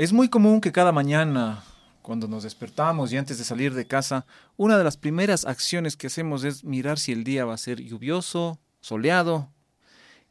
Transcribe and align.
Es 0.00 0.14
muy 0.14 0.30
común 0.30 0.62
que 0.62 0.72
cada 0.72 0.92
mañana, 0.92 1.62
cuando 2.00 2.26
nos 2.26 2.44
despertamos 2.44 3.12
y 3.12 3.18
antes 3.18 3.36
de 3.36 3.44
salir 3.44 3.74
de 3.74 3.86
casa, 3.86 4.24
una 4.56 4.78
de 4.78 4.84
las 4.84 4.96
primeras 4.96 5.44
acciones 5.44 5.94
que 5.94 6.06
hacemos 6.06 6.42
es 6.42 6.64
mirar 6.64 6.98
si 6.98 7.12
el 7.12 7.22
día 7.22 7.44
va 7.44 7.52
a 7.52 7.58
ser 7.58 7.82
lluvioso, 7.82 8.58
soleado. 8.80 9.50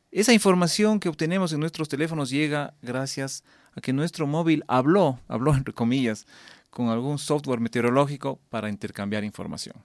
Esa 0.09 0.33
información 0.33 0.99
que 0.99 1.07
obtenemos 1.07 1.53
en 1.53 1.59
nuestros 1.59 1.87
teléfonos 1.87 2.31
llega 2.31 2.73
gracias 2.81 3.43
a 3.75 3.81
que 3.81 3.93
nuestro 3.93 4.25
móvil 4.25 4.63
habló, 4.67 5.19
habló 5.27 5.53
entre 5.53 5.75
comillas, 5.75 6.25
con 6.71 6.89
algún 6.89 7.19
software 7.19 7.59
meteorológico 7.59 8.39
para 8.49 8.69
intercambiar 8.69 9.23
información. 9.23 9.75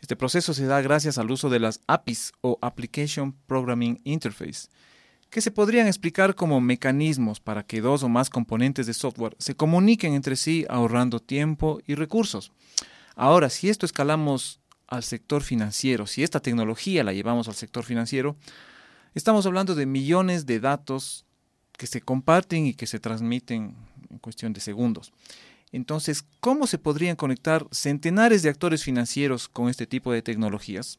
Este 0.00 0.16
proceso 0.16 0.54
se 0.54 0.64
da 0.64 0.80
gracias 0.80 1.18
al 1.18 1.30
uso 1.30 1.50
de 1.50 1.60
las 1.60 1.80
APIs 1.86 2.32
o 2.40 2.56
Application 2.62 3.36
Programming 3.46 4.00
Interface, 4.04 4.68
que 5.32 5.40
se 5.40 5.50
podrían 5.50 5.86
explicar 5.86 6.34
como 6.34 6.60
mecanismos 6.60 7.40
para 7.40 7.62
que 7.62 7.80
dos 7.80 8.02
o 8.02 8.10
más 8.10 8.28
componentes 8.28 8.86
de 8.86 8.92
software 8.92 9.34
se 9.38 9.54
comuniquen 9.54 10.12
entre 10.12 10.36
sí 10.36 10.66
ahorrando 10.68 11.20
tiempo 11.20 11.80
y 11.86 11.94
recursos. 11.94 12.52
Ahora, 13.16 13.48
si 13.48 13.70
esto 13.70 13.86
escalamos 13.86 14.60
al 14.88 15.02
sector 15.02 15.42
financiero, 15.42 16.06
si 16.06 16.22
esta 16.22 16.40
tecnología 16.40 17.02
la 17.02 17.14
llevamos 17.14 17.48
al 17.48 17.54
sector 17.54 17.82
financiero, 17.82 18.36
estamos 19.14 19.46
hablando 19.46 19.74
de 19.74 19.86
millones 19.86 20.44
de 20.44 20.60
datos 20.60 21.24
que 21.78 21.86
se 21.86 22.02
comparten 22.02 22.66
y 22.66 22.74
que 22.74 22.86
se 22.86 23.00
transmiten 23.00 23.74
en 24.10 24.18
cuestión 24.18 24.52
de 24.52 24.60
segundos. 24.60 25.14
Entonces, 25.72 26.26
¿cómo 26.40 26.66
se 26.66 26.76
podrían 26.76 27.16
conectar 27.16 27.66
centenares 27.70 28.42
de 28.42 28.50
actores 28.50 28.84
financieros 28.84 29.48
con 29.48 29.70
este 29.70 29.86
tipo 29.86 30.12
de 30.12 30.20
tecnologías? 30.20 30.98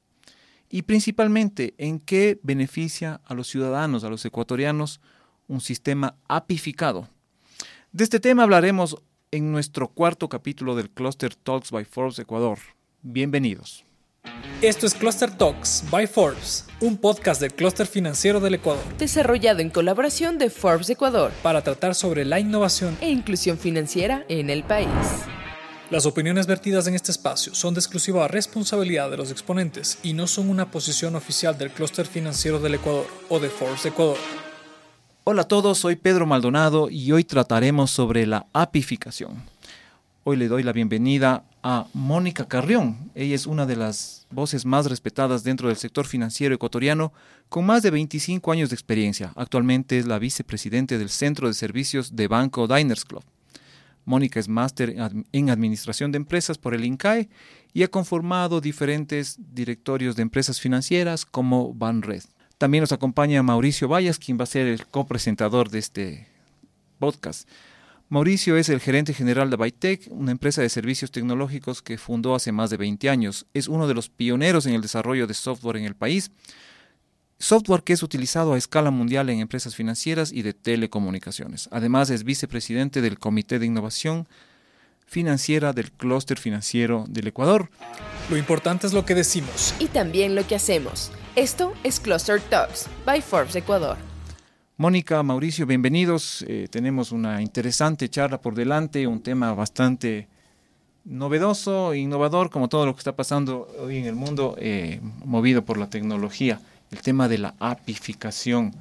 Y 0.73 0.81
principalmente, 0.81 1.75
¿en 1.77 1.99
qué 1.99 2.39
beneficia 2.41 3.21
a 3.25 3.35
los 3.35 3.47
ciudadanos, 3.47 4.03
a 4.03 4.09
los 4.09 4.25
ecuatorianos, 4.25 5.01
un 5.47 5.61
sistema 5.61 6.15
apificado? 6.27 7.09
De 7.91 8.03
este 8.03 8.19
tema 8.19 8.41
hablaremos 8.41 8.95
en 9.29 9.51
nuestro 9.51 9.89
cuarto 9.89 10.29
capítulo 10.29 10.75
del 10.75 10.89
Cluster 10.89 11.35
Talks 11.35 11.69
by 11.69 11.85
Forbes 11.85 12.17
Ecuador. 12.17 12.57
Bienvenidos. 13.03 13.85
Esto 14.63 14.87
es 14.87 14.95
Cluster 14.95 15.29
Talks 15.29 15.83
by 15.91 16.07
Forbes, 16.07 16.65
un 16.81 16.97
podcast 16.97 17.39
del 17.39 17.53
clúster 17.53 17.85
financiero 17.85 18.39
del 18.39 18.55
Ecuador. 18.55 18.83
Desarrollado 18.97 19.59
en 19.59 19.69
colaboración 19.69 20.39
de 20.39 20.49
Forbes 20.49 20.89
Ecuador. 20.89 21.31
Para 21.43 21.61
tratar 21.61 21.93
sobre 21.93 22.25
la 22.25 22.39
innovación 22.39 22.97
e 22.99 23.11
inclusión 23.11 23.59
financiera 23.59 24.25
en 24.27 24.49
el 24.49 24.63
país. 24.63 24.89
Las 25.93 26.07
opiniones 26.07 26.47
vertidas 26.47 26.87
en 26.87 26.95
este 26.95 27.11
espacio 27.11 27.53
son 27.53 27.75
de 27.75 27.79
exclusiva 27.79 28.27
responsabilidad 28.27 29.11
de 29.11 29.17
los 29.17 29.29
exponentes 29.29 29.99
y 30.01 30.13
no 30.13 30.25
son 30.25 30.49
una 30.49 30.71
posición 30.71 31.15
oficial 31.15 31.55
del 31.55 31.69
clúster 31.69 32.07
financiero 32.07 32.57
del 32.57 32.73
Ecuador 32.73 33.05
o 33.29 33.39
de 33.39 33.47
Forbes 33.47 33.85
Ecuador. 33.85 34.17
Hola 35.23 35.43
a 35.43 35.47
todos, 35.47 35.77
soy 35.77 35.95
Pedro 35.95 36.25
Maldonado 36.25 36.89
y 36.89 37.11
hoy 37.11 37.23
trataremos 37.23 37.91
sobre 37.91 38.25
la 38.25 38.47
apificación. 38.53 39.43
Hoy 40.23 40.37
le 40.37 40.47
doy 40.47 40.63
la 40.63 40.73
bienvenida 40.73 41.43
a 41.61 41.85
Mónica 41.93 42.47
Carrión. 42.47 43.11
Ella 43.13 43.35
es 43.35 43.45
una 43.45 43.67
de 43.67 43.75
las 43.75 44.25
voces 44.31 44.65
más 44.65 44.87
respetadas 44.87 45.43
dentro 45.43 45.67
del 45.67 45.77
sector 45.77 46.07
financiero 46.07 46.55
ecuatoriano, 46.55 47.13
con 47.49 47.67
más 47.67 47.83
de 47.83 47.91
25 47.91 48.51
años 48.51 48.71
de 48.71 48.75
experiencia. 48.75 49.31
Actualmente 49.35 49.99
es 49.99 50.07
la 50.07 50.17
vicepresidente 50.17 50.97
del 50.97 51.09
Centro 51.09 51.47
de 51.47 51.53
Servicios 51.53 52.15
de 52.15 52.27
Banco 52.27 52.67
Diners 52.67 53.05
Club. 53.05 53.23
Mónica 54.05 54.39
es 54.39 54.47
máster 54.47 54.95
en 55.31 55.49
Administración 55.49 56.11
de 56.11 56.17
Empresas 56.17 56.57
por 56.57 56.73
el 56.73 56.85
INCAE 56.85 57.29
y 57.73 57.83
ha 57.83 57.87
conformado 57.87 58.61
diferentes 58.61 59.37
directorios 59.53 60.15
de 60.15 60.21
empresas 60.21 60.59
financieras 60.59 61.25
como 61.25 61.73
Banred. 61.73 62.23
También 62.57 62.81
nos 62.81 62.91
acompaña 62.91 63.43
Mauricio 63.43 63.87
Vallas, 63.87 64.19
quien 64.19 64.39
va 64.39 64.43
a 64.43 64.47
ser 64.47 64.67
el 64.67 64.85
copresentador 64.85 65.69
de 65.69 65.79
este 65.79 66.27
podcast. 66.99 67.47
Mauricio 68.09 68.57
es 68.57 68.69
el 68.69 68.79
gerente 68.79 69.13
general 69.13 69.49
de 69.49 69.57
Bytech, 69.57 70.07
una 70.11 70.31
empresa 70.31 70.61
de 70.61 70.69
servicios 70.69 71.09
tecnológicos 71.09 71.81
que 71.81 71.97
fundó 71.97 72.35
hace 72.35 72.51
más 72.51 72.69
de 72.69 72.77
20 72.77 73.09
años. 73.09 73.47
Es 73.53 73.67
uno 73.67 73.87
de 73.87 73.95
los 73.95 74.09
pioneros 74.09 74.65
en 74.65 74.75
el 74.75 74.81
desarrollo 74.81 75.25
de 75.25 75.33
software 75.33 75.77
en 75.77 75.85
el 75.85 75.95
país, 75.95 76.29
software 77.39 77.83
que 77.83 77.93
es 77.93 78.03
utilizado 78.03 78.53
a 78.53 78.57
escala 78.57 78.91
mundial 78.91 79.29
en 79.29 79.39
empresas 79.39 79.75
financieras 79.75 80.31
y 80.31 80.41
de 80.41 80.53
telecomunicaciones. 80.53 81.69
Además 81.71 82.09
es 82.09 82.23
vicepresidente 82.23 83.01
del 83.01 83.19
Comité 83.19 83.59
de 83.59 83.65
Innovación 83.65 84.27
Financiera 85.05 85.73
del 85.73 85.91
Clúster 85.91 86.39
Financiero 86.39 87.05
del 87.07 87.27
Ecuador. 87.27 87.69
Lo 88.29 88.37
importante 88.37 88.87
es 88.87 88.93
lo 88.93 89.05
que 89.05 89.15
decimos. 89.15 89.75
Y 89.79 89.87
también 89.87 90.35
lo 90.35 90.47
que 90.47 90.55
hacemos. 90.55 91.11
Esto 91.35 91.73
es 91.83 91.99
Cluster 91.99 92.41
Talks 92.41 92.87
by 93.05 93.21
Forbes 93.21 93.55
Ecuador. 93.55 93.97
Mónica, 94.77 95.21
Mauricio, 95.21 95.67
bienvenidos. 95.67 96.43
Eh, 96.47 96.67
tenemos 96.69 97.11
una 97.11 97.41
interesante 97.41 98.09
charla 98.09 98.41
por 98.41 98.55
delante, 98.55 99.05
un 99.05 99.21
tema 99.21 99.53
bastante 99.53 100.27
novedoso, 101.05 101.93
innovador, 101.93 102.49
como 102.49 102.69
todo 102.69 102.85
lo 102.85 102.93
que 102.93 102.99
está 102.99 103.15
pasando 103.15 103.67
hoy 103.79 103.97
en 103.97 104.05
el 104.05 104.15
mundo, 104.15 104.55
eh, 104.57 104.99
movido 105.25 105.63
por 105.63 105.77
la 105.77 105.89
tecnología, 105.89 106.59
el 106.93 107.01
tema 107.01 107.27
de 107.27 107.39
la 107.39 107.55
apificación. 107.59 108.73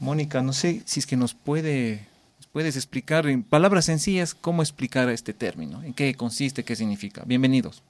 Mónica, 0.00 0.42
no 0.42 0.52
sé 0.52 0.82
si 0.86 1.00
es 1.00 1.06
que 1.06 1.16
nos 1.16 1.34
puede, 1.34 2.06
puedes 2.50 2.76
explicar 2.76 3.26
en 3.26 3.42
palabras 3.42 3.84
sencillas 3.84 4.34
cómo 4.34 4.62
explicar 4.62 5.08
este 5.10 5.34
término, 5.34 5.82
en 5.82 5.92
qué 5.92 6.14
consiste, 6.14 6.64
qué 6.64 6.74
significa. 6.74 7.22
Bienvenidos. 7.26 7.82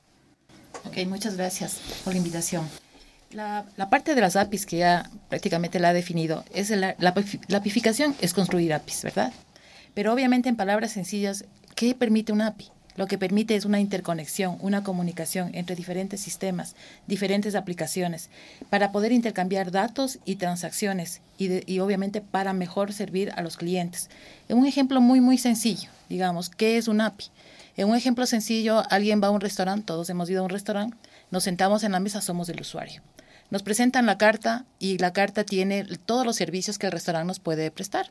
Ok, 0.85 1.07
muchas 1.07 1.37
gracias 1.37 1.81
por 2.05 2.13
la 2.13 2.19
invitación. 2.19 2.69
La, 3.31 3.65
parte 3.91 4.17
de 4.17 4.21
las 4.21 4.35
APIs 4.35 4.67
que 4.67 4.79
ya 4.79 5.09
prácticamente 5.29 5.79
la 5.79 5.91
ha 5.91 5.93
definido, 5.93 6.45
es 6.53 6.71
la, 6.71 6.97
la, 6.99 7.15
apificación 7.57 8.17
es 8.21 8.35
construir 8.35 8.73
APIs, 8.73 9.05
¿verdad? 9.05 9.33
Pero 9.95 10.13
obviamente 10.13 10.49
en 10.49 10.57
palabras 10.57 10.91
sencillas, 10.91 11.45
¿qué 11.77 11.95
permite 11.95 12.33
una 12.33 12.49
API? 12.49 12.67
Lo 13.01 13.07
que 13.07 13.17
permite 13.17 13.57
es 13.57 13.65
una 13.65 13.81
interconexión, 13.81 14.59
una 14.61 14.83
comunicación 14.83 15.53
entre 15.55 15.75
diferentes 15.75 16.21
sistemas, 16.21 16.77
diferentes 17.07 17.55
aplicaciones, 17.55 18.29
para 18.69 18.93
poder 18.93 19.11
intercambiar 19.11 19.71
datos 19.71 20.19
y 20.27 20.37
transacciones 20.37 21.23
y, 21.39 21.79
obviamente 21.79 22.21
para 22.21 22.53
mejor 22.53 22.93
servir 22.93 23.33
a 23.37 23.41
los 23.41 23.57
clientes. 23.57 24.11
En 24.51 24.59
un 24.59 24.67
ejemplo 24.67 25.01
muy, 25.01 25.23
muy 25.23 25.39
sencillo, 25.39 25.89
digamos, 26.11 26.51
¿qué 26.51 26.77
es 26.77 26.89
una 26.89 27.07
API? 27.07 27.25
En 27.79 27.89
un 27.89 27.97
ejemplo 27.97 28.27
sencillo, 28.27 28.83
alguien 28.91 29.23
va 29.23 29.29
a 29.29 29.31
un 29.31 29.41
restaurante, 29.41 29.87
todos 29.87 30.11
hemos 30.11 30.29
ido 30.29 30.43
a 30.43 30.45
un 30.45 30.51
restaurante, 30.51 30.95
nos 31.31 31.45
sentamos 31.45 31.85
en 31.85 31.93
la 31.93 32.01
mesa, 32.01 32.21
somos 32.21 32.51
el 32.51 32.61
usuario. 32.61 33.01
Nos 33.49 33.63
presentan 33.63 34.05
la 34.05 34.19
carta 34.19 34.67
y 34.79 34.99
la 34.99 35.15
carta 35.15 35.45
tiene 35.45 35.87
todos 36.05 36.27
los 36.27 36.37
servicios 36.37 36.77
que 36.77 36.85
el 36.85 36.93
restaurante 36.93 37.29
nos 37.29 37.41
puede 37.41 37.71
prestar. 37.71 38.11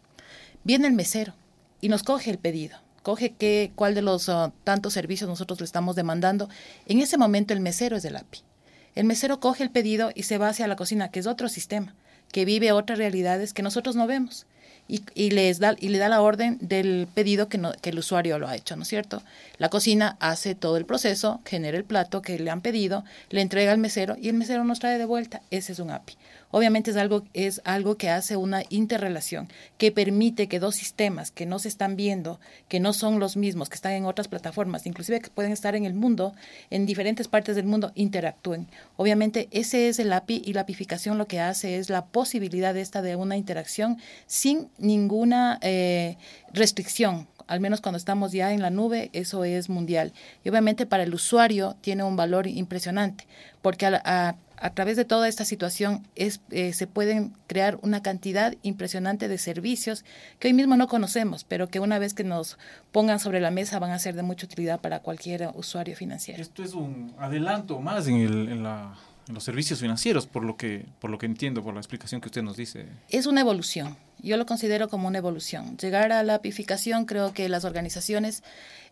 Viene 0.64 0.88
el 0.88 0.94
mesero 0.94 1.36
y 1.80 1.90
nos 1.90 2.02
coge 2.02 2.32
el 2.32 2.40
pedido, 2.40 2.80
coge 3.10 3.32
qué, 3.32 3.72
cuál 3.74 3.96
de 3.96 4.04
los 4.04 4.30
uh, 4.30 4.52
tantos 4.64 4.94
servicios 4.94 5.28
nosotros 5.28 5.60
le 5.60 5.66
estamos 5.66 5.96
demandando. 5.96 6.48
En 6.86 7.00
ese 7.00 7.18
momento 7.18 7.56
el 7.56 7.60
mesero 7.60 7.98
es 7.98 8.06
el 8.06 8.16
API. 8.16 8.42
El 8.94 9.06
mesero 9.06 9.40
coge 9.40 9.64
el 9.64 9.72
pedido 9.72 10.12
y 10.14 10.24
se 10.24 10.38
va 10.38 10.50
hacia 10.50 10.68
la 10.68 10.76
cocina, 10.76 11.10
que 11.10 11.20
es 11.20 11.26
otro 11.26 11.50
sistema, 11.50 11.96
que 12.32 12.46
vive 12.46 12.72
otras 12.72 13.00
realidades 13.00 13.54
que 13.54 13.64
nosotros 13.64 13.96
no 13.96 14.06
vemos 14.06 14.46
y, 14.88 15.30
les 15.32 15.60
da, 15.60 15.76
y 15.80 15.90
le 15.90 16.00
da 16.00 16.10
la 16.10 16.22
orden 16.22 16.58
del 16.62 17.08
pedido 17.14 17.48
que, 17.48 17.60
que 17.82 17.92
el 17.92 18.00
usuario 18.00 18.40
lo 18.40 18.48
ha 18.48 18.56
hecho, 18.56 18.76
¿no 18.76 18.84
es 18.84 18.88
cierto? 18.88 19.22
La 19.58 19.70
cocina 19.70 20.18
hace 20.20 20.56
todo 20.56 20.78
el 20.78 20.86
proceso, 20.86 21.42
genera 21.46 21.78
el 21.78 21.84
plato 21.86 22.22
que 22.22 22.40
le 22.40 22.50
han 22.50 22.62
pedido, 22.62 23.04
le 23.30 23.42
entrega 23.42 23.72
al 23.72 23.78
mesero 23.78 24.18
y 24.20 24.30
el 24.30 24.36
mesero 24.36 24.64
nos 24.64 24.80
trae 24.80 24.98
de 24.98 25.06
vuelta. 25.06 25.42
Ese 25.52 25.74
es 25.74 25.80
un 25.80 25.92
API. 25.92 26.16
Obviamente 26.52 26.92
es 26.92 26.98
algo, 26.98 27.24
es 27.34 27.62
algo 27.64 27.96
que 27.96 28.10
hace 28.10 28.36
una 28.36 28.64
interrelación, 28.70 29.50
que 29.78 29.92
permite 29.92 30.48
que 30.48 30.60
dos 30.60 30.76
sistemas 30.76 31.32
que 31.32 31.46
no 31.46 31.60
se 31.60 31.68
están 31.68 31.96
viendo, 31.96 32.40
que 32.68 32.80
no 32.80 32.94
son 32.94 33.20
los 33.20 33.38
mismos, 33.38 33.70
que 33.70 33.76
están 33.76 33.94
en 33.94 34.06
otras 34.06 34.28
plataformas, 34.28 34.86
inclusive 34.86 35.20
que 35.20 35.30
pueden 35.30 35.52
estar 35.52 35.76
en 35.76 35.86
el 35.86 35.94
mundo, 35.94 36.34
en 36.70 36.86
diferentes 36.86 37.28
partes 37.28 37.56
del 37.56 37.66
mundo, 37.66 37.92
interactúen. 37.96 38.68
Obviamente 38.98 39.48
ese 39.52 39.90
es 39.90 40.00
el 40.00 40.12
API 40.12 40.42
y 40.46 40.54
la 40.54 40.62
apificación 40.62 41.18
lo 41.18 41.28
que 41.28 41.40
hace 41.40 41.78
es 41.78 41.90
la 41.90 42.06
posibilidad 42.06 42.76
esta 42.76 43.02
de 43.02 43.16
una 43.16 43.38
interacción 43.38 43.98
sin 44.26 44.70
ninguna 44.78 45.60
eh, 45.62 46.18
restricción 46.52 47.28
al 47.50 47.60
menos 47.60 47.82
cuando 47.82 47.98
estamos 47.98 48.32
ya 48.32 48.54
en 48.54 48.62
la 48.62 48.70
nube, 48.70 49.10
eso 49.14 49.44
es 49.44 49.70
mundial. 49.70 50.14
Y 50.44 50.50
obviamente 50.50 50.86
para 50.86 51.04
el 51.04 51.14
usuario 51.14 51.76
tiene 51.82 52.04
un 52.04 52.16
valor 52.16 52.48
impresionante, 52.48 53.28
porque 53.62 53.88
a, 53.88 54.36
a 54.62 54.70
través 54.72 54.98
de 54.98 55.06
toda 55.06 55.28
esta 55.28 55.46
situación 55.46 56.06
es, 56.16 56.42
eh, 56.52 56.74
se 56.74 56.86
pueden 56.88 57.34
crear 57.48 57.80
una 57.82 58.02
cantidad 58.02 58.54
impresionante 58.62 59.28
de 59.28 59.38
servicios 59.38 60.06
que 60.38 60.50
hoy 60.50 60.54
mismo 60.54 60.78
no 60.78 60.88
conocemos, 60.88 61.44
pero 61.44 61.68
que 61.70 61.80
una 61.80 62.00
vez 62.00 62.14
que 62.14 62.24
nos 62.24 62.58
pongan 62.92 63.20
sobre 63.20 63.42
la 63.42 63.52
mesa 63.52 63.80
van 63.80 63.92
a 63.92 64.00
ser 64.00 64.16
de 64.16 64.24
mucha 64.24 64.46
utilidad 64.46 64.80
para 64.80 65.00
cualquier 65.00 65.50
usuario 65.56 65.96
financiero. 65.96 66.42
Esto 66.42 66.64
es 66.64 66.74
un 66.74 67.14
adelanto 67.18 67.80
más 67.80 68.08
en, 68.08 68.18
el, 68.18 68.50
en, 68.50 68.64
la, 68.64 68.96
en 69.28 69.34
los 69.34 69.44
servicios 69.44 69.80
financieros, 69.80 70.28
por 70.28 70.44
lo, 70.44 70.56
que, 70.56 70.86
por 71.00 71.10
lo 71.10 71.18
que 71.18 71.26
entiendo, 71.26 71.64
por 71.64 71.74
la 71.74 71.80
explicación 71.80 72.22
que 72.22 72.28
usted 72.28 72.44
nos 72.44 72.58
dice. 72.58 72.86
Es 73.10 73.26
una 73.26 73.42
evolución. 73.42 73.98
Yo 74.22 74.38
lo 74.38 74.46
considero 74.46 74.90
como 74.90 75.08
una 75.08 75.18
evolución. 75.18 75.78
Llegar 75.78 76.12
a 76.12 76.24
la 76.24 76.36
apificación, 76.36 77.06
creo 77.06 77.34
que 77.34 77.50
las 77.50 77.66
organizaciones 77.66 78.44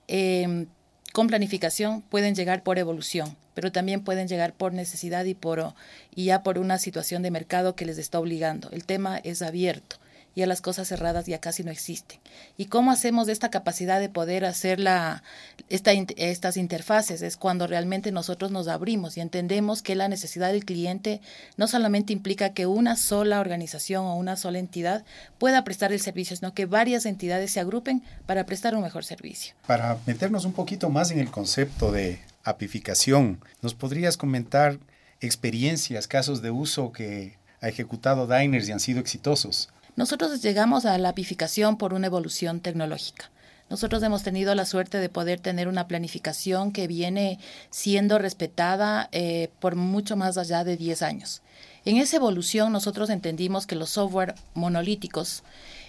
eh, 0.07 0.68
con 1.13 1.27
planificación 1.27 2.01
pueden 2.01 2.35
llegar 2.35 2.63
por 2.63 2.79
evolución, 2.79 3.35
pero 3.53 3.71
también 3.71 4.03
pueden 4.03 4.27
llegar 4.27 4.53
por 4.53 4.74
necesidad 4.74 5.25
y, 5.25 5.33
por, 5.33 5.74
y 6.13 6.25
ya 6.25 6.44
por 6.44 6.59
una 6.59 6.77
situación 6.77 7.24
de 7.24 7.31
mercado 7.31 7.75
que 7.75 7.85
les 7.85 7.97
está 7.97 8.19
obligando. 8.19 8.69
El 8.71 8.85
tema 8.85 9.18
es 9.18 9.41
abierto 9.41 9.97
y 10.38 10.44
a 10.44 10.45
las 10.45 10.62
cosas 10.62 10.88
cerradas 10.88 11.25
ya 11.25 11.39
casi 11.39 11.63
no 11.63 11.72
existen. 11.72 12.19
¿Y 12.57 12.68
cómo 12.68 12.92
hacemos 12.92 13.28
esta 13.28 13.50
capacidad 13.50 14.00
de 14.00 14.07
poder 14.07 14.45
hacer 14.45 14.80
la, 14.80 15.24
esta, 15.68 15.94
estas 16.16 16.57
interfaces? 16.57 17.24
Es 17.24 17.38
cuando 17.38 17.66
realmente 17.66 18.12
nosotros 18.12 18.51
nos 18.51 18.68
abrimos 18.68 19.18
y 19.18 19.22
entendemos 19.22 19.81
que 19.81 19.95
la 19.95 20.07
necesidad 20.07 20.51
del 20.51 20.63
cliente 20.63 21.22
no 21.56 21.68
solamente 21.68 22.13
implica 22.13 22.54
que 22.54 22.68
una 22.68 22.98
sola 22.98 23.39
organización 23.39 24.06
o 24.06 24.16
una 24.16 24.36
sola 24.36 24.60
entidad 24.60 25.04
pueda 25.39 25.63
prestar 25.63 25.92
el 25.92 26.01
servicio, 26.01 26.38
sino 26.38 26.54
que 26.54 26.68
varias 26.68 27.07
entidades 27.07 27.50
se 27.50 27.60
agrupen 27.60 28.04
para 28.28 28.45
prestar 28.45 28.75
un 28.75 28.84
mejor 28.84 29.06
servicio. 29.06 29.56
Para 29.66 29.98
meternos 30.06 30.45
un 30.45 30.54
poquito 30.54 30.92
más 30.92 31.10
en 31.10 31.18
el 31.18 31.31
concepto 31.31 31.92
de 31.92 32.19
apificación, 32.44 33.39
¿nos 33.63 33.74
podrías 33.74 34.18
comentar 34.18 34.78
experiencias, 35.19 36.07
casos 36.07 36.44
de 36.44 36.51
uso 36.51 36.92
que 36.92 37.39
ha 37.60 37.69
ejecutado 37.69 38.28
Diners 38.28 38.69
y 38.69 38.72
han 38.72 38.80
sido 38.80 39.00
exitosos? 39.00 39.69
Nosotros 39.98 40.44
llegamos 40.44 40.86
a 40.86 40.96
la 41.00 41.10
apificación 41.10 41.76
por 41.80 41.96
una 41.96 42.06
evolución 42.06 42.60
tecnológica. 42.60 43.32
Nosotros 43.68 44.04
hemos 44.04 44.22
tenido 44.22 44.54
la 44.54 44.68
suerte 44.68 45.00
de 45.00 45.10
poder 45.10 45.40
tener 45.40 45.68
una 45.68 45.88
planificación 45.88 46.72
que 46.72 46.86
viene 46.86 47.40
siendo 47.72 48.20
respetada 48.20 49.10
eh, 49.12 49.50
por 49.60 49.76
mucho 49.76 50.16
más 50.16 50.38
allá 50.38 50.64
de 50.64 50.78
10 50.78 51.02
años. 51.02 51.42
En 51.84 51.98
esa 51.98 52.18
evolución 52.18 52.72
nosotros 52.72 53.10
entendimos 53.10 53.66
que 53.66 53.76
los 53.76 53.90
software 53.90 54.36
monolíticos 54.54 55.42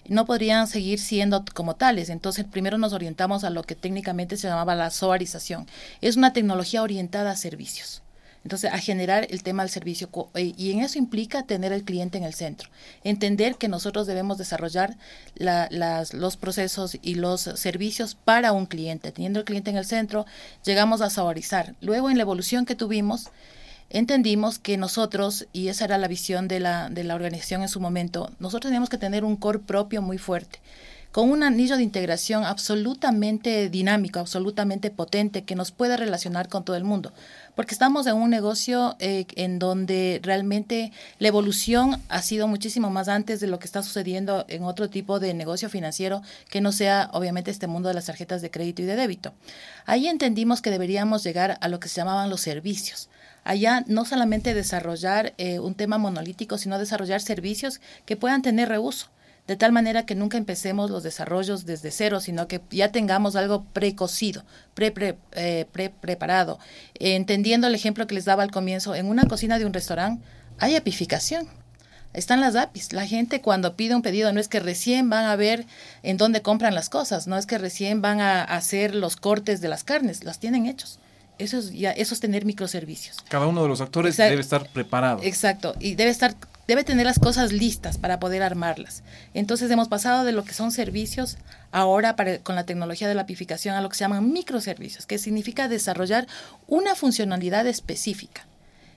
no 0.09 0.25
podrían 0.25 0.69
seguir 0.69 0.99
siendo 1.01 1.45
como 1.53 1.77
tales. 1.77 2.09
Entonces, 2.09 2.47
primero 2.51 2.79
nos 2.79 2.95
orientamos 2.95 3.45
a 3.45 3.51
lo 3.51 3.63
que 3.63 3.75
técnicamente 3.75 4.39
se 4.39 4.49
llamaba 4.49 4.75
la 4.75 4.91
soarización. 4.91 5.67
Es 6.01 6.17
una 6.17 6.33
tecnología 6.33 6.83
orientada 6.83 7.33
a 7.33 7.37
servicios. 7.37 8.01
Entonces, 8.45 8.73
a 8.73 8.79
generar 8.79 9.27
el 9.31 9.43
tema 9.43 9.63
del 9.63 9.71
servicio. 9.71 10.09
Eh, 10.35 10.53
y 10.57 10.73
en 10.73 10.81
eso 10.81 10.99
implica 10.99 11.43
tener 11.43 11.73
el 11.73 11.85
cliente 11.85 12.19
en 12.19 12.25
el 12.25 12.35
centro. 12.35 12.69
Entender 13.05 13.57
que 13.57 13.69
nosotros 13.69 14.07
debemos 14.07 14.39
desarrollar 14.39 14.97
los 15.37 16.37
procesos 16.37 16.97
y 17.03 17.15
los 17.15 17.41
servicios 17.41 18.15
para 18.15 18.53
un 18.53 18.67
cliente. 18.67 19.13
Teniendo 19.13 19.41
el 19.41 19.45
cliente 19.45 19.71
en 19.71 19.77
el 19.77 19.85
centro, 19.85 20.27
llegamos 20.65 21.01
a 21.01 21.11
saborizar. 21.11 21.75
Luego, 21.81 22.11
en 22.11 22.17
la 22.17 22.23
evolución 22.23 22.65
que 22.65 22.75
tuvimos, 22.75 23.31
entendimos 23.91 24.59
que 24.59 24.77
nosotros, 24.77 25.47
y 25.53 25.69
esa 25.69 25.85
era 25.85 25.99
la 25.99 26.09
visión 26.09 26.49
de 26.49 26.61
la, 26.61 26.89
de 26.91 27.05
la 27.05 27.15
organización 27.15 27.63
en 27.63 27.69
su 27.69 27.81
momento, 27.81 28.31
nosotros 28.39 28.69
teníamos 28.69 28.89
que 28.89 28.99
tener 28.99 29.25
un 29.25 29.37
core 29.37 29.59
propio 29.59 30.03
muy 30.03 30.19
fuerte 30.19 30.61
con 31.13 31.31
un 31.31 31.43
anillo 31.43 31.77
de 31.77 31.83
integración 31.83 32.45
absolutamente 32.45 33.71
dinámico, 33.71 34.21
absolutamente 34.21 34.91
potente, 34.91 35.43
que 35.43 35.55
nos 35.55 35.73
pueda 35.73 35.97
relacionar 35.97 36.49
con 36.49 36.65
todo 36.65 36.77
el 36.77 36.85
mundo. 36.85 37.13
Porque 37.59 37.75
estamos 37.75 38.07
en 38.07 38.15
un 38.15 38.31
negocio 38.31 38.95
eh, 39.01 39.27
en 39.35 39.59
donde 39.59 40.21
realmente 40.23 40.93
la 41.19 41.27
evolución 41.27 42.01
ha 42.09 42.23
sido 42.23 42.47
muchísimo 42.47 42.89
más 42.89 43.09
antes 43.09 43.41
de 43.41 43.49
lo 43.49 43.59
que 43.59 43.67
está 43.67 43.83
sucediendo 43.83 44.45
en 44.49 44.63
otro 44.63 44.89
tipo 44.89 45.19
de 45.19 45.35
negocio 45.35 45.69
financiero 45.69 46.23
que 46.51 46.61
no 46.61 46.71
sea 46.71 47.11
obviamente 47.13 47.51
este 47.51 47.67
mundo 47.67 47.89
de 47.89 47.97
las 47.97 48.07
tarjetas 48.07 48.43
de 48.43 48.53
crédito 48.53 48.83
y 48.83 48.85
de 48.85 48.95
débito. 48.95 49.35
Ahí 49.87 50.07
entendimos 50.07 50.63
que 50.63 50.71
deberíamos 50.71 51.25
llegar 51.25 51.59
a 51.61 51.67
lo 51.67 51.81
que 51.81 51.89
se 51.89 51.97
llamaban 51.97 52.31
los 52.31 52.43
servicios 52.43 53.09
allá 53.43 53.83
no 53.89 54.05
solamente 54.05 54.55
desarrollar 54.55 55.35
eh, 55.39 55.59
un 55.59 55.75
tema 55.75 55.99
monolítico, 55.99 56.59
sino 56.59 56.79
desarrollar 56.79 57.21
servicios 57.21 57.81
que 58.07 58.17
puedan 58.17 58.43
tener 58.43 58.69
reuso 58.69 59.09
de 59.49 59.57
tal 59.57 59.73
manera 59.73 60.05
que 60.05 60.15
nunca 60.15 60.37
empecemos 60.37 60.91
los 60.91 61.03
desarrollos 61.03 61.65
desde 61.65 61.91
cero, 61.91 62.21
sino 62.21 62.47
que 62.47 62.61
ya 62.71 62.93
tengamos 62.93 63.35
algo 63.35 63.65
precocido, 63.65 64.45
pre, 64.75 64.93
pre, 64.93 65.17
eh, 65.33 65.65
pre 65.73 65.89
preparado. 65.89 66.59
entendiendo 66.95 67.67
el 67.67 67.75
ejemplo 67.75 68.07
que 68.07 68.15
les 68.15 68.27
daba 68.27 68.43
al 68.43 68.51
comienzo, 68.51 68.95
en 68.95 69.07
una 69.07 69.25
cocina 69.25 69.59
de 69.59 69.65
un 69.65 69.73
restaurante 69.73 70.23
hay 70.59 70.77
apificación. 70.77 71.49
Están 72.13 72.41
las 72.41 72.57
APIs. 72.57 72.93
La 72.93 73.07
gente 73.07 73.41
cuando 73.41 73.75
pide 73.75 73.95
un 73.95 74.03
pedido 74.03 74.33
no 74.33 74.41
es 74.41 74.49
que 74.49 74.61
recién 74.61 75.09
van 75.09 75.25
a 75.25 75.37
ver 75.37 75.67
en 76.03 76.19
dónde 76.19 76.43
compran 76.43 76.75
las 76.75 76.91
cosas, 76.91 77.27
no 77.27 77.39
es 77.39 77.47
que 77.47 77.57
recién 77.57 78.03
van 78.03 78.21
a 78.21 78.43
hacer 78.45 78.95
los 78.95 79.17
cortes 79.17 79.63
de 79.63 79.69
las 79.69 79.83
carnes, 79.83 80.25
las 80.25 80.39
tienen 80.39 80.67
hechos. 80.67 80.99
Eso 81.39 81.59
es, 81.59 81.71
ya, 81.71 81.93
eso 81.93 82.15
es 82.15 82.21
tener 82.21 82.45
microservicios. 82.45 83.17
Cada 83.29 83.47
uno 83.47 83.63
de 83.63 83.69
los 83.69 83.81
actores 83.81 84.17
debe 84.17 84.41
estar 84.41 84.69
preparado. 84.69 85.21
Exacto, 85.23 85.75
y 85.79 85.95
debe 85.95 86.11
estar 86.11 86.35
debe 86.69 86.85
tener 86.85 87.07
las 87.07 87.19
cosas 87.19 87.51
listas 87.51 87.97
para 87.97 88.21
poder 88.21 88.43
armarlas. 88.43 89.03
Entonces 89.33 89.71
hemos 89.71 89.89
pasado 89.89 90.25
de 90.25 90.33
lo 90.33 90.45
que 90.45 90.53
son 90.53 90.71
servicios 90.71 91.39
ahora 91.73 92.15
con 92.43 92.55
la 92.55 92.67
tecnología 92.67 93.09
de 93.09 93.15
la 93.15 93.23
apificación 93.23 93.75
a 93.75 93.81
lo 93.81 93.89
que 93.89 93.97
se 93.97 94.05
llaman 94.05 94.31
microservicios, 94.31 95.07
que 95.07 95.19
significa 95.19 95.67
desarrollar 95.67 96.29
una 96.69 96.95
funcionalidad 96.95 97.67
específica. 97.67 98.47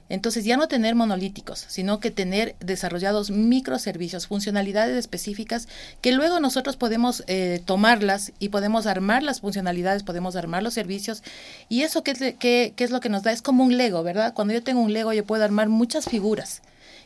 Entonces 0.10 0.44
ya 0.44 0.58
no 0.58 0.68
tener 0.68 0.94
monolíticos, 0.94 1.64
sino 1.70 2.02
que 2.02 2.12
tener 2.12 2.58
desarrollados 2.60 3.32
microservicios, 3.32 4.28
funcionalidades 4.28 4.98
específicas 4.98 5.70
que 6.02 6.12
luego 6.12 6.42
nosotros 6.42 6.76
podemos 6.76 7.24
eh, 7.28 7.62
tomarlas 7.64 8.34
y 8.38 8.50
podemos 8.50 8.86
armar 8.88 9.24
las 9.24 9.40
funcionalidades, 9.40 10.04
podemos 10.04 10.36
armar 10.36 10.64
los 10.64 10.74
servicios. 10.74 11.24
Y 11.70 11.84
eso 11.84 12.04
qué 12.04 12.36
qué 12.38 12.74
es 12.84 12.92
lo 12.92 13.00
que 13.00 13.08
nos 13.08 13.24
da, 13.24 13.32
es 13.32 13.42
como 13.42 13.64
un 13.64 13.78
Lego, 13.78 14.04
¿verdad? 14.04 14.34
Cuando 14.34 14.54
yo 14.54 14.62
tengo 14.62 14.82
un 14.82 14.92
Lego 14.92 15.14
yo 15.14 15.26
puedo 15.26 15.46
armar 15.46 15.70
muchas 15.70 16.04
figuras 16.04 16.62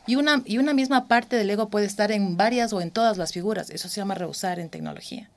y 0.06 0.16
una, 0.16 0.42
y 0.44 0.58
una 0.58 0.74
misma 0.74 1.08
parte 1.08 1.36
del 1.36 1.50
ego 1.50 1.68
puede 1.68 1.86
estar 1.86 2.12
en 2.12 2.36
varias 2.36 2.72
o 2.72 2.80
en 2.80 2.90
todas 2.90 3.16
las 3.16 3.32
figuras. 3.32 3.70
Eso 3.70 3.88
se 3.88 4.00
llama 4.00 4.14
reusar 4.14 4.60
en 4.60 4.68
tecnología. 4.68 5.28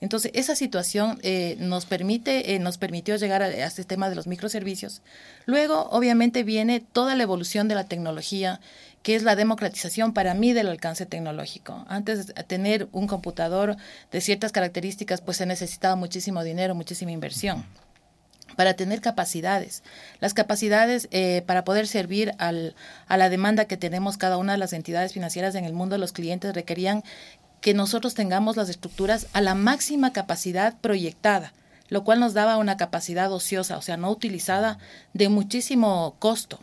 Entonces, 0.00 0.32
esa 0.34 0.56
situación 0.56 1.18
eh, 1.22 1.56
nos 1.58 1.84
permite, 1.84 2.54
eh, 2.54 2.58
nos 2.58 2.78
permitió 2.78 3.16
llegar 3.16 3.42
a, 3.42 3.48
este 3.48 3.84
tema 3.84 4.08
de 4.08 4.16
los 4.16 4.26
microservicios. 4.26 5.02
Luego, 5.44 5.88
obviamente, 5.90 6.42
viene 6.42 6.80
toda 6.80 7.14
la 7.14 7.22
evolución 7.22 7.68
de 7.68 7.74
la 7.74 7.84
tecnología, 7.84 8.60
que 9.02 9.14
es 9.14 9.22
la 9.22 9.36
democratización 9.36 10.14
para 10.14 10.34
mí 10.34 10.52
del 10.52 10.68
alcance 10.68 11.04
tecnológico. 11.04 11.84
Antes 11.88 12.28
de 12.28 12.34
tener 12.44 12.88
un 12.92 13.06
computador 13.06 13.76
de 14.10 14.20
ciertas 14.20 14.52
características, 14.52 15.20
pues 15.20 15.36
se 15.36 15.46
necesitaba 15.46 15.96
muchísimo 15.96 16.44
dinero, 16.44 16.74
muchísima 16.74 17.12
inversión 17.12 17.64
para 18.56 18.74
tener 18.74 19.00
capacidades. 19.00 19.82
Las 20.20 20.34
capacidades 20.34 21.08
eh, 21.10 21.42
para 21.46 21.64
poder 21.64 21.86
servir 21.86 22.32
al, 22.38 22.74
a 23.06 23.16
la 23.16 23.28
demanda 23.28 23.64
que 23.64 23.76
tenemos 23.76 24.16
cada 24.16 24.36
una 24.36 24.52
de 24.52 24.58
las 24.58 24.72
entidades 24.72 25.12
financieras 25.12 25.54
en 25.54 25.64
el 25.64 25.72
mundo 25.72 25.98
los 25.98 26.12
clientes 26.12 26.54
requerían 26.54 27.02
que 27.60 27.74
nosotros 27.74 28.14
tengamos 28.14 28.56
las 28.56 28.68
estructuras 28.68 29.26
a 29.32 29.40
la 29.40 29.54
máxima 29.54 30.12
capacidad 30.12 30.78
proyectada, 30.80 31.52
lo 31.88 32.04
cual 32.04 32.20
nos 32.20 32.34
daba 32.34 32.56
una 32.56 32.76
capacidad 32.76 33.30
ociosa, 33.32 33.76
o 33.76 33.82
sea, 33.82 33.96
no 33.96 34.10
utilizada 34.10 34.78
de 35.12 35.28
muchísimo 35.28 36.16
costo. 36.18 36.60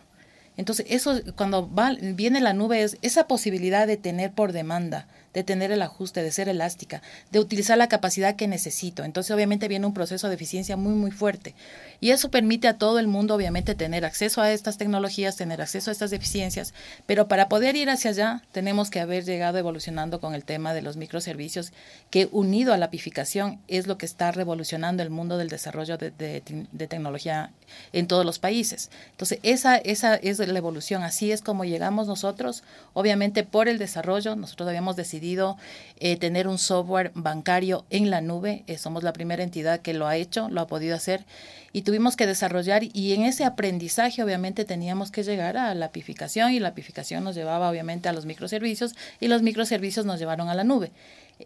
Entonces, 0.55 0.87
eso 0.89 1.21
cuando 1.35 1.71
va, 1.71 1.93
viene 1.99 2.41
la 2.41 2.53
nube 2.53 2.81
es 2.81 2.97
esa 3.03 3.27
posibilidad 3.27 3.85
de 3.85 3.97
tener 3.97 4.31
por 4.31 4.53
demanda 4.53 5.07
de 5.37 5.43
tener 5.43 5.71
el 5.71 5.83
ajuste, 5.83 6.23
de 6.23 6.31
ser 6.31 6.49
elástica, 6.49 7.03
de 7.29 7.39
utilizar 7.39 7.77
la 7.77 7.87
capacidad 7.87 8.35
que 8.35 8.47
necesito. 8.47 9.03
Entonces, 9.03 9.29
obviamente, 9.29 9.67
viene 9.67 9.85
un 9.85 9.93
proceso 9.93 10.29
de 10.29 10.33
eficiencia 10.33 10.77
muy, 10.77 10.95
muy 10.95 11.11
fuerte. 11.11 11.53
Y 12.01 12.09
eso 12.09 12.31
permite 12.31 12.67
a 12.67 12.79
todo 12.79 12.97
el 12.97 13.07
mundo, 13.07 13.35
obviamente, 13.35 13.75
tener 13.75 14.03
acceso 14.03 14.41
a 14.41 14.51
estas 14.51 14.79
tecnologías, 14.79 15.35
tener 15.35 15.61
acceso 15.61 15.91
a 15.91 15.93
estas 15.93 16.11
eficiencias, 16.11 16.73
pero 17.05 17.27
para 17.27 17.49
poder 17.49 17.75
ir 17.75 17.91
hacia 17.91 18.09
allá, 18.09 18.41
tenemos 18.51 18.89
que 18.89 18.99
haber 18.99 19.25
llegado 19.25 19.59
evolucionando 19.59 20.19
con 20.19 20.33
el 20.33 20.43
tema 20.43 20.73
de 20.73 20.81
los 20.81 20.97
microservicios, 20.97 21.71
que 22.09 22.29
unido 22.31 22.73
a 22.73 22.77
la 22.77 22.87
apificación 22.87 23.59
es 23.67 23.85
lo 23.85 23.99
que 23.99 24.07
está 24.07 24.31
revolucionando 24.31 25.03
el 25.03 25.11
mundo 25.11 25.37
del 25.37 25.49
desarrollo 25.49 25.99
de, 25.99 26.11
de 26.17 26.87
tecnología 26.87 27.51
en 27.93 28.07
todos 28.07 28.25
los 28.25 28.39
países. 28.39 28.89
Entonces, 29.11 29.37
esa, 29.43 29.75
esa 29.77 30.15
es 30.15 30.39
la 30.39 30.57
evolución. 30.57 31.03
Así 31.03 31.31
es 31.31 31.43
como 31.43 31.63
llegamos 31.63 32.07
nosotros, 32.07 32.63
obviamente, 32.93 33.43
por 33.43 33.67
el 33.67 33.77
desarrollo. 33.77 34.35
Nosotros 34.35 34.67
habíamos 34.67 34.95
decidido 34.95 35.26
eh, 35.99 36.17
tener 36.17 36.47
un 36.47 36.57
software 36.57 37.11
bancario 37.15 37.85
en 37.89 38.09
la 38.09 38.21
nube. 38.21 38.63
Eh, 38.67 38.77
somos 38.77 39.03
la 39.03 39.13
primera 39.13 39.43
entidad 39.43 39.81
que 39.81 39.93
lo 39.93 40.07
ha 40.07 40.15
hecho, 40.15 40.49
lo 40.49 40.61
ha 40.61 40.67
podido 40.67 40.95
hacer 40.95 41.25
y 41.73 41.81
tuvimos 41.81 42.15
que 42.15 42.25
desarrollar 42.25 42.83
y 42.83 43.13
en 43.13 43.23
ese 43.23 43.43
aprendizaje 43.43 44.23
obviamente 44.23 44.65
teníamos 44.65 45.11
que 45.11 45.23
llegar 45.23 45.57
a 45.57 45.73
la 45.75 45.87
apificación 45.87 46.53
y 46.53 46.59
la 46.59 46.69
apificación 46.69 47.23
nos 47.23 47.35
llevaba 47.35 47.69
obviamente 47.69 48.09
a 48.09 48.13
los 48.13 48.25
microservicios 48.25 48.95
y 49.19 49.27
los 49.27 49.41
microservicios 49.41 50.05
nos 50.05 50.19
llevaron 50.19 50.49
a 50.49 50.55
la 50.55 50.63
nube. 50.63 50.91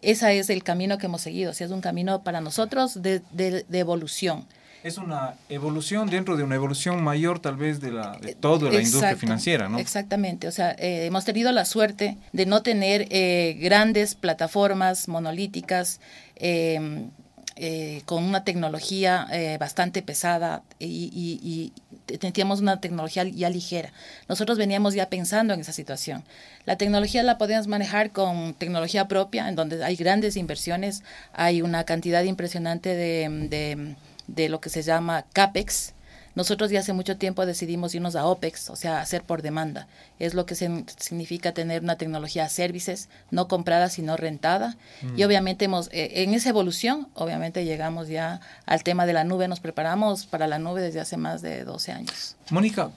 Ese 0.00 0.38
es 0.38 0.48
el 0.48 0.62
camino 0.62 0.96
que 0.96 1.06
hemos 1.06 1.20
seguido, 1.20 1.50
o 1.50 1.52
es 1.52 1.70
un 1.70 1.82
camino 1.82 2.22
para 2.22 2.40
nosotros 2.40 3.02
de, 3.02 3.20
de, 3.32 3.64
de 3.68 3.78
evolución 3.78 4.46
es 4.82 4.98
una 4.98 5.34
evolución 5.48 6.08
dentro 6.10 6.36
de 6.36 6.42
una 6.42 6.56
evolución 6.56 7.02
mayor 7.02 7.38
tal 7.38 7.56
vez 7.56 7.80
de, 7.80 7.92
la, 7.92 8.18
de 8.20 8.34
toda 8.34 8.70
la 8.70 8.80
industria 8.80 9.16
financiera, 9.16 9.68
¿no? 9.68 9.78
Exactamente, 9.78 10.48
o 10.48 10.52
sea, 10.52 10.72
eh, 10.72 11.06
hemos 11.06 11.24
tenido 11.24 11.52
la 11.52 11.64
suerte 11.64 12.18
de 12.32 12.46
no 12.46 12.62
tener 12.62 13.06
eh, 13.10 13.56
grandes 13.60 14.14
plataformas 14.14 15.06
monolíticas 15.08 16.00
em, 16.34 17.10
eh, 17.54 18.02
con 18.06 18.24
una 18.24 18.44
tecnología 18.44 19.28
bastante 19.60 20.02
pesada 20.02 20.62
y, 20.78 21.10
y, 21.12 21.72
teníamos 22.18 22.60
una 22.60 22.80
tecnología 22.80 23.24
ya 23.24 23.48
ligera. 23.50 23.92
Nosotros 24.28 24.58
veníamos 24.58 24.94
ya 24.94 25.08
pensando 25.08 25.54
en 25.54 25.60
esa 25.60 25.72
situación. 25.72 26.24
La 26.64 26.76
tecnología 26.76 27.22
la 27.22 27.38
podíamos 27.38 27.68
manejar 27.68 28.10
con 28.10 28.54
tecnología 28.54 29.06
propia, 29.06 29.48
en 29.48 29.54
donde 29.54 29.84
hay 29.84 29.96
grandes 29.96 30.36
inversiones, 30.36 31.02
hay 31.32 31.62
una 31.62 31.84
cantidad 31.84 32.22
impresionante 32.24 32.94
de 32.96 33.28
de 33.48 33.94
lo 34.36 34.60
que 34.60 34.70
se 34.70 34.82
llama 34.82 35.24
CAPEX, 35.32 35.94
Nosotros 36.34 36.70
ya 36.70 36.80
hace 36.80 36.94
mucho 36.94 37.18
tiempo 37.18 37.44
decidimos 37.44 37.94
irnos 37.94 38.16
a 38.16 38.24
OPEX, 38.24 38.70
o 38.70 38.76
sea, 38.76 39.00
hacer 39.00 39.22
por 39.22 39.42
demanda. 39.42 39.86
Es 40.18 40.32
lo 40.32 40.46
que 40.46 40.54
significa 40.54 41.52
tener 41.52 41.82
una 41.82 41.96
tecnología 41.96 42.48
services, 42.48 43.10
no 43.30 43.48
comprada, 43.48 43.90
sino 43.90 44.16
rentada. 44.16 44.76
Y 45.02 45.22
mm. 45.22 45.26
obviamente 45.26 45.66
hemos, 45.66 45.88
eh, 45.92 46.22
en 46.22 46.32
esa 46.32 46.48
evolución, 46.48 47.08
obviamente 47.14 47.64
llegamos 47.64 48.08
ya 48.08 48.40
al 48.64 48.82
tema 48.82 49.04
de 49.04 49.12
la 49.12 49.24
nube, 49.24 49.46
nos 49.46 49.60
preparamos 49.60 50.24
para 50.24 50.46
la 50.46 50.58
nube 50.58 50.80
desde 50.80 51.00
hace 51.00 51.18
más 51.18 51.42
de 51.42 51.64
12 51.64 51.92
años. 51.92 52.36
Mónica, 52.50 52.90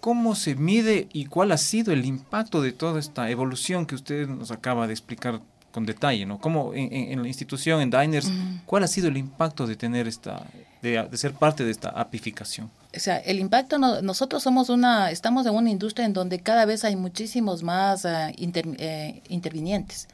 ¿cómo 0.00 0.34
se 0.34 0.54
mide 0.54 1.08
y 1.14 1.26
cuál 1.26 1.52
ha 1.52 1.58
sido 1.58 1.92
el 1.92 2.04
impacto 2.04 2.60
de 2.60 2.72
toda 2.72 3.00
esta 3.00 3.30
evolución 3.30 3.86
que 3.86 3.94
usted 3.94 4.28
nos 4.28 4.50
acaba 4.50 4.86
de 4.86 4.92
explicar 4.92 5.40
con 5.72 5.86
detalle, 5.86 6.26
¿no? 6.26 6.38
¿Cómo 6.38 6.72
en, 6.74 7.22
la 7.22 7.28
institución, 7.28 7.80
en 7.80 7.90
Diners, 7.90 8.30
cuál 8.66 8.84
ha 8.84 8.86
sido 8.86 9.08
el 9.08 9.16
impacto 9.16 9.66
de 9.66 9.74
tener 9.74 10.06
esta, 10.06 10.44
de, 10.82 11.16
ser 11.16 11.32
parte 11.32 11.64
de 11.64 11.70
esta 11.70 11.88
apificación? 11.88 12.70
O 12.94 12.98
sea, 12.98 13.16
el 13.18 13.38
impacto, 13.38 13.78
nosotros 13.78 14.42
somos 14.42 14.68
una, 14.68 15.10
estamos 15.10 15.46
en 15.46 15.54
una 15.54 15.70
industria 15.70 16.04
en 16.04 16.12
donde 16.12 16.40
cada 16.40 16.64
vez 16.66 16.84
hay 16.84 16.96
muchísimos 16.96 17.62
más 17.62 18.04
uh, 18.04 18.32
intervinientes. 18.36 20.08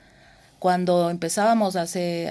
Cuando 0.59 1.11
empezábamos 1.11 1.77
a, 1.77 1.87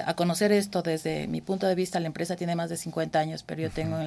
a 0.06 0.14
conocer 0.14 0.52
esto 0.52 0.82
desde 0.82 1.26
mi 1.28 1.40
punto 1.40 1.66
de 1.66 1.74
vista, 1.74 1.98
la 1.98 2.06
empresa 2.06 2.36
tiene 2.36 2.54
más 2.54 2.70
de 2.70 2.76
50 2.76 3.18
años, 3.18 3.42
pero 3.42 3.62
yo 3.62 3.70
tengo 3.70 3.98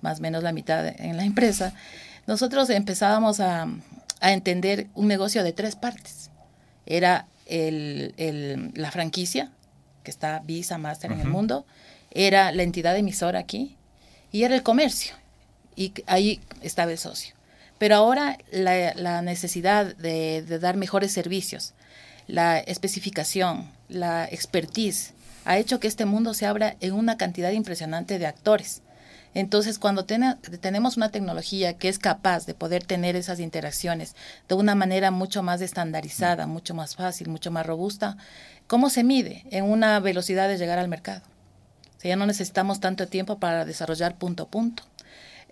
más 0.00 0.18
o 0.18 0.22
menos 0.22 0.42
la 0.42 0.52
mitad 0.52 0.86
en 0.86 1.16
la 1.16 1.24
empresa, 1.24 1.72
nosotros 2.26 2.70
empezábamos 2.70 3.40
a, 3.40 3.66
a 4.20 4.32
entender 4.32 4.86
un 4.94 5.08
negocio 5.08 5.42
de 5.42 5.52
tres 5.52 5.76
partes. 5.76 6.30
Era 6.86 7.26
el, 7.46 8.72
la 8.74 8.90
franquicia, 8.90 9.50
que 10.02 10.10
está 10.10 10.40
Visa, 10.40 10.78
Master 10.78 11.12
en 11.12 11.20
el 11.20 11.28
mundo, 11.28 11.66
era 12.14 12.52
la 12.52 12.62
entidad 12.62 12.96
emisora 12.96 13.40
aquí 13.40 13.76
y 14.32 14.44
era 14.44 14.54
el 14.54 14.62
comercio. 14.62 15.14
Y 15.76 15.92
ahí 16.06 16.40
estaba 16.62 16.92
el 16.92 16.98
socio. 16.98 17.34
Pero 17.78 17.96
ahora 17.96 18.38
la, 18.50 19.20
necesidad 19.22 19.96
de, 19.96 20.42
dar 20.60 20.76
mejores 20.76 21.12
servicios, 21.12 21.74
la 22.28 22.58
especificación, 22.58 23.70
la 23.88 24.24
expertise, 24.24 25.12
ha 25.44 25.58
hecho 25.58 25.80
que 25.80 25.88
este 25.88 26.06
mundo 26.06 26.32
se 26.32 26.46
abra 26.46 26.76
en 26.80 26.94
una 26.94 27.18
cantidad 27.18 27.50
impresionante 27.50 28.18
de 28.18 28.26
actores. 28.26 28.82
Entonces, 29.34 29.80
cuando 29.80 30.04
tenemos 30.04 30.96
una 30.96 31.10
tecnología 31.10 31.76
que 31.76 31.88
es 31.88 31.98
capaz 31.98 32.46
de 32.46 32.54
poder 32.54 32.84
tener 32.84 33.16
esas 33.16 33.40
interacciones 33.40 34.14
de 34.48 34.54
una 34.54 34.76
manera 34.76 35.10
mucho 35.10 35.42
más 35.42 35.60
estandarizada, 35.60 36.46
mucho 36.46 36.72
más 36.72 36.94
fácil, 36.94 37.28
mucho 37.28 37.50
más 37.50 37.66
robusta, 37.66 38.16
¿cómo 38.68 38.90
se 38.90 39.02
mide? 39.02 39.44
En 39.50 39.64
una 39.64 39.98
velocidad 39.98 40.48
de 40.48 40.56
llegar 40.56 40.78
al 40.78 40.88
mercado. 40.88 41.33
Ya 42.08 42.16
no 42.16 42.26
necesitamos 42.26 42.80
tanto 42.80 43.08
tiempo 43.08 43.38
para 43.38 43.64
desarrollar 43.64 44.16
punto 44.16 44.44
a 44.44 44.48
punto. 44.48 44.82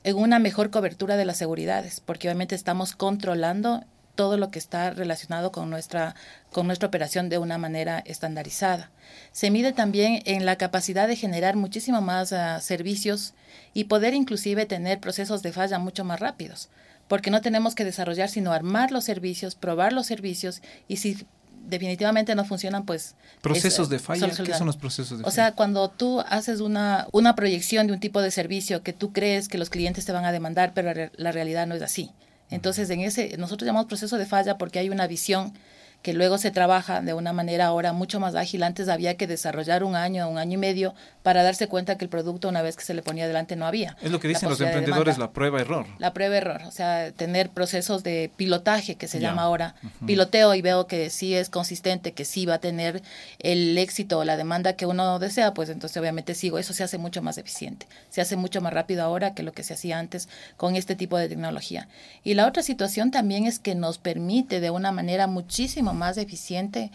En 0.05 0.17
una 0.17 0.39
mejor 0.39 0.71
cobertura 0.71 1.17
de 1.17 1.25
las 1.25 1.39
seguridades, 1.39 2.01
porque 2.01 2.29
obviamente 2.29 2.55
estamos 2.55 2.95
controlando 2.95 3.85
todo 4.15 4.37
lo 4.37 4.51
que 4.51 4.59
está 4.59 4.91
relacionado 4.91 5.53
con 5.53 5.71
nuestra, 5.71 6.15
con 6.53 6.67
nuestra 6.67 6.89
operación 6.89 7.29
de 7.29 7.39
una 7.39 7.57
manera 7.57 8.03
estandarizada. 8.05 8.91
Se 9.33 9.51
mide 9.51 9.73
también 9.73 10.23
en 10.27 10.45
la 10.45 10.57
capacidad 10.57 11.09
de 11.09 11.17
generar 11.17 11.57
muchísimo 11.57 12.03
más 12.03 12.33
ah, 12.33 12.61
servicios 12.61 13.33
y 13.73 13.85
poder 13.85 14.13
inclusive 14.13 14.67
tener 14.67 15.01
procesos 15.01 15.43
de 15.43 15.53
falla 15.53 15.79
mucho 15.79 16.05
más 16.05 16.21
rápidos, 16.21 16.69
porque 17.09 17.31
no 17.31 17.41
tenemos 17.41 17.75
que 17.75 17.85
desarrollar 17.85 18.29
sino 18.29 18.53
armar 18.53 18.91
los 18.91 19.05
servicios, 19.05 19.55
probar 19.55 19.93
los 19.95 20.07
servicios 20.07 20.61
y 20.89 20.99
si 20.99 21.27
definitivamente 21.67 22.35
no 22.35 22.45
funcionan, 22.45 22.85
pues... 22.85 23.15
Procesos 23.41 23.89
de 23.89 23.99
falla, 23.99 24.29
¿qué 24.29 24.55
son 24.55 24.67
los 24.67 24.77
procesos 24.77 25.19
de 25.19 25.25
falla? 25.25 25.29
O 25.29 25.31
sea, 25.31 25.53
cuando 25.53 25.89
tú 25.89 26.21
haces 26.21 26.61
una, 26.61 27.07
una 27.13 27.35
proyección 27.35 27.87
de 27.87 27.93
un 27.93 28.01
tipo 28.01 28.21
de 28.21 28.31
servicio 28.31 28.83
que 28.83 28.93
tú 28.93 29.13
crees 29.13 29.49
que 29.49 29.59
los 29.59 29.71
clientes 29.71 30.05
te 30.05 30.13
van 30.13 30.25
a 30.25 30.33
demandar, 30.33 30.73
pero 30.75 31.11
la 31.17 31.33
realidad 31.33 31.67
no 31.67 31.75
es 31.75 31.83
así. 31.83 32.11
Entonces, 32.51 32.91
en 32.91 33.01
ese, 33.01 33.37
nosotros 33.39 33.67
llamamos 33.67 33.87
proceso 33.87 34.19
de 34.19 34.27
falla 34.27 34.59
porque 34.59 34.79
hay 34.79 34.91
una 34.91 35.07
visión 35.07 35.55
que 36.03 36.13
luego 36.13 36.37
se 36.37 36.51
trabaja 36.51 37.01
de 37.01 37.15
una 37.15 37.33
manera 37.33 37.67
ahora 37.67 37.93
mucho 37.93 38.19
más 38.19 38.35
ágil. 38.35 38.65
Antes 38.65 38.89
había 38.89 39.17
que 39.17 39.27
desarrollar 39.27 39.85
un 39.85 39.95
año, 39.95 40.29
un 40.29 40.37
año 40.37 40.55
y 40.55 40.57
medio 40.57 40.95
para 41.23 41.45
darse 41.45 41.69
cuenta 41.69 41.97
que 41.97 42.05
el 42.05 42.09
producto 42.09 42.49
una 42.49 42.61
vez 42.61 42.77
que 42.77 42.85
se 42.85 42.93
le 42.93 43.03
ponía 43.03 43.25
adelante 43.25 43.55
no 43.55 43.67
había. 43.67 43.97
Es 44.03 44.11
lo 44.11 44.19
que 44.19 44.29
dicen 44.29 44.49
los 44.49 44.61
emprendedores, 44.61 45.19
la 45.19 45.31
prueba-error. 45.31 45.87
La 45.99 46.13
prueba-error, 46.13 46.63
o 46.67 46.73
sea, 46.73 47.13
tener 47.13 47.51
procesos 47.51 48.03
de 48.03 48.31
pilotaje 48.37 48.97
que 48.97 49.07
se 49.07 49.21
llama 49.21 49.43
ahora. 49.43 49.77
Piloteo 50.05 50.55
y 50.55 50.63
veo 50.63 50.87
que 50.89 51.09
sí 51.11 51.35
es 51.35 51.49
consistente, 51.49 52.13
que 52.13 52.25
sí 52.25 52.47
va 52.47 52.55
a 52.55 52.59
tener 52.59 53.03
el 53.39 53.79
éxito 53.79 54.19
o 54.19 54.25
la 54.25 54.37
demanda 54.37 54.75
que 54.75 54.87
uno 54.87 55.21
desea, 55.21 55.55
pues 55.55 55.69
entonces 55.69 55.97
obviamente 55.99 56.35
sigo. 56.35 56.59
Eso 56.59 56.73
se 56.73 56.83
hace 56.83 56.99
mucho 56.99 57.23
más 57.23 57.39
eficiente, 57.39 57.87
se 58.11 58.21
hace 58.21 58.35
mucho 58.35 58.61
más 58.61 58.73
rápido 58.73 59.05
ahora 59.05 59.35
que 59.35 59.45
lo 59.45 59.53
que 59.53 59.63
se 59.63 59.75
hacía 59.75 60.01
antes 60.01 60.29
con 60.57 60.75
este 60.75 60.97
tipo 60.97 61.17
de 61.17 61.29
tecnología. 61.29 61.89
Y 62.25 62.35
la 62.35 62.49
otra 62.49 62.65
situación 62.65 63.13
también 63.13 63.47
es 63.47 63.61
que 63.61 63.77
nos 63.77 63.99
permite 63.99 64.59
de 64.59 64.71
una 64.71 64.91
manera 64.91 65.29
muchísimo 65.29 65.92
más 65.95 66.19
eficiente 66.19 66.91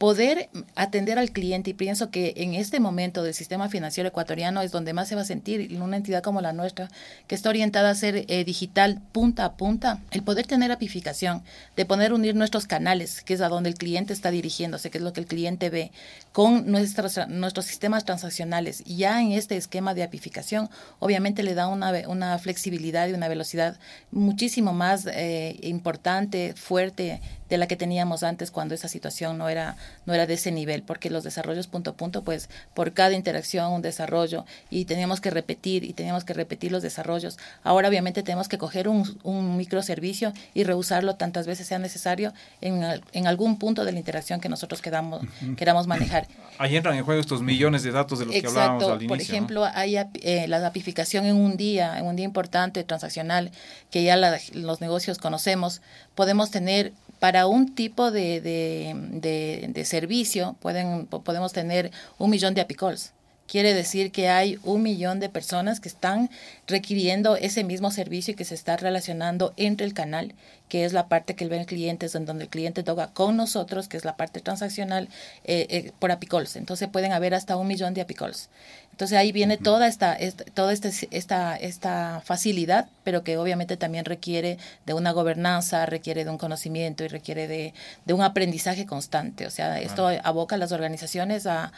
poder 0.00 0.48
atender 0.76 1.18
al 1.18 1.30
cliente 1.30 1.68
y 1.68 1.74
pienso 1.74 2.10
que 2.10 2.32
en 2.38 2.54
este 2.54 2.80
momento 2.80 3.22
del 3.22 3.34
sistema 3.34 3.68
financiero 3.68 4.08
ecuatoriano 4.08 4.62
es 4.62 4.72
donde 4.72 4.94
más 4.94 5.08
se 5.08 5.14
va 5.14 5.20
a 5.20 5.26
sentir 5.26 5.60
en 5.60 5.82
una 5.82 5.98
entidad 5.98 6.22
como 6.22 6.40
la 6.40 6.54
nuestra 6.54 6.88
que 7.26 7.34
está 7.34 7.50
orientada 7.50 7.90
a 7.90 7.94
ser 7.94 8.24
eh, 8.28 8.44
digital 8.46 9.02
punta 9.12 9.44
a 9.44 9.52
punta, 9.58 10.00
el 10.10 10.22
poder 10.22 10.46
tener 10.46 10.72
apificación, 10.72 11.42
de 11.76 11.84
poder 11.84 12.14
unir 12.14 12.34
nuestros 12.34 12.66
canales, 12.66 13.20
que 13.20 13.34
es 13.34 13.42
a 13.42 13.50
donde 13.50 13.68
el 13.68 13.74
cliente 13.74 14.14
está 14.14 14.30
dirigiéndose, 14.30 14.90
que 14.90 14.96
es 14.96 15.04
lo 15.04 15.12
que 15.12 15.20
el 15.20 15.26
cliente 15.26 15.68
ve, 15.68 15.92
con 16.32 16.70
nuestros, 16.70 17.20
nuestros 17.28 17.66
sistemas 17.66 18.06
transaccionales, 18.06 18.82
ya 18.86 19.20
en 19.20 19.32
este 19.32 19.58
esquema 19.58 19.92
de 19.92 20.02
apificación, 20.02 20.70
obviamente 20.98 21.42
le 21.42 21.52
da 21.52 21.66
una, 21.66 21.92
una 22.08 22.38
flexibilidad 22.38 23.06
y 23.06 23.12
una 23.12 23.28
velocidad 23.28 23.78
muchísimo 24.12 24.72
más 24.72 25.06
eh, 25.12 25.58
importante, 25.60 26.54
fuerte 26.56 27.20
de 27.50 27.58
la 27.58 27.66
que 27.66 27.76
teníamos 27.76 28.22
antes 28.22 28.50
cuando 28.50 28.74
esa 28.74 28.88
situación 28.88 29.36
no 29.36 29.48
era 29.48 29.76
no 30.06 30.14
era 30.14 30.26
de 30.26 30.34
ese 30.34 30.52
nivel, 30.52 30.82
porque 30.82 31.10
los 31.10 31.24
desarrollos 31.24 31.66
punto 31.66 31.90
a 31.90 31.92
punto, 31.94 32.22
pues 32.22 32.48
por 32.74 32.92
cada 32.92 33.12
interacción 33.12 33.72
un 33.72 33.82
desarrollo 33.82 34.44
y 34.70 34.84
teníamos 34.84 35.20
que 35.20 35.30
repetir 35.30 35.84
y 35.84 35.92
teníamos 35.92 36.24
que 36.24 36.32
repetir 36.32 36.72
los 36.72 36.82
desarrollos. 36.82 37.38
Ahora 37.62 37.88
obviamente 37.88 38.22
tenemos 38.22 38.48
que 38.48 38.58
coger 38.58 38.88
un, 38.88 39.18
un 39.22 39.56
microservicio 39.56 40.32
y 40.54 40.64
reusarlo 40.64 41.16
tantas 41.16 41.46
veces 41.46 41.66
sea 41.66 41.78
necesario 41.78 42.32
en, 42.60 42.82
en, 43.12 43.26
algún 43.26 43.58
punto 43.58 43.84
de 43.84 43.92
la 43.92 43.98
interacción 43.98 44.40
que 44.40 44.48
nosotros 44.48 44.82
queramos, 44.82 45.22
queramos 45.56 45.86
manejar. 45.86 46.26
Ahí 46.58 46.76
entran 46.76 46.96
en 46.96 47.04
juego 47.04 47.20
estos 47.20 47.42
millones 47.42 47.82
de 47.82 47.90
datos 47.90 48.18
de 48.18 48.26
los 48.26 48.34
que 48.34 48.46
hablábamos 48.46 48.84
al 48.84 49.02
inicio. 49.02 49.08
Por 49.08 49.20
ejemplo, 49.20 49.64
hay 49.64 49.96
eh, 49.96 50.46
la 50.48 50.66
apificación 50.66 51.24
en 51.26 51.36
un 51.36 51.56
día, 51.56 51.98
en 51.98 52.06
un 52.06 52.16
día 52.16 52.24
importante, 52.24 52.84
transaccional, 52.84 53.50
que 53.90 54.02
ya 54.02 54.16
los 54.16 54.80
negocios 54.80 55.18
conocemos, 55.18 55.80
podemos 56.14 56.50
tener 56.50 56.92
para 57.20 57.46
un 57.46 57.74
tipo 57.74 58.10
de, 58.10 58.40
de, 58.40 59.84
servicio 59.84 60.56
pueden, 60.60 61.06
podemos 61.06 61.52
tener 61.52 61.92
un 62.18 62.30
millón 62.30 62.54
de 62.54 62.62
apicols. 62.62 63.12
Quiere 63.50 63.74
decir 63.74 64.12
que 64.12 64.28
hay 64.28 64.60
un 64.62 64.80
millón 64.80 65.18
de 65.18 65.28
personas 65.28 65.80
que 65.80 65.88
están 65.88 66.30
requiriendo 66.68 67.34
ese 67.34 67.64
mismo 67.64 67.90
servicio 67.90 68.30
y 68.30 68.36
que 68.36 68.44
se 68.44 68.54
está 68.54 68.76
relacionando 68.76 69.52
entre 69.56 69.86
el 69.86 69.92
canal, 69.92 70.34
que 70.68 70.84
es 70.84 70.92
la 70.92 71.08
parte 71.08 71.34
que 71.34 71.48
ven 71.48 71.64
clientes, 71.64 72.14
en 72.14 72.26
donde 72.26 72.44
el 72.44 72.48
cliente 72.48 72.84
toca 72.84 73.08
con 73.08 73.36
nosotros, 73.36 73.88
que 73.88 73.96
es 73.96 74.04
la 74.04 74.16
parte 74.16 74.38
transaccional, 74.38 75.08
eh, 75.42 75.66
eh, 75.68 75.90
por 75.98 76.12
apicols. 76.12 76.54
Entonces 76.54 76.88
pueden 76.88 77.10
haber 77.10 77.34
hasta 77.34 77.56
un 77.56 77.66
millón 77.66 77.92
de 77.92 78.02
apicols. 78.02 78.50
Entonces 78.92 79.18
ahí 79.18 79.32
viene 79.32 79.56
toda 79.56 79.88
esta, 79.88 80.16
toda 80.54 80.72
esta, 80.72 80.90
esta, 81.10 81.56
esta 81.56 82.22
facilidad, 82.24 82.88
pero 83.02 83.24
que 83.24 83.36
obviamente 83.36 83.76
también 83.76 84.04
requiere 84.04 84.58
de 84.86 84.94
una 84.94 85.10
gobernanza, 85.10 85.86
requiere 85.86 86.24
de 86.24 86.30
un 86.30 86.38
conocimiento 86.38 87.02
y 87.02 87.08
requiere 87.08 87.48
de, 87.48 87.74
de 88.04 88.12
un 88.12 88.22
aprendizaje 88.22 88.86
constante. 88.86 89.46
O 89.46 89.50
sea, 89.50 89.80
esto 89.80 90.06
aboca 90.22 90.54
a 90.54 90.58
las 90.58 90.70
organizaciones 90.70 91.46
a, 91.46 91.72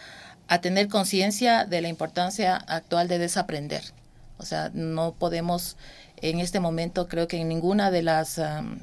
a 0.48 0.60
tener 0.60 0.88
conciencia 0.88 1.64
de 1.64 1.80
la 1.80 1.88
importancia 1.88 2.56
actual 2.56 3.08
de 3.08 3.18
desaprender. 3.18 3.82
O 4.38 4.44
sea, 4.44 4.70
no 4.74 5.12
podemos 5.12 5.76
en 6.22 6.38
este 6.38 6.60
momento, 6.60 7.08
creo 7.08 7.26
que 7.26 7.38
en 7.38 7.48
ninguna 7.48 7.90
de 7.90 8.02
las 8.02 8.40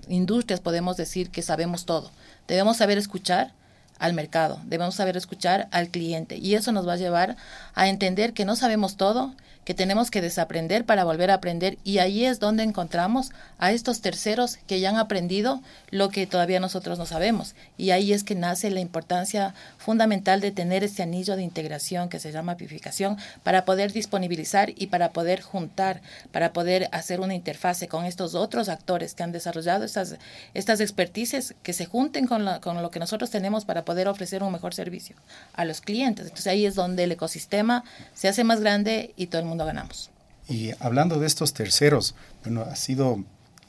industrias 0.10 0.60
podemos 0.60 0.98
decir 0.98 1.30
que 1.32 1.42
sabemos 1.42 1.86
todo. 1.86 2.12
Debemos 2.48 2.78
saber 2.78 2.98
escuchar 2.98 3.54
al 3.98 4.14
mercado, 4.14 4.60
debemos 4.66 4.96
saber 4.96 5.18
escuchar 5.18 5.68
al 5.72 5.90
cliente 5.90 6.38
y 6.38 6.56
eso 6.56 6.72
nos 6.72 6.88
va 6.88 6.94
a 6.94 6.98
llevar 6.98 7.38
a 7.76 7.88
entender 7.88 8.34
que 8.34 8.46
no 8.46 8.56
sabemos 8.56 8.98
todo 8.98 9.34
que 9.70 9.76
tenemos 9.76 10.10
que 10.10 10.20
desaprender 10.20 10.84
para 10.84 11.04
volver 11.04 11.30
a 11.30 11.36
aprender 11.36 11.78
y 11.84 12.00
ahí 12.00 12.26
es 12.26 12.40
donde 12.40 12.64
encontramos 12.64 13.30
a 13.60 13.72
estos 13.72 14.02
terceros 14.02 14.58
que 14.66 14.80
ya 14.80 14.90
han 14.90 14.98
aprendido 14.98 15.62
lo 15.92 16.10
que 16.10 16.26
todavía 16.26 16.60
nosotros 16.60 16.98
no 16.98 17.06
sabemos 17.06 17.54
y 17.78 17.92
ahí 17.92 18.12
es 18.12 18.24
que 18.24 18.34
nace 18.34 18.72
la 18.72 18.80
importancia 18.80 19.54
fundamental 19.78 20.42
de 20.42 20.50
tener 20.50 20.84
este 20.84 21.04
anillo 21.04 21.36
de 21.36 21.44
integración 21.44 22.10
que 22.10 22.20
se 22.20 22.32
llama 22.32 22.54
apificación 22.54 23.18
para 23.44 23.64
poder 23.64 23.94
disponibilizar 23.94 24.72
y 24.76 24.88
para 24.88 25.12
poder 25.12 25.42
juntar, 25.42 26.02
para 26.32 26.52
poder 26.52 26.90
hacer 26.92 27.20
una 27.20 27.36
interfase 27.36 27.88
con 27.88 28.06
estos 28.06 28.34
otros 28.34 28.70
actores 28.70 29.14
que 29.14 29.22
han 29.22 29.32
desarrollado 29.32 29.86
estas, 29.86 30.16
estas 30.56 30.80
expertices 30.80 31.54
que 31.62 31.74
se 31.74 31.86
junten 31.86 32.26
con, 32.26 32.44
con 32.62 32.82
lo 32.82 32.90
que 32.90 32.98
nosotros 32.98 33.30
tenemos 33.30 33.66
para 33.66 33.86
poder 33.86 34.08
ofrecer 34.08 34.42
un 34.42 34.52
mejor 34.52 34.74
servicio 34.74 35.16
a 35.54 35.64
los 35.64 35.80
clientes. 35.80 36.26
Entonces 36.26 36.48
ahí 36.48 36.66
es 36.66 36.74
donde 36.74 37.04
el 37.04 37.12
ecosistema 37.12 37.84
se 38.16 38.30
hace 38.30 38.44
más 38.44 38.62
grande 38.62 39.14
y 39.16 39.28
todo 39.28 39.42
el 39.42 39.48
mundo 39.48 39.59
ganamos. 39.66 40.10
Y 40.48 40.72
hablando 40.80 41.20
de 41.20 41.28
estos 41.28 41.54
terceros, 41.54 42.16
bueno, 42.44 42.62
ha 42.62 42.76
sido 42.76 43.24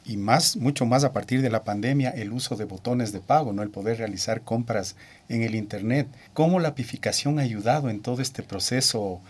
y 0.04 0.16
más, 0.16 0.56
mucho 0.56 0.86
más 0.86 1.04
a 1.04 1.12
partir 1.12 1.42
de 1.42 1.50
la 1.50 1.62
pandemia, 1.62 2.10
el 2.10 2.32
uso 2.32 2.56
de 2.56 2.64
botones 2.64 3.12
de 3.12 3.20
pago, 3.20 3.52
¿no? 3.52 3.62
el 3.62 3.70
poder 3.70 3.98
realizar 3.98 4.42
compras 4.42 4.96
en 5.28 5.42
el 5.42 5.54
Internet. 5.54 6.08
¿Cómo 6.32 6.58
la 6.58 6.68
apificación 6.68 7.38
ha 7.38 7.42
ayudado 7.42 7.90
en 7.90 8.00
todo 8.00 8.22
este 8.22 8.42
proceso 8.42 9.20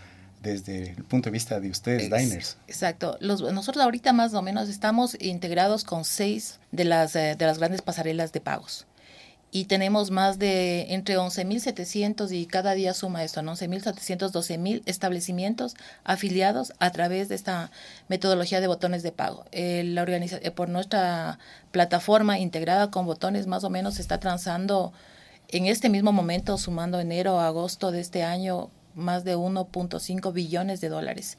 desde 0.43 0.91
el 0.93 1.05
punto 1.05 1.29
de 1.29 1.33
vista 1.33 1.61
de 1.61 1.71
ustedes, 1.71 2.05
Diners? 2.05 2.57
Exacto. 2.67 3.19
Los, 3.21 3.43
nosotros 3.43 3.85
ahorita 3.85 4.13
más 4.13 4.33
o 4.33 4.43
menos 4.43 4.69
estamos 4.69 5.17
integrados 5.21 5.85
con 5.85 6.05
seis 6.05 6.61
de 6.73 6.85
las, 6.85 7.17
eh, 7.17 7.35
de 7.37 7.47
las 7.47 7.59
grandes 7.59 7.83
pasarelas 7.83 8.33
de 8.33 8.41
pagos 8.41 8.87
y 9.53 9.65
tenemos 9.65 10.11
más 10.11 10.39
de 10.39 10.93
entre 10.95 11.19
11.700 11.19 12.33
y 12.33 12.47
cada 12.47 12.73
día 12.73 12.95
suma 12.95 13.25
esto, 13.25 13.43
¿no? 13.43 13.53
11.700, 13.53 14.31
12.000 14.31 14.83
establecimientos 14.87 15.75
afiliados 16.05 16.73
a 16.79 16.91
través 16.91 17.29
de 17.29 17.35
esta 17.35 17.71
metodología 18.09 18.61
de 18.61 18.69
botones 18.69 19.03
de 19.03 19.13
pago. 19.13 19.45
Eh, 19.51 19.83
la 19.85 20.05
eh, 20.05 20.51
por 20.53 20.69
nuestra 20.69 21.39
plataforma 21.73 22.39
integrada 22.39 22.91
con 22.91 23.07
botones 23.07 23.47
más 23.47 23.65
o 23.65 23.71
menos 23.71 23.99
está 23.99 24.21
transando 24.21 24.93
en 25.49 25.67
este 25.67 25.89
mismo 25.89 26.13
momento, 26.13 26.57
sumando 26.57 27.01
enero 27.01 27.41
a 27.41 27.49
agosto 27.49 27.91
de 27.91 28.01
este 28.01 28.23
año, 28.23 28.71
más 28.95 29.25
de 29.25 29.37
1.5 29.37 30.33
billones 30.33 30.81
de 30.81 30.89
dólares. 30.89 31.39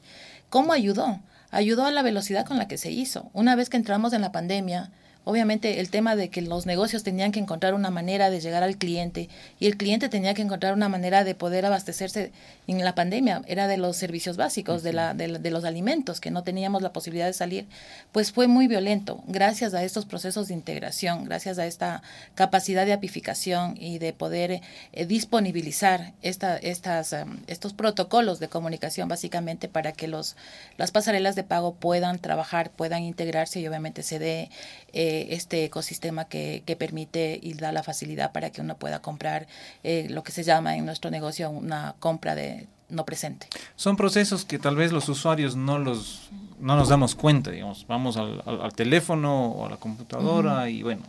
¿Cómo 0.50 0.74
ayudó? 0.74 1.20
Ayudó 1.50 1.86
a 1.86 1.90
la 1.90 2.02
velocidad 2.02 2.44
con 2.44 2.58
la 2.58 2.68
que 2.68 2.76
se 2.76 2.90
hizo. 2.90 3.30
Una 3.32 3.56
vez 3.56 3.70
que 3.70 3.78
entramos 3.78 4.12
en 4.12 4.20
la 4.20 4.32
pandemia, 4.32 4.90
Obviamente 5.24 5.78
el 5.78 5.88
tema 5.88 6.16
de 6.16 6.30
que 6.30 6.42
los 6.42 6.66
negocios 6.66 7.04
tenían 7.04 7.30
que 7.30 7.38
encontrar 7.38 7.74
una 7.74 7.90
manera 7.90 8.28
de 8.28 8.40
llegar 8.40 8.64
al 8.64 8.76
cliente 8.76 9.28
y 9.60 9.66
el 9.66 9.76
cliente 9.76 10.08
tenía 10.08 10.34
que 10.34 10.42
encontrar 10.42 10.74
una 10.74 10.88
manera 10.88 11.22
de 11.22 11.36
poder 11.36 11.64
abastecerse 11.64 12.32
en 12.66 12.84
la 12.84 12.96
pandemia, 12.96 13.42
era 13.46 13.68
de 13.68 13.76
los 13.76 13.96
servicios 13.96 14.36
básicos, 14.36 14.82
de, 14.82 14.92
la, 14.92 15.14
de, 15.14 15.50
los 15.50 15.64
alimentos, 15.64 16.20
que 16.20 16.32
no 16.32 16.42
teníamos 16.42 16.82
la 16.82 16.92
posibilidad 16.92 17.26
de 17.26 17.34
salir, 17.34 17.66
pues 18.10 18.32
fue 18.32 18.48
muy 18.48 18.66
violento. 18.66 19.22
Gracias 19.28 19.74
a 19.74 19.84
estos 19.84 20.06
procesos 20.06 20.48
de 20.48 20.54
integración, 20.54 21.24
gracias 21.24 21.58
a 21.58 21.66
esta 21.66 22.02
capacidad 22.34 22.84
de 22.84 22.92
apificación 22.92 23.76
y 23.78 23.98
de 23.98 24.12
poder 24.12 24.60
eh, 24.92 25.06
disponibilizar 25.06 26.14
esta, 26.22 26.56
estas, 26.56 27.12
em, 27.12 27.38
estos 27.46 27.74
protocolos 27.74 28.40
de 28.40 28.48
comunicación 28.48 29.08
básicamente 29.08 29.68
para 29.68 29.92
que 29.92 30.08
los, 30.08 30.34
las 30.78 30.90
pasarelas 30.90 31.36
de 31.36 31.44
pago 31.44 31.74
puedan 31.74 32.18
trabajar, 32.18 32.70
puedan 32.70 33.04
integrarse 33.04 33.60
y 33.60 33.68
obviamente 33.68 34.02
se 34.02 34.18
dé... 34.18 34.50
Eh, 34.92 35.11
este 35.30 35.64
ecosistema 35.64 36.26
que, 36.26 36.62
que, 36.66 36.76
permite 36.76 37.38
y 37.40 37.54
da 37.54 37.72
la 37.72 37.82
facilidad 37.82 38.32
para 38.32 38.50
que 38.50 38.60
uno 38.60 38.76
pueda 38.76 39.00
comprar 39.00 39.46
eh, 39.82 40.06
lo 40.10 40.22
que 40.22 40.32
se 40.32 40.42
llama 40.42 40.76
en 40.76 40.84
nuestro 40.84 41.10
negocio 41.10 41.50
una 41.50 41.94
compra 41.98 42.34
de 42.34 42.66
no 42.88 43.04
presente. 43.04 43.48
Son 43.76 43.96
procesos 43.96 44.44
que 44.44 44.58
tal 44.58 44.76
vez 44.76 44.92
los 44.92 45.08
usuarios 45.08 45.56
no 45.56 45.78
los 45.78 46.30
no 46.60 46.76
nos 46.76 46.88
damos 46.88 47.14
cuenta, 47.14 47.50
digamos, 47.50 47.86
vamos 47.88 48.16
al, 48.16 48.42
al, 48.46 48.72
teléfono 48.72 49.46
o 49.46 49.66
a 49.66 49.70
la 49.70 49.76
computadora 49.76 50.68
y 50.68 50.84
bueno, 50.84 51.02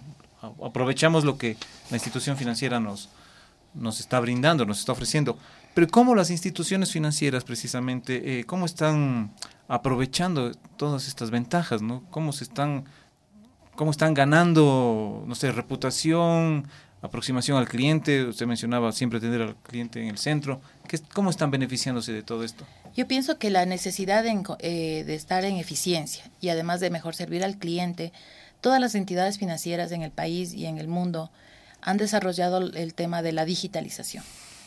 aprovechamos 0.64 1.24
lo 1.24 1.38
que 1.38 1.58
la 1.92 1.98
institución 1.98 2.38
financiera 2.38 2.80
nos, 2.80 3.10
nos 3.74 4.00
está 4.00 4.20
brindando, 4.20 4.66
nos 4.66 4.80
está 4.80 4.92
ofreciendo. 4.92 5.38
Pero 5.74 5.88
¿cómo 5.88 6.16
las 6.16 6.30
instituciones 6.30 6.92
financieras 6.92 7.44
precisamente, 7.44 8.40
eh, 8.40 8.44
cómo 8.46 8.66
están 8.66 9.34
aprovechando 9.68 10.52
todas 10.78 11.08
estas 11.08 11.32
ventajas, 11.32 11.82
¿no? 11.82 12.04
¿Cómo 12.12 12.32
se 12.32 12.44
están 12.44 12.86
cómo 13.76 13.92
están 13.92 14.14
ganando, 14.14 15.24
no 15.28 15.36
sé, 15.36 15.52
reputación, 15.52 16.68
aproximación 17.02 17.58
al 17.58 17.68
cliente. 17.68 18.26
Usted 18.26 18.46
mencionaba 18.46 18.92
siempre 18.92 19.20
tener 19.20 19.42
al 19.42 19.56
cliente 19.56 20.02
en 20.02 20.08
el 20.08 20.18
centro. 20.18 20.62
¿Cómo 21.14 21.30
están 21.30 21.52
beneficiándose 21.52 22.12
de 22.12 22.24
todo 22.24 22.44
esto? 22.44 22.66
Yo 22.96 23.08
pienso 23.08 23.38
que 23.38 23.50
la 23.50 23.66
necesidad 23.66 24.24
de, 24.24 24.42
eh, 24.60 25.04
de 25.04 25.16
estar 25.16 25.44
en 25.46 25.58
eficiencia 25.58 26.30
y 26.40 26.50
además 26.50 26.80
de 26.80 26.90
mejor 26.90 27.16
servir 27.16 27.44
al 27.44 27.58
cliente, 27.58 28.14
todas 28.62 28.80
las 28.80 28.96
entidades 28.96 29.38
financieras 29.38 29.92
en 29.92 30.04
el 30.04 30.12
país 30.12 30.54
y 30.54 30.66
en 30.66 30.78
el 30.78 30.88
mundo 30.88 31.32
han 31.82 31.98
desarrollado 31.98 32.60
el 32.60 32.94
tema 32.94 33.22
de 33.22 33.34
la 33.34 33.46
digitalización. 33.46 34.24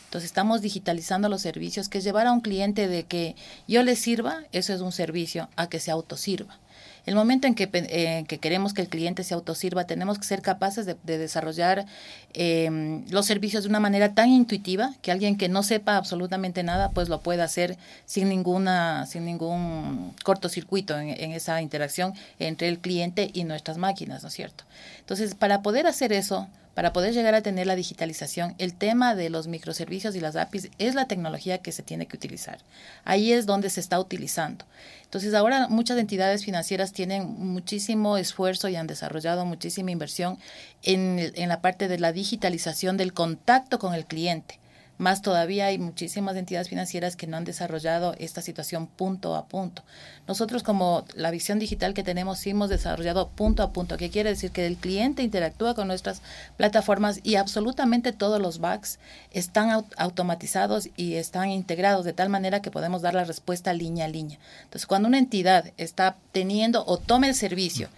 Entonces 0.07 0.29
estamos 0.29 0.61
digitalizando 0.61 1.27
los 1.27 1.41
servicios, 1.41 1.89
que 1.89 1.99
llevar 1.99 2.27
a 2.27 2.31
un 2.31 2.39
cliente 2.39 2.87
de 2.87 3.03
que 3.03 3.35
yo 3.67 3.83
le 3.83 3.95
sirva, 3.97 4.43
eso 4.53 4.73
es 4.73 4.79
un 4.79 4.93
servicio, 4.93 5.49
a 5.57 5.67
que 5.67 5.81
se 5.81 5.91
autosirva. 5.91 6.59
El 7.07 7.15
momento 7.15 7.47
en 7.47 7.55
que, 7.55 7.69
eh, 7.71 8.25
que 8.27 8.37
queremos 8.37 8.73
que 8.73 8.81
el 8.81 8.89
cliente 8.89 9.23
se 9.23 9.33
autosirva, 9.33 9.85
tenemos 9.85 10.19
que 10.19 10.25
ser 10.25 10.41
capaces 10.41 10.85
de, 10.85 10.95
desarrollar 11.05 11.85
em, 12.33 13.05
los 13.09 13.25
servicios 13.25 13.63
de 13.63 13.69
una 13.69 13.79
manera 13.79 14.13
tan 14.13 14.29
intuitiva 14.29 14.93
que 15.01 15.13
alguien 15.13 15.37
que 15.37 15.47
no 15.47 15.63
sepa 15.63 15.95
absolutamente 15.95 16.63
nada, 16.63 16.91
pues 16.91 17.07
lo 17.07 17.21
pueda 17.21 17.45
hacer 17.45 17.77
sin 18.05 18.27
ninguna, 18.27 19.05
sin 19.05 19.23
ningún 19.23 20.13
cortocircuito 20.25 20.99
en, 20.99 21.09
en 21.11 21.31
esa 21.31 21.61
interacción 21.61 22.13
entre 22.39 22.67
el 22.67 22.79
cliente 22.79 23.31
y 23.33 23.45
nuestras 23.45 23.77
máquinas, 23.77 24.23
¿no 24.23 24.27
es 24.27 24.33
cierto? 24.33 24.65
Entonces, 24.99 25.33
para 25.33 25.61
poder 25.61 25.87
hacer 25.87 26.11
eso, 26.11 26.49
para 26.77 26.93
poder 26.93 27.11
llegar 27.11 27.33
a 27.33 27.41
tener 27.41 27.65
la 27.65 27.75
digitalización, 27.75 28.53
el 28.59 28.75
tema 28.75 29.15
de 29.15 29.31
los 29.31 29.47
microservicios 29.47 30.15
y 30.15 30.19
las 30.19 30.35
APIs 30.35 30.69
es 30.77 30.93
la 30.93 31.07
tecnología 31.07 31.57
que 31.57 31.71
se 31.71 31.81
tiene 31.81 32.05
que 32.05 32.15
utilizar. 32.15 32.59
Ahí 33.03 33.33
es 33.33 33.47
donde 33.47 33.71
se 33.71 33.79
está 33.79 33.99
utilizando. 33.99 34.63
Entonces 35.01 35.33
ahora 35.33 35.69
muchas 35.69 35.97
entidades 35.97 36.45
financieras 36.45 36.93
tienen 36.93 37.23
muchísimo 37.39 38.19
esfuerzo 38.19 38.69
y 38.69 38.75
han 38.75 38.85
desarrollado 38.85 39.43
muchísima 39.43 39.89
inversión 39.89 40.37
en, 40.83 41.31
en 41.33 41.49
la 41.49 41.61
parte 41.61 41.87
de 41.87 41.97
la 41.97 42.11
digitalización 42.11 42.95
del 42.95 43.11
contacto 43.11 43.79
con 43.79 43.95
el 43.95 44.05
cliente. 44.05 44.59
Más 44.97 45.21
todavía 45.21 45.67
hay 45.67 45.77
muchísimas 45.77 46.35
entidades 46.35 46.69
financieras 46.69 47.15
que 47.15 47.27
no 47.27 47.37
han 47.37 47.43
desarrollado 47.43 48.15
esta 48.17 48.41
situación 48.41 48.87
punto 48.87 49.35
a 49.35 49.45
punto. 49.45 49.83
Nosotros 50.27 50.63
como 50.63 51.05
la 51.13 51.29
visión 51.29 51.59
digital 51.59 51.93
que 51.93 52.03
tenemos 52.03 52.39
sí 52.39 52.49
hemos 52.49 52.69
desarrollado 52.69 53.29
punto 53.29 53.61
a 53.61 53.71
punto, 53.71 53.97
que 53.97 54.09
quiere 54.09 54.31
decir 54.31 54.51
que 54.51 54.65
el 54.65 54.77
cliente 54.77 55.21
interactúa 55.21 55.75
con 55.75 55.87
nuestras 55.87 56.21
plataformas 56.57 57.19
y 57.23 57.35
absolutamente 57.35 58.11
todos 58.11 58.41
los 58.41 58.57
bugs 58.57 58.97
están 59.31 59.85
automatizados 59.97 60.89
y 60.97 61.15
están 61.15 61.51
integrados 61.51 62.03
de 62.03 62.13
tal 62.13 62.29
manera 62.29 62.61
que 62.61 62.71
podemos 62.71 63.03
dar 63.03 63.13
la 63.13 63.23
respuesta 63.23 63.73
línea 63.73 64.05
a 64.05 64.09
línea. 64.09 64.39
Entonces, 64.63 64.87
cuando 64.87 65.07
una 65.07 65.19
entidad 65.19 65.73
está 65.77 66.17
teniendo 66.31 66.83
o 66.87 66.97
tome 66.97 67.27
el 67.27 67.35
servicio 67.35 67.89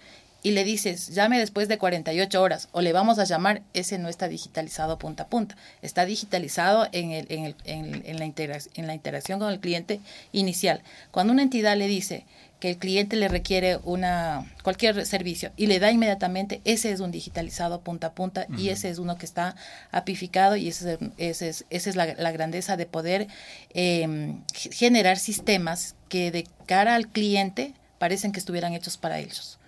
y 0.42 0.52
le 0.52 0.64
dices, 0.64 1.08
llame 1.08 1.38
después 1.38 1.68
de 1.68 1.78
48 1.78 2.40
horas 2.40 2.68
o 2.72 2.80
le 2.80 2.92
vamos 2.92 3.18
a 3.18 3.24
llamar, 3.24 3.62
ese 3.74 3.98
no 3.98 4.08
está 4.08 4.28
digitalizado 4.28 4.98
punta 4.98 5.24
a 5.24 5.26
punta. 5.28 5.56
Está 5.82 6.06
digitalizado 6.06 6.88
en, 6.92 7.10
el, 7.10 7.26
en, 7.28 7.44
el, 7.44 7.56
en, 7.64 8.18
la, 8.18 8.24
en 8.74 8.86
la 8.86 8.94
interacción 8.94 9.38
con 9.38 9.52
el 9.52 9.60
cliente 9.60 10.00
inicial. 10.32 10.82
Cuando 11.10 11.32
una 11.32 11.42
entidad 11.42 11.76
le 11.76 11.88
dice 11.88 12.24
que 12.58 12.70
el 12.70 12.76
cliente 12.78 13.16
le 13.16 13.28
requiere 13.28 13.78
una 13.84 14.50
cualquier 14.62 15.06
servicio 15.06 15.50
y 15.56 15.66
le 15.66 15.78
da 15.78 15.90
inmediatamente, 15.90 16.60
ese 16.64 16.92
es 16.92 17.00
un 17.00 17.10
digitalizado 17.10 17.80
punta 17.80 18.08
a 18.08 18.12
punta 18.12 18.46
y 18.56 18.68
ese 18.68 18.90
es 18.90 18.98
uno 18.98 19.16
que 19.16 19.26
está 19.26 19.56
apificado 19.90 20.56
y 20.56 20.68
ese, 20.68 20.98
ese 21.16 21.48
es, 21.48 21.64
esa 21.70 21.90
es 21.90 21.96
la, 21.96 22.14
la, 22.14 22.32
grandeza 22.32 22.76
de 22.76 22.84
poder 22.84 23.28
eh, 23.72 24.34
generar 24.52 25.18
sistemas 25.18 25.94
que 26.08 26.30
de 26.30 26.46
cara 26.66 26.94
al 26.96 27.08
cliente 27.08 27.72
parecen 27.98 28.32
que 28.32 28.40
estuvieran 28.40 28.74
hechos 28.74 28.98
para 28.98 29.18
ellos 29.18 29.59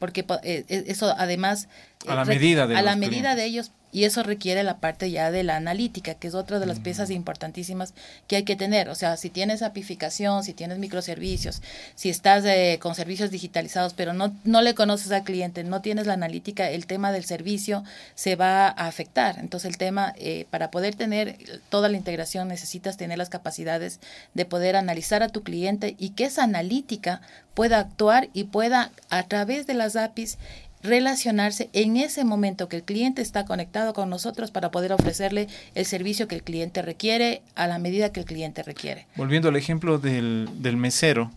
porque 0.00 0.24
eh, 0.42 0.64
eh, 0.68 0.84
eso 0.88 1.14
además 1.16 1.68
a 2.08 2.16
la 2.16 2.24
medida 2.24 2.66
de, 2.66 2.76
a 2.76 2.82
la 2.82 2.96
medida 2.96 3.36
de 3.36 3.44
ellos 3.44 3.70
y 3.92 4.04
eso 4.04 4.22
requiere 4.22 4.62
la 4.62 4.78
parte 4.78 5.10
ya 5.10 5.30
de 5.30 5.42
la 5.42 5.56
analítica, 5.56 6.14
que 6.14 6.28
es 6.28 6.34
otra 6.34 6.58
de 6.58 6.66
las 6.66 6.80
piezas 6.80 7.10
importantísimas 7.10 7.94
que 8.26 8.36
hay 8.36 8.44
que 8.44 8.56
tener. 8.56 8.88
O 8.88 8.94
sea, 8.94 9.16
si 9.16 9.30
tienes 9.30 9.62
apificación, 9.62 10.44
si 10.44 10.52
tienes 10.52 10.78
microservicios, 10.78 11.62
si 11.94 12.08
estás 12.08 12.44
eh, 12.44 12.78
con 12.80 12.94
servicios 12.94 13.30
digitalizados, 13.30 13.94
pero 13.94 14.12
no, 14.12 14.32
no 14.44 14.62
le 14.62 14.74
conoces 14.74 15.10
al 15.12 15.24
cliente, 15.24 15.64
no 15.64 15.80
tienes 15.80 16.06
la 16.06 16.14
analítica, 16.14 16.70
el 16.70 16.86
tema 16.86 17.12
del 17.12 17.24
servicio 17.24 17.84
se 18.14 18.36
va 18.36 18.68
a 18.68 18.86
afectar. 18.86 19.38
Entonces, 19.38 19.70
el 19.70 19.78
tema, 19.78 20.14
eh, 20.16 20.46
para 20.50 20.70
poder 20.70 20.94
tener 20.94 21.36
toda 21.68 21.88
la 21.88 21.96
integración, 21.96 22.48
necesitas 22.48 22.96
tener 22.96 23.18
las 23.18 23.30
capacidades 23.30 24.00
de 24.34 24.44
poder 24.44 24.76
analizar 24.76 25.22
a 25.22 25.28
tu 25.28 25.42
cliente 25.42 25.96
y 25.98 26.10
que 26.10 26.24
esa 26.24 26.44
analítica 26.44 27.20
pueda 27.54 27.78
actuar 27.78 28.28
y 28.32 28.44
pueda, 28.44 28.90
a 29.10 29.24
través 29.24 29.66
de 29.66 29.74
las 29.74 29.96
APIs, 29.96 30.38
relacionarse 30.82 31.68
en 31.72 31.96
ese 31.96 32.24
momento 32.24 32.68
que 32.68 32.76
el 32.76 32.82
cliente 32.82 33.22
está 33.22 33.44
conectado 33.44 33.92
con 33.92 34.10
nosotros 34.10 34.50
para 34.50 34.70
poder 34.70 34.92
ofrecerle 34.92 35.48
el 35.74 35.84
servicio 35.84 36.28
que 36.28 36.36
el 36.36 36.42
cliente 36.42 36.82
requiere 36.82 37.42
a 37.54 37.66
la 37.66 37.78
medida 37.78 38.12
que 38.12 38.20
el 38.20 38.26
cliente 38.26 38.62
requiere. 38.62 39.06
Volviendo 39.16 39.48
al 39.48 39.56
ejemplo 39.56 39.98
del, 39.98 40.48
del 40.58 40.76
mesero, 40.76 41.30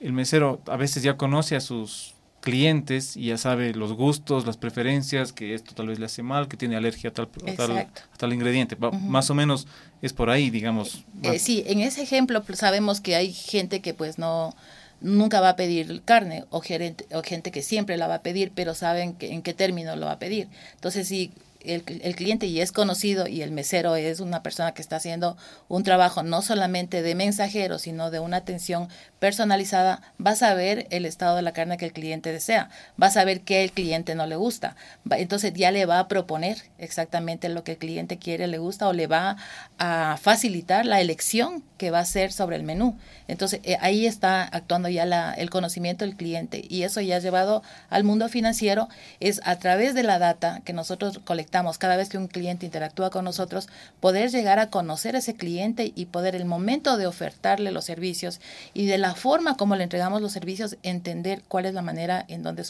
el 0.00 0.12
mesero 0.12 0.60
a 0.66 0.76
veces 0.76 1.02
ya 1.02 1.16
conoce 1.16 1.56
a 1.56 1.60
sus 1.60 2.14
clientes 2.40 3.16
y 3.16 3.26
ya 3.26 3.38
sabe 3.38 3.74
los 3.74 3.92
gustos, 3.92 4.46
las 4.46 4.56
preferencias, 4.56 5.32
que 5.32 5.54
esto 5.54 5.74
tal 5.74 5.88
vez 5.88 5.98
le 5.98 6.06
hace 6.06 6.22
mal, 6.22 6.48
que 6.48 6.56
tiene 6.56 6.76
alergia 6.76 7.10
a 7.10 7.12
tal, 7.12 7.28
a 7.58 8.16
tal, 8.16 8.32
ingrediente. 8.32 8.76
Más 9.02 9.28
o 9.30 9.34
menos 9.34 9.66
es 10.00 10.12
por 10.12 10.30
ahí, 10.30 10.50
digamos. 10.50 11.04
Eh, 11.22 11.38
sí, 11.38 11.64
en 11.66 11.80
ese 11.80 12.02
ejemplo 12.02 12.42
pues, 12.42 12.60
sabemos 12.60 13.00
que 13.00 13.16
hay 13.16 13.32
gente 13.32 13.80
que 13.80 13.92
pues 13.92 14.18
no 14.18 14.54
nunca 15.00 15.40
va 15.40 15.50
a 15.50 15.56
pedir 15.56 16.02
carne 16.04 16.44
o, 16.50 16.60
gerente, 16.60 17.06
o 17.14 17.22
gente 17.22 17.50
que 17.50 17.62
siempre 17.62 17.96
la 17.96 18.06
va 18.06 18.16
a 18.16 18.22
pedir, 18.22 18.52
pero 18.54 18.74
saben 18.74 19.14
que, 19.14 19.32
en 19.32 19.42
qué 19.42 19.54
término 19.54 19.96
lo 19.96 20.06
va 20.06 20.12
a 20.12 20.18
pedir. 20.18 20.48
Entonces, 20.74 21.08
si 21.08 21.32
el, 21.60 21.82
cliente 21.82 22.46
y 22.46 22.60
es 22.60 22.72
conocido 22.72 23.26
y 23.26 23.42
el 23.42 23.50
mesero 23.50 23.96
es 23.96 24.20
una 24.20 24.42
persona 24.42 24.72
que 24.74 24.82
está 24.82 24.96
haciendo 24.96 25.36
un 25.68 25.82
trabajo 25.82 26.22
no 26.22 26.40
solamente 26.40 27.02
de 27.02 27.14
mensajero, 27.14 27.78
sino 27.78 28.10
de 28.10 28.20
una 28.20 28.38
atención 28.38 28.88
personalizada, 29.18 30.00
va 30.24 30.32
a 30.32 30.36
saber 30.36 30.86
el 30.90 31.04
estado 31.04 31.36
de 31.36 31.42
la 31.42 31.52
carne 31.52 31.76
que 31.76 31.84
el 31.86 31.92
cliente 31.92 32.32
desea, 32.32 32.70
va 33.00 33.08
a 33.08 33.10
saber 33.10 33.40
qué 33.40 33.64
el 33.64 33.72
cliente 33.72 34.14
no 34.14 34.26
le 34.26 34.36
gusta. 34.36 34.76
Entonces 35.10 35.52
ya 35.54 35.72
le 35.72 35.84
va 35.86 35.98
a 35.98 36.08
proponer 36.08 36.58
exactamente 36.78 37.48
lo 37.48 37.64
que 37.64 37.72
el 37.72 37.78
cliente 37.78 38.18
quiere, 38.18 38.46
le 38.46 38.58
gusta 38.58 38.86
o 38.88 38.92
le 38.92 39.08
va 39.08 39.36
a 39.78 40.16
facilitar 40.20 40.86
la 40.86 41.00
elección 41.00 41.64
que 41.76 41.90
va 41.90 41.98
a 41.98 42.02
hacer 42.02 42.32
sobre 42.32 42.56
el 42.56 42.62
menú. 42.62 42.96
Entonces 43.26 43.60
eh, 43.64 43.76
ahí 43.80 44.06
está 44.06 44.44
actuando 44.44 44.88
ya 44.88 45.06
la, 45.06 45.34
el 45.34 45.50
conocimiento 45.50 46.04
del 46.04 46.16
cliente 46.16 46.64
y 46.68 46.84
eso 46.84 47.00
ya 47.00 47.16
ha 47.16 47.20
llevado 47.20 47.62
al 47.90 48.04
mundo 48.04 48.28
financiero, 48.28 48.88
es 49.20 49.40
a 49.44 49.56
través 49.56 49.94
de 49.94 50.02
la 50.04 50.18
data 50.18 50.60
que 50.64 50.72
nosotros 50.72 51.20
colectamos 51.24 51.47
cada 51.50 51.96
vez 51.96 52.08
que 52.08 52.18
un 52.18 52.28
cliente 52.28 52.66
interactúa 52.66 53.10
con 53.10 53.24
nosotros, 53.24 53.68
poder 54.00 54.30
llegar 54.30 54.58
a 54.58 54.70
conocer 54.70 55.16
a 55.16 55.18
ese 55.18 55.34
cliente 55.34 55.92
y 55.94 56.06
poder 56.06 56.34
el 56.34 56.44
momento 56.44 56.96
de 56.96 57.06
ofertarle 57.06 57.72
los 57.72 57.84
servicios 57.84 58.40
y 58.74 58.86
de 58.86 58.98
la 58.98 59.14
forma 59.14 59.56
como 59.56 59.76
le 59.76 59.84
entregamos 59.84 60.22
los 60.22 60.32
servicios, 60.32 60.76
entender 60.82 61.42
cuál 61.48 61.66
es 61.66 61.74
la 61.74 61.82
manera 61.82 62.24
en 62.28 62.42
donde 62.42 62.64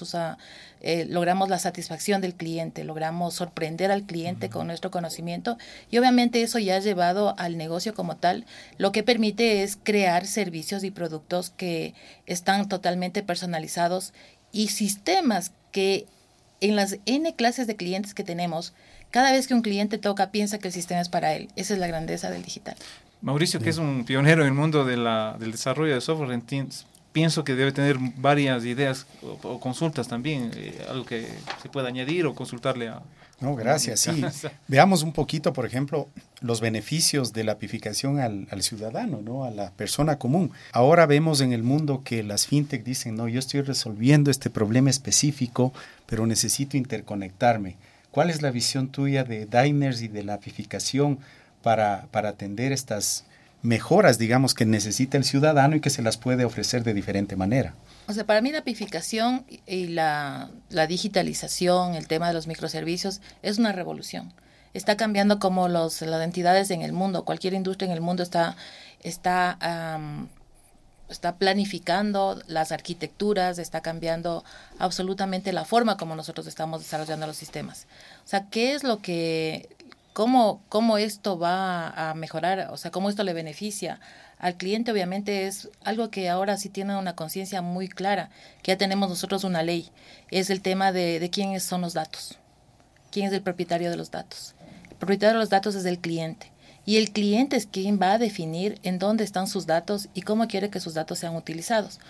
eh, 0.81 1.07
logramos 1.09 1.49
la 1.49 1.59
satisfacción 1.59 2.21
del 2.21 2.35
cliente, 2.35 2.85
logramos 2.85 3.35
sorprender 3.35 3.91
al 3.91 4.05
cliente 4.05 4.49
con 4.49 4.67
nuestro 4.67 4.91
conocimiento 4.91 5.59
y 5.91 5.99
obviamente 5.99 6.43
eso 6.43 6.59
ya 6.59 6.77
ha 6.77 6.81
llevado 6.81 7.35
al 7.38 7.57
negocio 7.57 7.95
como 7.95 8.17
tal, 8.17 8.47
lo 8.77 8.93
que 8.93 9.03
permite 9.03 9.62
es 9.62 9.77
crear 9.83 10.27
servicios 10.27 10.85
y 10.85 10.91
productos 10.91 11.51
que 11.51 11.95
están 12.27 12.69
totalmente 12.69 13.23
personalizados 13.23 14.12
y 14.53 14.69
sistemas 14.69 15.53
que 15.73 16.07
en 16.61 16.77
las 16.77 16.99
N 17.07 17.35
clases 17.35 17.66
de 17.66 17.77
clientes 17.77 18.14
que 18.14 18.25
tenemos, 18.25 18.73
cada 19.11 19.33
vez 19.33 19.47
que 19.47 19.55
un 19.55 19.62
cliente 19.62 19.99
toca, 19.99 20.31
piensa 20.31 20.59
que 20.59 20.68
el 20.68 20.75
sistema 20.75 21.01
es 21.01 21.09
para 21.09 21.35
él. 21.35 21.49
Esa 21.57 21.75
es 21.75 21.81
la 21.81 21.87
grandeza 21.87 22.31
del 22.31 22.42
digital. 22.42 22.77
Mauricio, 23.21 23.61
que 23.61 23.71
es 23.71 23.79
un 23.79 24.05
pionero 24.05 24.42
en 24.42 24.49
el 24.49 24.55
mundo 24.55 24.85
de 24.85 24.97
la, 24.97 25.37
del 25.38 25.53
desarrollo 25.53 25.94
de 25.94 26.01
software, 26.01 26.31
pienso 27.12 27.42
que 27.42 27.55
debe 27.55 27.73
tener 27.73 27.97
varias 28.16 28.64
ideas 28.64 29.07
o, 29.42 29.59
consultas 29.59 30.07
también, 30.07 30.53
eh, 30.55 30.87
algo 30.88 31.05
que 31.05 31.27
se 31.61 31.68
pueda 31.68 31.88
añadir 31.88 32.27
o 32.27 32.35
consultarle 32.35 32.88
a... 32.88 33.03
No, 33.40 33.55
gracias. 33.55 34.01
Sí. 34.01 34.25
Veamos 34.68 35.03
un 35.03 35.12
poquito, 35.12 35.53
por 35.53 35.64
ejemplo, 35.64 36.09
los 36.40 36.61
beneficios 36.61 37.33
de 37.33 37.44
la 37.44 37.53
apificación 37.53 38.18
al, 38.18 38.49
al, 38.51 38.62
ciudadano, 38.62 39.21
¿no? 39.23 39.44
a 39.44 39.51
la 39.51 39.71
persona 39.71 40.18
común. 40.18 40.51
Ahora 40.73 41.07
vemos 41.07 41.40
en 41.40 41.53
el 41.53 41.62
mundo 41.62 42.03
que 42.05 42.23
las 42.25 42.47
fintech 42.47 42.85
dicen, 42.85 43.14
no, 43.14 43.29
yo 43.29 43.38
estoy 43.38 43.62
resolviendo 43.62 44.31
este 44.31 44.51
problema 44.51 44.90
específico, 44.90 45.73
pero 46.09 46.27
necesito 46.27 46.77
interconectarme. 46.77 47.77
¿Cuál 48.11 48.31
es 48.31 48.42
la 48.42 48.51
visión 48.51 48.88
tuya 48.88 49.23
de 49.23 49.47
Diners 49.47 50.03
y 50.03 50.09
de 50.09 50.25
la 50.25 50.35
apificación 50.35 51.18
para, 51.62 52.09
para 52.11 52.31
atender 52.31 52.73
estas 52.73 53.25
mejoras, 53.62 54.18
digamos, 54.18 54.55
que 54.55 54.66
necesita 54.66 55.16
el 55.16 55.25
ciudadano 55.25 55.77
y 55.77 55.81
que 55.81 55.90
se 55.90 56.03
las 56.03 56.16
puede 56.16 56.44
ofrecer 56.44 56.85
de 56.85 56.94
diferente 56.94 57.37
manera. 57.37 57.75
O 58.07 58.12
sea, 58.12 58.25
para 58.25 58.40
mí 58.40 58.53
la 58.53 58.59
apificación 58.59 59.44
y 59.66 59.88
la, 59.88 60.51
digitalización, 60.88 61.94
el 61.94 62.07
tema 62.07 62.29
de 62.29 62.35
los 62.35 62.47
microservicios, 62.47 63.21
es 63.42 63.59
una 63.59 63.73
revolución. 63.73 64.33
Está 64.75 64.97
cambiando 64.97 65.38
como 65.38 65.68
los, 65.68 66.03
las 66.03 66.23
entidades 66.23 66.71
en 66.71 66.83
el 66.83 66.92
mundo, 66.92 67.25
cualquier 67.25 67.55
industria 67.55 67.87
en 67.87 67.92
el 67.92 68.01
mundo 68.01 68.23
está, 68.23 68.57
está, 69.03 69.99
está 71.09 71.37
planificando 71.37 72.40
las 72.47 72.73
arquitecturas, 72.73 73.59
está 73.59 73.81
cambiando 73.81 74.44
absolutamente 74.79 75.53
la 75.53 75.64
forma 75.64 75.97
como 75.97 76.14
nosotros 76.16 76.47
estamos 76.47 76.81
desarrollando 76.81 77.27
los 77.27 77.37
sistemas. 77.37 77.87
O 78.25 78.29
sea, 78.29 78.47
¿qué 78.51 78.75
es 78.75 78.85
lo 78.85 79.01
que 79.01 79.68
cómo, 80.12 80.61
cómo 80.68 80.99
esto 80.99 81.38
va 81.38 82.11
a 82.11 82.14
mejorar, 82.14 82.68
o 82.73 82.77
sea, 82.77 82.90
cómo 82.90 83.09
esto 83.09 83.23
le 83.23 83.33
beneficia 83.33 84.01
al 84.38 84.57
cliente, 84.57 84.92
obviamente 84.92 85.47
es 85.47 85.68
algo 85.85 86.11
que 86.11 86.29
ahora 86.29 86.57
sí 86.57 86.68
tiene 86.68 86.97
una 86.97 87.14
conciencia 87.14 87.62
muy 87.62 87.88
clara, 87.88 88.31
que 88.62 88.73
ya 88.73 88.79
tenemos 88.79 89.09
nosotros 89.09 89.44
una 89.44 89.62
ley, 89.62 89.90
es 90.31 90.51
el 90.51 90.61
tema 90.61 90.92
de, 90.92 91.21
de 91.21 91.31
quiénes 91.31 91.62
son 91.62 91.81
los 91.81 91.94
datos, 91.94 92.37
quién 93.11 93.27
es 93.27 93.33
el 93.33 93.42
propietario 93.42 93.90
de 93.90 93.97
los 93.97 94.11
datos. 94.11 94.55
El 94.90 94.97
propietario 94.97 95.35
de 95.35 95.40
los 95.40 95.51
datos 95.51 95.75
es 95.75 95.85
el 95.85 95.99
cliente. 95.99 96.51
Y 96.88 96.96
el 96.96 97.11
cliente 97.11 97.59
es 97.59 97.66
quien 97.66 98.01
va 98.01 98.12
a 98.12 98.18
definir 98.18 98.79
en 98.83 98.98
dónde 98.98 99.22
están 99.22 99.46
sus 99.46 99.66
datos 99.66 100.09
y 100.14 100.22
cómo 100.22 100.48
quiere 100.48 100.70
que 100.70 100.81
sus 100.81 100.94
datos 100.94 101.18
sean 101.18 101.37
utilizados. 101.37 102.01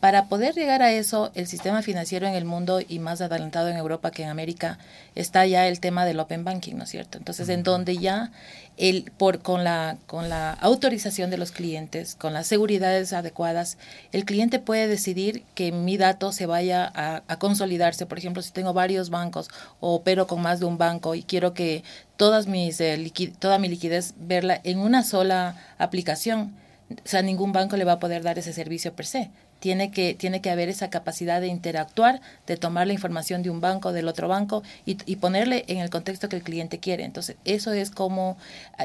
Para 0.00 0.26
poder 0.26 0.54
llegar 0.54 0.80
a 0.80 0.92
eso, 0.92 1.32
el 1.34 1.48
sistema 1.48 1.82
financiero 1.82 2.28
en 2.28 2.34
el 2.34 2.44
mundo 2.44 2.80
y 2.86 3.00
más 3.00 3.20
adelantado 3.20 3.68
en 3.68 3.76
Europa 3.76 4.12
que 4.12 4.22
en 4.22 4.28
América 4.28 4.78
está 5.16 5.44
ya 5.44 5.66
el 5.66 5.80
tema 5.80 6.04
del 6.04 6.20
open 6.20 6.44
banking, 6.44 6.76
¿no 6.76 6.84
es 6.84 6.90
cierto? 6.90 7.18
Entonces, 7.18 7.48
en 7.48 7.64
donde 7.64 7.98
ya 7.98 8.30
el, 8.76 9.10
por, 9.18 9.40
con, 9.40 9.64
la, 9.64 9.96
con 10.06 10.28
la 10.28 10.52
autorización 10.52 11.30
de 11.30 11.36
los 11.36 11.50
clientes, 11.50 12.14
con 12.14 12.32
las 12.32 12.46
seguridades 12.46 13.12
adecuadas, 13.12 13.76
el 14.12 14.24
cliente 14.24 14.60
puede 14.60 14.86
decidir 14.86 15.42
que 15.56 15.72
mi 15.72 15.96
dato 15.96 16.30
se 16.30 16.46
vaya 16.46 16.92
a, 16.94 17.36
consolidarse. 17.38 18.06
Por 18.06 18.18
ejemplo, 18.18 18.40
si 18.42 18.52
tengo 18.52 18.72
varios 18.72 19.10
bancos 19.10 19.50
o 19.80 19.96
opero 19.96 20.28
con 20.28 20.40
más 20.40 20.60
de 20.60 20.66
un 20.66 20.78
banco 20.78 21.16
y 21.16 21.24
quiero 21.24 21.54
que 21.54 21.82
todas 22.16 22.46
mis, 22.46 22.80
eh, 22.80 23.12
toda 23.40 23.58
mi 23.58 23.66
liquidez 23.66 24.14
verla 24.16 24.60
en 24.62 24.78
una 24.78 25.02
sola 25.02 25.56
aplicación, 25.76 26.54
o 26.88 26.94
sea, 27.08 27.20
ningún 27.22 27.50
banco 27.50 27.76
le 27.76 27.84
va 27.84 27.94
a 27.94 27.98
poder 27.98 28.22
dar 28.22 28.38
ese 28.38 28.52
servicio 28.52 28.94
per 28.94 29.04
se 29.04 29.30
tiene 29.60 29.90
que, 29.90 30.14
tiene 30.14 30.40
que 30.40 30.50
haber 30.50 30.68
esa 30.68 30.90
capacidad 30.90 31.40
de 31.40 31.48
interactuar, 31.48 32.20
de 32.46 32.56
tomar 32.56 32.86
la 32.86 32.92
información 32.92 33.42
de 33.42 33.50
un 33.50 33.60
banco, 33.60 33.92
del 33.92 34.08
otro 34.08 34.28
banco 34.28 34.62
y, 34.84 34.94
ponerle 35.16 35.64
en 35.68 35.78
el 35.78 35.90
contexto 35.90 36.28
que 36.28 36.36
el 36.36 36.42
cliente 36.42 36.78
quiere. 36.78 37.04
Entonces, 37.04 37.36
eso 37.44 37.72
es 37.72 37.90
como, 37.90 38.36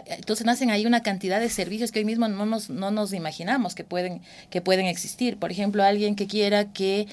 entonces 0.06 0.46
nacen 0.46 0.72
ahí 0.72 0.86
una 0.86 1.04
cantidad 1.04 1.40
de 1.40 1.50
servicios 1.50 1.92
que 1.92 2.00
hoy 2.00 2.06
mismo 2.06 2.28
no 2.28 2.46
nos, 2.46 2.70
no 2.70 2.92
nos 2.92 3.14
imaginamos 3.14 3.76
que 3.76 3.84
pueden, 3.84 4.22
que 4.50 4.62
pueden 4.62 4.88
existir. 4.88 5.38
Por 5.38 5.52
ejemplo, 5.52 5.84
alguien 5.84 6.16
que 6.16 6.28
quiera 6.28 6.66
que 6.66 7.08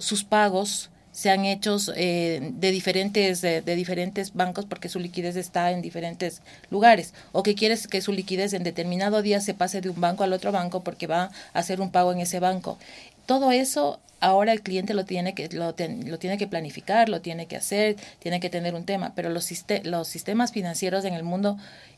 sus 0.00 0.24
pagos 0.24 0.90
sean 1.14 1.44
hechos 1.44 1.92
eh, 1.94 2.50
de 2.54 2.72
diferentes 2.72 3.40
de, 3.40 3.62
diferentes 3.62 4.34
bancos 4.34 4.66
porque 4.66 4.88
su 4.88 4.98
liquidez 4.98 5.36
está 5.36 5.70
en 5.70 5.80
diferentes 5.80 6.42
lugares. 6.70 7.14
O 7.30 7.44
que 7.44 7.54
quieres 7.54 7.86
que 7.86 8.02
su 8.02 8.12
liquidez 8.12 8.52
en 8.52 8.64
determinado 8.64 9.22
día 9.22 9.40
se 9.40 9.54
pase 9.54 9.80
de 9.80 9.90
un 9.90 10.00
banco 10.00 10.24
al 10.24 10.32
otro 10.32 10.50
banco 10.50 10.82
porque 10.82 11.06
va 11.06 11.30
a 11.52 11.58
hacer 11.58 11.80
un 11.80 11.92
pago 11.92 12.12
en 12.12 12.18
ese 12.18 12.40
banco. 12.40 12.78
Todo 13.26 13.52
eso 13.52 14.00
ahora 14.18 14.52
el 14.52 14.62
cliente 14.62 14.92
lo 14.92 15.04
tiene 15.04 15.34
que 15.34 15.48
lo, 15.50 15.66
lo 15.66 16.18
tiene 16.18 16.38
que 16.38 16.46
planificar 16.46 17.08
lo 17.08 17.20
tiene 17.20 17.46
que 17.46 17.56
hacer 17.56 17.96
tiene 18.18 18.40
que 18.40 18.50
tener 18.50 18.74
un 18.74 18.84
tema. 18.84 19.12
Pero 19.14 19.30
los 19.30 19.48
los 19.84 20.08
sistemas 20.08 20.50
financieros 20.50 21.04
en 21.04 21.14
el 21.14 21.22
mundo 21.22 21.56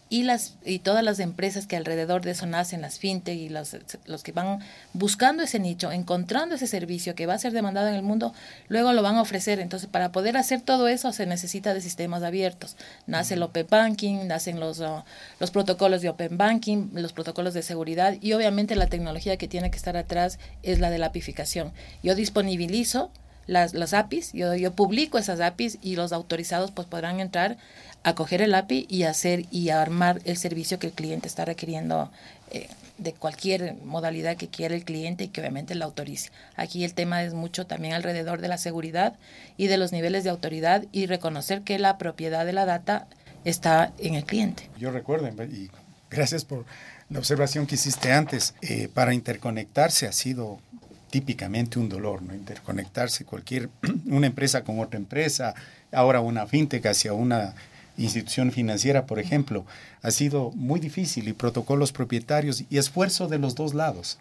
y 0.08 0.22
las 0.22 0.54
y 0.64 0.78
todas 0.78 1.02
las 1.02 1.18
empresas 1.18 1.66
que 1.66 1.76
alrededor 1.76 2.22
de 2.22 2.30
eso 2.30 2.46
nacen, 2.46 2.80
las 2.80 2.98
fintech 2.98 3.36
y 3.36 3.48
los, 3.48 3.76
los 4.06 4.22
que 4.22 4.32
van 4.32 4.60
buscando 4.92 5.42
ese 5.42 5.58
nicho, 5.58 5.90
encontrando 5.90 6.54
ese 6.54 6.66
servicio 6.66 7.14
que 7.14 7.26
va 7.26 7.34
a 7.34 7.38
ser 7.38 7.52
demandado 7.52 7.88
en 7.88 7.94
el 7.94 8.02
mundo, 8.02 8.32
luego 8.68 8.92
lo 8.92 9.02
van 9.02 9.16
a 9.16 9.22
ofrecer. 9.22 9.58
Entonces, 9.58 9.88
para 9.88 10.12
poder 10.12 10.36
hacer 10.36 10.60
todo 10.60 10.88
eso 10.88 11.12
se 11.12 11.26
necesita 11.26 11.74
de 11.74 11.80
sistemas 11.80 12.22
abiertos. 12.22 12.76
Nace 13.06 13.34
el 13.34 13.42
Open 13.42 13.66
Banking, 13.68 14.26
nacen 14.26 14.60
los, 14.60 14.80
uh, 14.80 15.02
los 15.40 15.50
protocolos 15.50 16.02
de 16.02 16.08
Open 16.08 16.38
Banking, 16.38 16.90
los 16.92 17.12
protocolos 17.12 17.54
de 17.54 17.62
seguridad 17.62 18.16
y 18.20 18.32
obviamente 18.32 18.76
la 18.76 18.86
tecnología 18.86 19.36
que 19.36 19.48
tiene 19.48 19.70
que 19.70 19.76
estar 19.76 19.96
atrás 19.96 20.38
es 20.62 20.78
la 20.78 20.90
de 20.90 20.98
la 20.98 21.06
apificación. 21.06 21.72
Yo 22.02 22.14
disponibilizo 22.14 23.10
las, 23.46 23.74
las 23.74 23.94
APIs, 23.94 24.32
yo, 24.32 24.54
yo 24.54 24.72
publico 24.72 25.18
esas 25.18 25.40
APIs 25.40 25.78
y 25.82 25.96
los 25.96 26.12
autorizados 26.12 26.70
pues 26.70 26.86
podrán 26.88 27.20
entrar 27.20 27.56
a 28.02 28.14
coger 28.14 28.40
el 28.40 28.54
API 28.54 28.86
y 28.88 29.02
hacer 29.02 29.46
y 29.50 29.70
armar 29.70 30.20
el 30.24 30.36
servicio 30.36 30.78
que 30.78 30.86
el 30.88 30.92
cliente 30.92 31.26
está 31.26 31.44
requiriendo 31.44 32.10
eh, 32.52 32.68
de 32.98 33.12
cualquier 33.12 33.74
modalidad 33.84 34.36
que 34.36 34.48
quiera 34.48 34.74
el 34.74 34.84
cliente 34.84 35.24
y 35.24 35.28
que 35.28 35.40
obviamente 35.40 35.74
la 35.74 35.84
autorice. 35.84 36.30
Aquí 36.54 36.84
el 36.84 36.94
tema 36.94 37.24
es 37.24 37.34
mucho 37.34 37.66
también 37.66 37.94
alrededor 37.94 38.40
de 38.40 38.48
la 38.48 38.58
seguridad 38.58 39.14
y 39.56 39.66
de 39.66 39.76
los 39.76 39.92
niveles 39.92 40.24
de 40.24 40.30
autoridad 40.30 40.84
y 40.92 41.06
reconocer 41.06 41.62
que 41.62 41.78
la 41.78 41.98
propiedad 41.98 42.46
de 42.46 42.52
la 42.52 42.64
data 42.64 43.06
está 43.44 43.92
en 43.98 44.14
el 44.14 44.24
cliente. 44.24 44.70
Yo 44.78 44.90
recuerdo, 44.90 45.28
y 45.44 45.70
gracias 46.10 46.44
por 46.44 46.64
la 47.10 47.18
observación 47.18 47.66
que 47.66 47.74
hiciste 47.74 48.12
antes, 48.12 48.54
eh, 48.62 48.88
para 48.92 49.14
interconectarse 49.14 50.06
ha 50.06 50.12
sido 50.12 50.60
típicamente 51.10 51.78
un 51.78 51.88
dolor, 51.88 52.22
¿no? 52.22 52.34
Interconectarse 52.34 53.24
cualquier, 53.24 53.68
una 54.06 54.26
empresa 54.26 54.64
con 54.64 54.80
otra 54.80 54.98
empresa, 54.98 55.54
ahora 55.92 56.20
una 56.20 56.46
fintech 56.46 56.86
hacia 56.86 57.12
una 57.12 57.54
institución 57.96 58.52
financiera, 58.52 59.06
por 59.06 59.18
ejemplo, 59.18 59.64
ha 60.02 60.10
sido 60.10 60.50
muy 60.52 60.80
difícil 60.80 61.28
y 61.28 61.32
protocolos 61.32 61.92
propietarios 61.92 62.64
y 62.68 62.78
esfuerzo 62.78 63.28
de 63.28 63.38
los 63.38 63.54
dos 63.54 63.74
lados. 63.74 64.18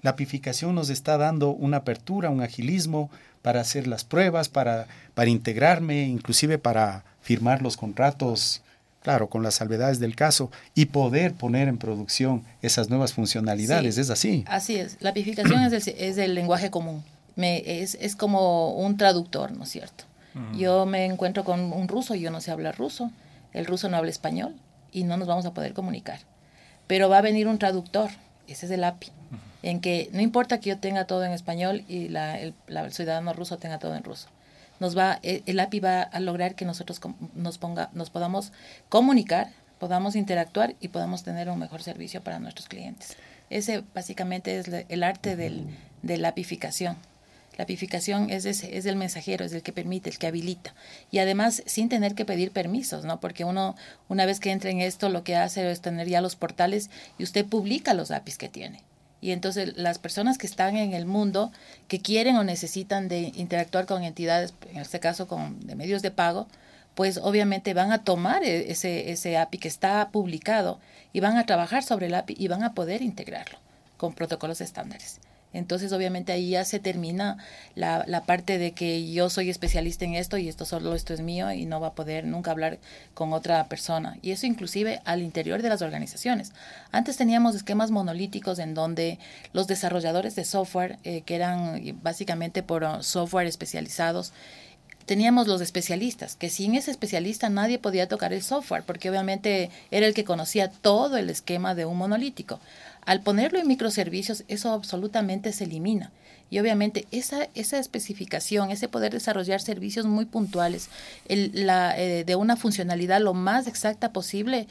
La 0.00 0.10
apificación 0.10 0.74
nos 0.74 0.90
está 0.90 1.16
dando 1.16 1.50
una 1.50 1.78
apertura, 1.78 2.30
un 2.30 2.42
agilismo 2.42 3.10
para 3.40 3.60
hacer 3.60 3.86
las 3.86 4.04
pruebas, 4.04 4.48
para, 4.48 4.86
para 5.14 5.30
integrarme, 5.30 6.04
inclusive 6.06 6.58
para 6.58 7.04
firmar 7.20 7.62
los 7.62 7.76
contratos, 7.76 8.62
claro, 9.02 9.28
con 9.28 9.42
las 9.42 9.54
salvedades 9.54 9.98
del 9.98 10.16
caso, 10.16 10.50
y 10.74 10.86
poder 10.86 11.34
poner 11.34 11.68
en 11.68 11.78
producción 11.78 12.44
esas 12.62 12.88
nuevas 12.88 13.12
funcionalidades. 13.12 13.98
¿Es 13.98 14.10
así? 14.10 14.44
Así 14.46 14.76
es. 14.76 14.96
La 15.00 15.10
apificación 15.10 15.62
es, 15.62 15.88
el, 15.88 15.94
es 15.98 16.28
lenguaje 16.28 16.70
común. 16.70 17.04
Me, 17.36 17.82
es, 17.82 17.96
es 18.00 18.16
como 18.16 18.74
un 18.74 18.96
traductor, 18.96 19.52
¿no 19.52 19.64
es 19.64 19.70
cierto? 19.70 20.04
Yo 20.56 20.86
me 20.86 21.04
encuentro 21.04 21.44
con 21.44 21.72
un 21.72 21.88
ruso 21.88 22.14
y 22.14 22.20
yo 22.20 22.30
no 22.30 22.40
sé 22.40 22.50
hablar 22.50 22.78
ruso, 22.78 23.10
el 23.52 23.66
ruso 23.66 23.90
no 23.90 23.98
habla 23.98 24.10
español 24.10 24.54
y 24.90 25.04
no 25.04 25.16
nos 25.16 25.28
vamos 25.28 25.44
a 25.44 25.52
poder 25.52 25.74
comunicar. 25.74 26.20
Pero 26.86 27.08
va 27.08 27.18
a 27.18 27.22
venir 27.22 27.48
un 27.48 27.58
traductor, 27.58 28.10
ese 28.48 28.66
es 28.66 28.72
el 28.72 28.84
API, 28.84 29.10
en 29.62 29.80
que 29.80 30.08
no 30.12 30.20
importa 30.20 30.58
que 30.58 30.70
yo 30.70 30.78
tenga 30.78 31.04
todo 31.04 31.24
en 31.24 31.32
español 31.32 31.84
y 31.86 32.08
la, 32.08 32.38
el, 32.40 32.54
ciudadano 32.90 33.32
ruso 33.32 33.58
tenga 33.58 33.78
todo 33.78 33.94
en 33.94 34.04
ruso. 34.04 34.28
Nos 34.82 34.98
va, 34.98 35.20
e, 35.22 35.44
el 35.46 35.60
API 35.60 35.78
va 35.78 36.02
a 36.02 36.18
lograr 36.18 36.56
que 36.56 36.64
nosotros 36.64 37.00
nos, 37.36 37.56
ponga, 37.56 37.90
nos 37.92 38.10
podamos 38.10 38.50
comunicar, 38.88 39.52
podamos 39.78 40.16
interactuar 40.16 40.74
y 40.80 40.88
podamos 40.88 41.22
tener 41.22 41.48
un 41.48 41.60
mejor 41.60 41.84
servicio 41.84 42.20
para 42.24 42.40
nuestros 42.40 42.66
clientes. 42.66 43.16
Ese 43.48 43.84
básicamente 43.94 44.58
es 44.58 44.66
el 44.66 45.04
arte 45.04 45.36
del, 45.36 45.68
de 46.02 46.16
la 46.16 46.30
apificación. 46.30 46.96
La 47.56 47.62
apificación 47.62 48.28
es, 48.30 48.44
es 48.44 48.86
el 48.86 48.96
mensajero, 48.96 49.44
es 49.44 49.52
el 49.52 49.62
que 49.62 49.72
permite, 49.72 50.10
el 50.10 50.18
que 50.18 50.26
habilita. 50.26 50.74
Y 51.12 51.20
además 51.20 51.62
sin 51.66 51.88
tener 51.88 52.16
que 52.16 52.24
pedir 52.24 52.50
permisos, 52.50 53.04
¿no? 53.04 53.20
Porque 53.20 53.44
uno, 53.44 53.76
una 54.08 54.26
vez 54.26 54.40
que 54.40 54.50
entra 54.50 54.70
en 54.70 54.80
esto, 54.80 55.10
lo 55.10 55.22
que 55.22 55.36
hace 55.36 55.70
es 55.70 55.80
tener 55.80 56.08
ya 56.08 56.20
los 56.20 56.34
portales 56.34 56.90
y 57.18 57.22
usted 57.22 57.46
publica 57.46 57.94
los 57.94 58.10
APIs 58.10 58.36
que 58.36 58.48
tiene. 58.48 58.82
Y 59.22 59.30
entonces 59.30 59.76
las 59.76 59.98
personas 59.98 60.36
que 60.36 60.48
están 60.48 60.76
en 60.76 60.92
el 60.92 61.06
mundo, 61.06 61.52
que 61.88 62.00
quieren 62.00 62.36
o 62.36 62.44
necesitan 62.44 63.08
de 63.08 63.32
interactuar 63.36 63.86
con 63.86 64.02
entidades, 64.02 64.52
en 64.70 64.78
este 64.78 65.00
caso 65.00 65.28
con 65.28 65.64
de 65.64 65.76
medios 65.76 66.02
de 66.02 66.10
pago, 66.10 66.48
pues 66.94 67.18
obviamente 67.18 67.72
van 67.72 67.92
a 67.92 68.04
tomar 68.04 68.42
e, 68.42 68.70
ese, 68.70 69.12
ese 69.12 69.38
API 69.38 69.58
que 69.58 69.68
está 69.68 70.10
publicado 70.10 70.80
y 71.12 71.20
van 71.20 71.38
a 71.38 71.46
trabajar 71.46 71.84
sobre 71.84 72.06
el 72.06 72.14
API 72.14 72.34
y 72.36 72.48
van 72.48 72.64
a 72.64 72.74
poder 72.74 73.00
integrarlo 73.00 73.58
con 73.96 74.12
protocolos 74.12 74.60
estándares. 74.60 75.20
Entonces, 75.52 75.92
obviamente 75.92 76.32
ahí 76.32 76.50
ya 76.50 76.64
se 76.64 76.78
termina 76.78 77.36
la, 77.74 78.22
parte 78.26 78.58
de 78.58 78.72
que 78.72 79.10
yo 79.12 79.30
soy 79.30 79.50
especialista 79.50 80.04
en 80.04 80.14
esto 80.14 80.38
y 80.38 80.48
esto 80.48 80.64
solo 80.64 80.94
esto 80.94 81.12
es 81.12 81.20
mío 81.20 81.50
y 81.52 81.66
no 81.66 81.80
va 81.80 81.88
a 81.88 81.94
poder 81.94 82.24
nunca 82.24 82.50
hablar 82.50 82.78
con 83.14 83.32
otra 83.32 83.66
persona. 83.68 84.18
Y 84.22 84.30
eso 84.30 84.46
inclusive 84.46 85.00
al 85.04 85.22
interior 85.22 85.62
de 85.62 85.68
las 85.68 85.82
organizaciones. 85.82 86.52
Antes 86.90 87.16
teníamos 87.16 87.54
esquemas 87.54 87.90
monolíticos 87.90 88.58
en 88.58 88.74
donde 88.74 89.18
los 89.52 89.66
desarrolladores 89.66 90.36
de 90.36 90.44
software, 90.44 90.98
eh, 91.04 91.22
que 91.22 91.34
eran 91.34 91.80
básicamente 92.02 92.62
por 92.62 93.02
software 93.02 93.46
especializados, 93.46 94.32
teníamos 95.06 95.46
los 95.46 95.60
especialistas, 95.60 96.36
que 96.36 96.50
sin 96.50 96.74
ese 96.74 96.90
especialista 96.90 97.48
nadie 97.48 97.78
podía 97.78 98.08
tocar 98.08 98.32
el 98.32 98.42
software, 98.42 98.82
porque 98.84 99.10
obviamente 99.10 99.70
era 99.90 100.06
el 100.06 100.14
que 100.14 100.24
conocía 100.24 100.70
todo 100.70 101.16
el 101.16 101.30
esquema 101.30 101.74
de 101.74 101.84
un 101.84 101.98
monolítico. 101.98 102.60
Al 103.04 103.20
ponerlo 103.20 103.58
en 103.58 103.68
microservicios, 103.68 104.44
eso 104.48 104.72
absolutamente 104.72 105.52
se 105.52 105.64
elimina. 105.64 106.10
Y 106.52 106.58
obviamente 106.58 107.06
esa, 107.12 107.48
esa 107.54 107.78
especificación, 107.78 108.70
ese 108.70 108.86
poder 108.86 109.14
desarrollar 109.14 109.62
servicios 109.62 110.04
muy 110.04 110.26
puntuales, 110.26 110.90
el, 111.26 111.50
la, 111.66 111.98
eh, 111.98 112.24
de 112.24 112.36
una 112.36 112.56
funcionalidad 112.56 113.22
lo 113.22 113.32
más 113.32 113.66
exacta 113.66 114.12
posible, 114.12 114.66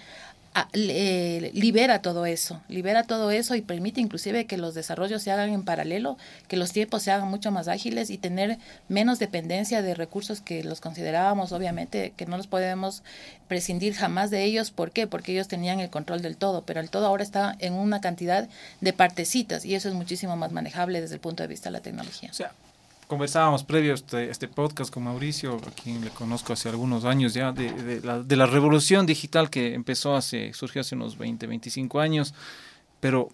libera 0.74 2.02
todo 2.02 2.26
eso, 2.26 2.62
libera 2.68 3.04
todo 3.04 3.32
eso 3.32 3.56
y 3.56 3.62
permite 3.62 4.02
inclusive 4.02 4.46
que 4.46 4.58
los 4.58 4.74
desarrollos 4.74 5.22
se 5.22 5.32
hagan 5.32 5.52
en 5.52 5.64
paralelo, 5.64 6.18
que 6.48 6.58
los 6.58 6.74
tiempos 6.74 7.04
se 7.04 7.12
hagan 7.12 7.30
mucho 7.30 7.52
más 7.52 7.68
ágiles 7.68 8.10
y 8.10 8.18
tener 8.18 8.58
menos 8.90 9.20
dependencia 9.20 9.82
de 9.82 9.94
recursos 9.94 10.42
que 10.42 10.64
los 10.64 10.82
considerábamos, 10.82 11.52
obviamente, 11.52 12.14
que 12.18 12.26
no 12.26 12.38
los 12.38 12.48
podemos 12.48 13.04
prescindir 13.48 13.94
jamás 13.94 14.30
de 14.30 14.44
ellos. 14.44 14.72
¿Por 14.72 14.92
qué? 14.92 15.08
Porque 15.08 15.32
ellos 15.32 15.48
tenían 15.48 15.80
el 15.80 15.90
control 15.90 16.22
del 16.22 16.36
todo, 16.36 16.64
pero 16.66 16.80
el 16.82 16.90
todo 16.90 17.08
ahora 17.08 17.24
está 17.24 17.56
en 17.60 17.74
una 17.74 18.02
cantidad 18.02 18.50
de 18.82 18.94
partecitas 18.94 19.66
y 19.66 19.76
eso 19.76 19.88
es 19.88 19.96
muchísimo 19.96 20.36
más 20.36 20.52
manejable 20.52 21.02
desde 21.02 21.16
el 21.16 21.22
punto 21.22 21.44
de 21.44 21.48
vista 21.48 21.70
de 21.70 21.74
la 21.74 21.82
tecnología. 21.82 22.32
Conversábamos 23.12 23.66
previo 23.66 23.92
a 23.92 23.96
este, 23.96 24.30
este, 24.30 24.48
podcast 24.48 24.90
con 24.90 25.04
Mauricio, 25.04 25.58
a 25.58 25.72
quien 25.72 26.00
le 26.00 26.12
conozco 26.12 26.54
hace 26.54 26.70
algunos 26.70 27.04
años 27.04 27.34
ya, 27.34 27.52
de, 27.52 28.00
la, 28.02 28.24
de, 28.24 28.36
la, 28.38 28.46
revolución 28.46 29.06
digital 29.06 29.50
que 29.50 29.74
empezó 29.74 30.16
hace, 30.16 30.54
surgió 30.54 30.80
hace 30.80 30.96
unos 30.96 31.18
20, 31.18 31.46
25 31.46 32.00
años, 32.00 32.34
pero 33.02 33.28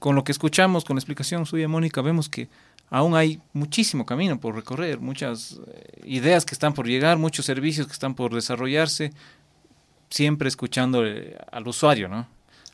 con 0.00 0.16
lo 0.16 0.24
que 0.24 0.32
escuchamos, 0.32 0.84
con 0.84 0.96
la 0.96 0.98
explicación 0.98 1.46
suya, 1.46 1.68
Mónica, 1.68 2.02
vemos 2.02 2.28
que 2.28 2.48
aún 2.90 3.14
hay 3.14 3.40
muchísimo 3.52 4.04
camino 4.04 4.40
por 4.40 4.56
recorrer, 4.56 4.98
muchas 4.98 5.60
eh, 5.64 6.00
ideas 6.06 6.44
que 6.44 6.54
están 6.54 6.74
por 6.74 6.88
llegar, 6.88 7.16
muchos 7.16 7.46
servicios 7.46 7.86
que 7.86 7.92
están 7.92 8.16
por 8.16 8.34
desarrollarse, 8.34 9.12
siempre 10.08 10.48
escuchando 10.48 11.04
al 11.52 11.68
usuario, 11.68 12.08
¿no? 12.08 12.26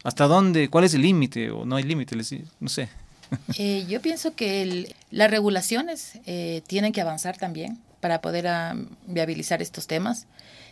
¿Hasta 0.05 0.27
dónde? 0.27 0.71
¿Cuál 0.71 0.85
es 0.85 0.95
el 0.95 1.03
límite? 1.03 1.51
¿O 1.51 1.66
no 1.66 1.77
hay 1.77 1.83
límite? 1.83 2.16
No 2.61 2.71
sé. 2.71 2.88
Eh, 3.59 3.87
yo 3.89 4.03
pienso 4.03 4.35
que 4.35 4.95
las 5.11 5.31
regulaciones 5.31 6.19
eh, 6.27 6.62
tienen 6.67 6.93
que 6.93 7.01
avanzar 7.01 7.39
también 7.39 7.79
para 8.01 8.21
poder 8.21 8.47
ah, 8.49 8.77
viabilizar 9.07 9.62
estos 9.62 9.87
temas. 9.87 10.27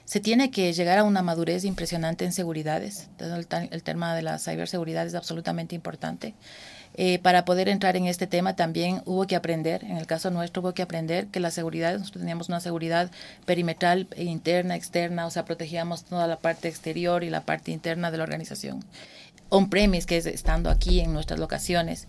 Se 0.05 0.21
tiene 0.21 0.51
que 0.51 0.73
llegar 0.73 0.99
a 0.99 1.05
una 1.05 1.23
madurez 1.23 1.65
impresionante 1.65 2.25
en 2.25 2.33
seguridades. 2.33 3.09
El, 3.19 3.47
el 3.71 3.83
tema 3.83 4.15
de 4.15 4.23
la 4.23 4.39
ciberseguridad 4.39 5.07
es 5.07 5.15
absolutamente 5.15 5.75
importante. 5.75 6.35
Eh, 6.97 7.19
para 7.19 7.45
poder 7.45 7.69
entrar 7.69 7.97
en 7.97 8.07
este 8.07 8.29
tema 8.29 8.55
también 8.55 9.03
hubo 9.05 9.27
que 9.27 9.35
aprender, 9.35 9.83
en 9.83 9.97
el 9.97 10.07
caso 10.07 10.31
nuestro 10.31 10.63
hubo 10.63 10.75
que 10.75 10.83
aprender 10.83 11.27
que 11.27 11.41
la 11.41 11.51
seguridad, 11.51 11.99
nosotros 11.99 12.21
teníamos 12.21 12.49
una 12.49 12.61
seguridad 12.61 13.11
perimetral, 13.47 14.07
e 14.15 14.25
interna, 14.25 14.77
externa, 14.77 15.27
o 15.27 15.31
sea, 15.31 15.45
protegíamos 15.45 16.05
toda 16.05 16.29
la 16.29 16.39
parte 16.39 16.69
exterior 16.69 17.25
y 17.25 17.31
la 17.31 17.41
parte 17.41 17.73
interna 17.73 18.13
de 18.13 18.19
la 18.19 18.23
organización. 18.23 18.85
On-premise, 19.49 20.07
que 20.07 20.19
es 20.19 20.27
estando 20.27 20.71
aquí 20.71 21.01
en 21.01 21.13
nuestras 21.13 21.41
locaciones, 21.41 22.07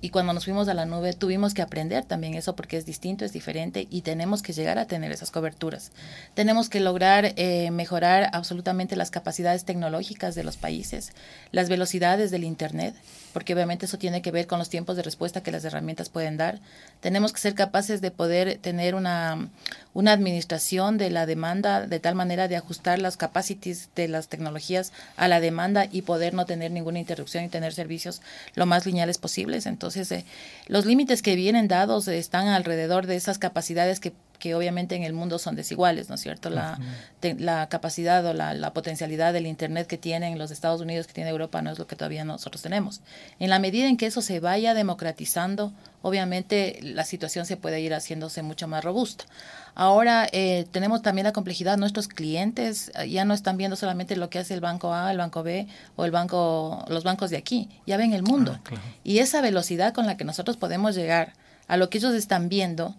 y 0.00 0.10
cuando 0.10 0.32
nos 0.32 0.44
fuimos 0.44 0.68
a 0.68 0.74
la 0.74 0.86
nube 0.86 1.12
tuvimos 1.12 1.54
que 1.54 1.62
aprender 1.62 2.04
también 2.04 2.34
eso 2.34 2.56
porque 2.56 2.76
es 2.76 2.86
distinto, 2.86 3.24
es 3.24 3.32
diferente 3.32 3.86
y 3.90 4.02
tenemos 4.02 4.42
que 4.42 4.52
llegar 4.52 4.78
a 4.78 4.86
tener 4.86 5.12
esas 5.12 5.30
coberturas. 5.30 5.92
Tenemos 6.34 6.68
que 6.68 6.80
lograr 6.80 7.32
eh, 7.36 7.70
mejorar 7.70 8.30
absolutamente 8.32 8.96
las 8.96 9.10
capacidades 9.10 9.64
tecnológicas 9.64 10.34
de 10.34 10.44
los 10.44 10.56
países, 10.56 11.12
las 11.52 11.68
velocidades 11.68 12.30
del 12.30 12.44
Internet, 12.44 12.94
porque 13.30 13.54
obviamente 13.54 13.86
eso 13.86 13.98
tiene 13.98 14.22
que 14.22 14.30
ver 14.30 14.46
con 14.46 14.58
los 14.58 14.68
tiempos 14.68 14.96
de 14.96 15.02
respuesta 15.02 15.42
que 15.42 15.52
las 15.52 15.64
herramientas 15.64 16.08
pueden 16.08 16.36
dar. 16.36 16.60
Tenemos 17.00 17.32
que 17.32 17.40
ser 17.40 17.54
capaces 17.54 18.00
de 18.00 18.10
poder 18.10 18.58
tener 18.58 18.94
una, 18.94 19.48
una 19.94 20.12
administración 20.12 20.98
de 20.98 21.10
la 21.10 21.26
demanda 21.26 21.86
de 21.86 22.00
tal 22.00 22.14
manera 22.14 22.48
de 22.48 22.56
ajustar 22.56 22.98
las 22.98 23.16
capacities 23.16 23.88
de 23.94 24.08
las 24.08 24.28
tecnologías 24.28 24.92
a 25.16 25.28
la 25.28 25.40
demanda 25.40 25.86
y 25.90 26.02
poder 26.02 26.34
no 26.34 26.46
tener 26.46 26.70
ninguna 26.70 26.98
interrupción 26.98 27.44
y 27.44 27.48
tener 27.48 27.72
servicios 27.72 28.22
lo 28.54 28.66
más 28.66 28.86
lineales 28.86 29.18
posibles. 29.18 29.66
Entonces, 29.66 30.10
eh, 30.12 30.24
los 30.66 30.86
límites 30.86 31.22
que 31.22 31.36
vienen 31.36 31.68
dados 31.68 32.08
están 32.08 32.48
alrededor 32.48 33.06
de 33.06 33.16
esas 33.16 33.38
capacidades 33.38 34.00
que 34.00 34.12
que 34.40 34.56
obviamente 34.56 34.96
en 34.96 35.04
el 35.04 35.12
mundo 35.12 35.38
son 35.38 35.54
desiguales, 35.54 36.08
¿no 36.08 36.16
es 36.16 36.20
cierto? 36.22 36.50
La, 36.50 36.80
la 37.38 37.68
capacidad 37.68 38.24
o 38.26 38.32
la, 38.32 38.54
la, 38.54 38.72
potencialidad 38.72 39.32
del 39.32 39.46
Internet 39.46 39.86
que 39.86 39.98
tienen 39.98 40.36
los 40.38 40.50
Estados 40.50 40.80
Unidos, 40.80 41.06
que 41.06 41.12
tiene 41.12 41.30
Europa, 41.30 41.62
no 41.62 41.70
es 41.70 41.78
lo 41.78 41.86
que 41.86 41.94
todavía 41.94 42.24
nosotros 42.24 42.62
tenemos. 42.62 43.02
En 43.38 43.50
la 43.50 43.60
medida 43.60 43.86
en 43.86 43.96
que 43.96 44.06
eso 44.06 44.22
se 44.22 44.40
vaya 44.40 44.74
democratizando, 44.74 45.72
obviamente 46.02 46.80
la 46.82 47.04
situación 47.04 47.46
se 47.46 47.56
puede 47.56 47.80
ir 47.80 47.94
haciéndose 47.94 48.42
mucho 48.42 48.66
más 48.66 48.82
robusta. 48.82 49.26
Ahora 49.74 50.26
eh, 50.32 50.66
tenemos 50.72 51.02
también 51.02 51.26
la 51.26 51.32
complejidad, 51.32 51.76
nuestros 51.76 52.08
clientes 52.08 52.90
eh, 52.98 53.10
ya 53.10 53.24
no 53.24 53.34
están 53.34 53.56
viendo 53.56 53.76
solamente 53.76 54.16
lo 54.16 54.30
que 54.30 54.38
hace 54.38 54.54
el 54.54 54.60
banco 54.60 54.92
A, 54.92 55.12
el 55.12 55.18
banco 55.18 55.42
B 55.42 55.68
o 55.96 56.04
el 56.06 56.10
banco, 56.10 56.84
los 56.88 57.04
bancos 57.04 57.30
de 57.30 57.36
aquí, 57.36 57.68
ya 57.86 57.96
ven 57.96 58.12
el 58.14 58.22
mundo. 58.22 58.58
Ah, 58.72 58.76
y 59.04 59.18
esa 59.18 59.40
velocidad 59.42 59.92
con 59.92 60.06
la 60.06 60.16
que 60.16 60.24
nosotros 60.24 60.56
podemos 60.56 60.94
llegar 60.94 61.34
a 61.68 61.76
lo 61.76 61.90
que 61.90 61.98
ellos 61.98 62.14
están 62.14 62.48
viendo 62.48 62.96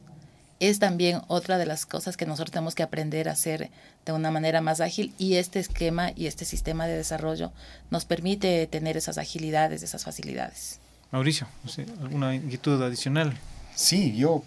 es 0.62 0.78
también 0.80 1.22
otra 1.28 1.58
de 1.58 1.66
las 1.66 1.86
cosas 1.86 2.16
que 2.16 2.26
nosotros 2.26 2.52
tenemos 2.52 2.76
que 2.76 2.84
aprender 2.84 3.28
a 3.28 3.34
hacer 3.34 3.72
de 4.06 4.12
una 4.14 4.30
manera 4.32 4.62
más 4.62 4.80
ágil 4.80 5.14
y 5.18 5.36
este 5.36 5.60
esquema 5.60 6.12
y 6.16 6.28
este 6.28 6.46
sistema 6.46 6.86
de 6.86 6.96
desarrollo 6.96 7.52
nos 7.90 8.06
permite 8.06 8.68
tener 8.68 8.96
esas 8.96 9.18
agilidades, 9.18 9.82
esas 9.84 10.04
facilidades. 10.04 10.80
Mauricio, 11.12 11.48
¿alguna 12.02 12.36
inquietud 12.36 12.82
adicional? 12.82 13.38
Sí, 13.76 14.16
yo 14.16 14.44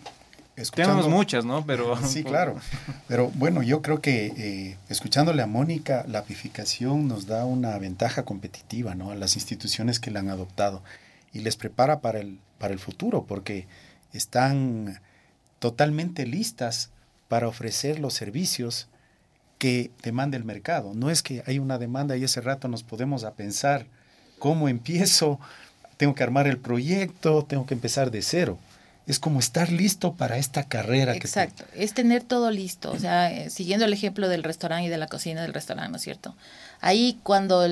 Tenemos 0.74 1.09
muchas, 1.09 1.44
¿no? 1.44 1.66
Pero 1.66 1.96
sí, 2.07 2.22
claro. 2.22 2.61
Pero 3.09 3.31
bueno, 3.35 3.62
yo 3.62 3.83
creo 3.83 4.00
que 4.00 4.27
eh, 4.37 4.77
escuchándole 4.88 5.42
a 5.42 5.46
Mónica, 5.46 6.05
la 6.07 6.20
apificación 6.20 7.09
nos 7.09 7.27
da 7.27 7.44
una 7.44 7.77
ventaja 7.79 8.24
competitiva, 8.24 8.94
¿no? 8.94 9.11
A 9.11 9.16
las 9.16 9.35
instituciones 9.35 9.98
que 9.98 10.12
la 10.12 10.20
han 10.20 10.29
adoptado 10.29 10.83
y 11.33 11.40
les 11.40 11.57
prepara 11.57 12.00
para 12.00 12.20
el 12.20 12.38
para 12.59 12.72
el 12.72 12.79
futuro, 12.81 13.24
porque 13.27 13.66
están 14.12 15.00
totalmente 15.64 16.27
listas 16.27 16.90
para 17.27 17.48
ofrecer 17.48 17.98
los 17.98 18.12
servicios 18.12 18.87
que 19.57 19.90
demanda 20.03 20.37
el 20.37 20.44
mercado. 20.44 20.92
No 20.92 21.09
es 21.09 21.22
que 21.22 21.42
hay 21.46 21.59
una 21.59 21.79
demanda 21.79 22.18
y 22.18 22.24
ese 22.24 22.42
rato 22.42 22.68
nos 22.68 22.83
podemos 22.83 23.24
a 23.24 23.33
pensar 23.33 23.87
cómo 24.38 24.68
empiezo, 24.68 25.40
tengo 25.96 26.14
que 26.14 26.22
armar 26.22 26.48
el 26.48 26.59
proyecto, 26.59 27.46
tengo 27.46 27.64
que 27.64 27.72
empezar 27.72 28.11
de 28.11 28.20
cero. 28.20 28.59
Es 29.07 29.18
como 29.18 29.40
estar 29.40 29.72
listo 29.72 30.12
para 30.12 30.37
esta 30.37 30.64
carrera. 30.64 31.14
Exacto, 31.14 31.64
es 31.74 31.94
tener 31.94 32.22
todo 32.22 32.50
listo. 32.50 32.92
O 32.92 32.98
sea, 32.98 33.33
eh, 33.33 33.48
siguiendo 33.48 33.87
el 33.87 33.94
ejemplo 33.94 34.29
del 34.29 34.42
restaurante 34.42 34.88
y 34.88 34.90
de 34.90 34.98
la 34.98 35.07
cocina 35.07 35.40
del 35.40 35.55
restaurante, 35.55 35.92
¿no 35.92 35.96
es 35.96 36.03
cierto? 36.03 36.37
Ahí 36.83 37.18
cuando 37.22 37.66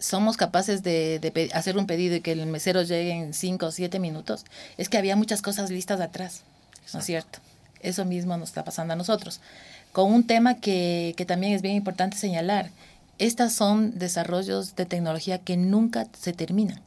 somos 0.00 0.38
capaces 0.38 0.82
de, 0.82 1.50
hacer 1.52 1.76
un 1.76 1.86
pedido 1.86 2.16
y 2.16 2.22
que 2.22 2.32
el 2.32 2.46
mesero 2.46 2.80
llegue 2.84 3.12
en 3.12 3.34
cinco 3.34 3.66
o 3.66 3.70
siete 3.70 3.98
minutos, 3.98 4.46
es 4.78 4.88
que 4.88 4.96
había 4.96 5.14
muchas 5.14 5.42
cosas 5.42 5.70
listas 5.70 6.00
atrás. 6.00 6.42
¿No 6.92 7.00
es 7.00 7.06
cierto? 7.06 7.38
Eso 7.80 8.04
mismo 8.04 8.36
nos 8.36 8.48
está 8.48 8.64
pasando 8.64 8.92
a 8.94 8.96
nosotros. 8.96 9.40
Con 9.92 10.12
un 10.12 10.26
tema 10.26 10.56
que, 10.56 11.14
que 11.16 11.24
también 11.24 11.52
es 11.52 11.62
bien 11.62 11.76
importante 11.76 12.16
señalar, 12.16 12.70
estas 13.18 13.52
son 13.52 13.98
desarrollos 13.98 14.74
de 14.76 14.86
tecnología 14.86 15.38
que 15.38 15.56
nunca 15.56 16.06
se 16.18 16.32
terminan. 16.32 16.80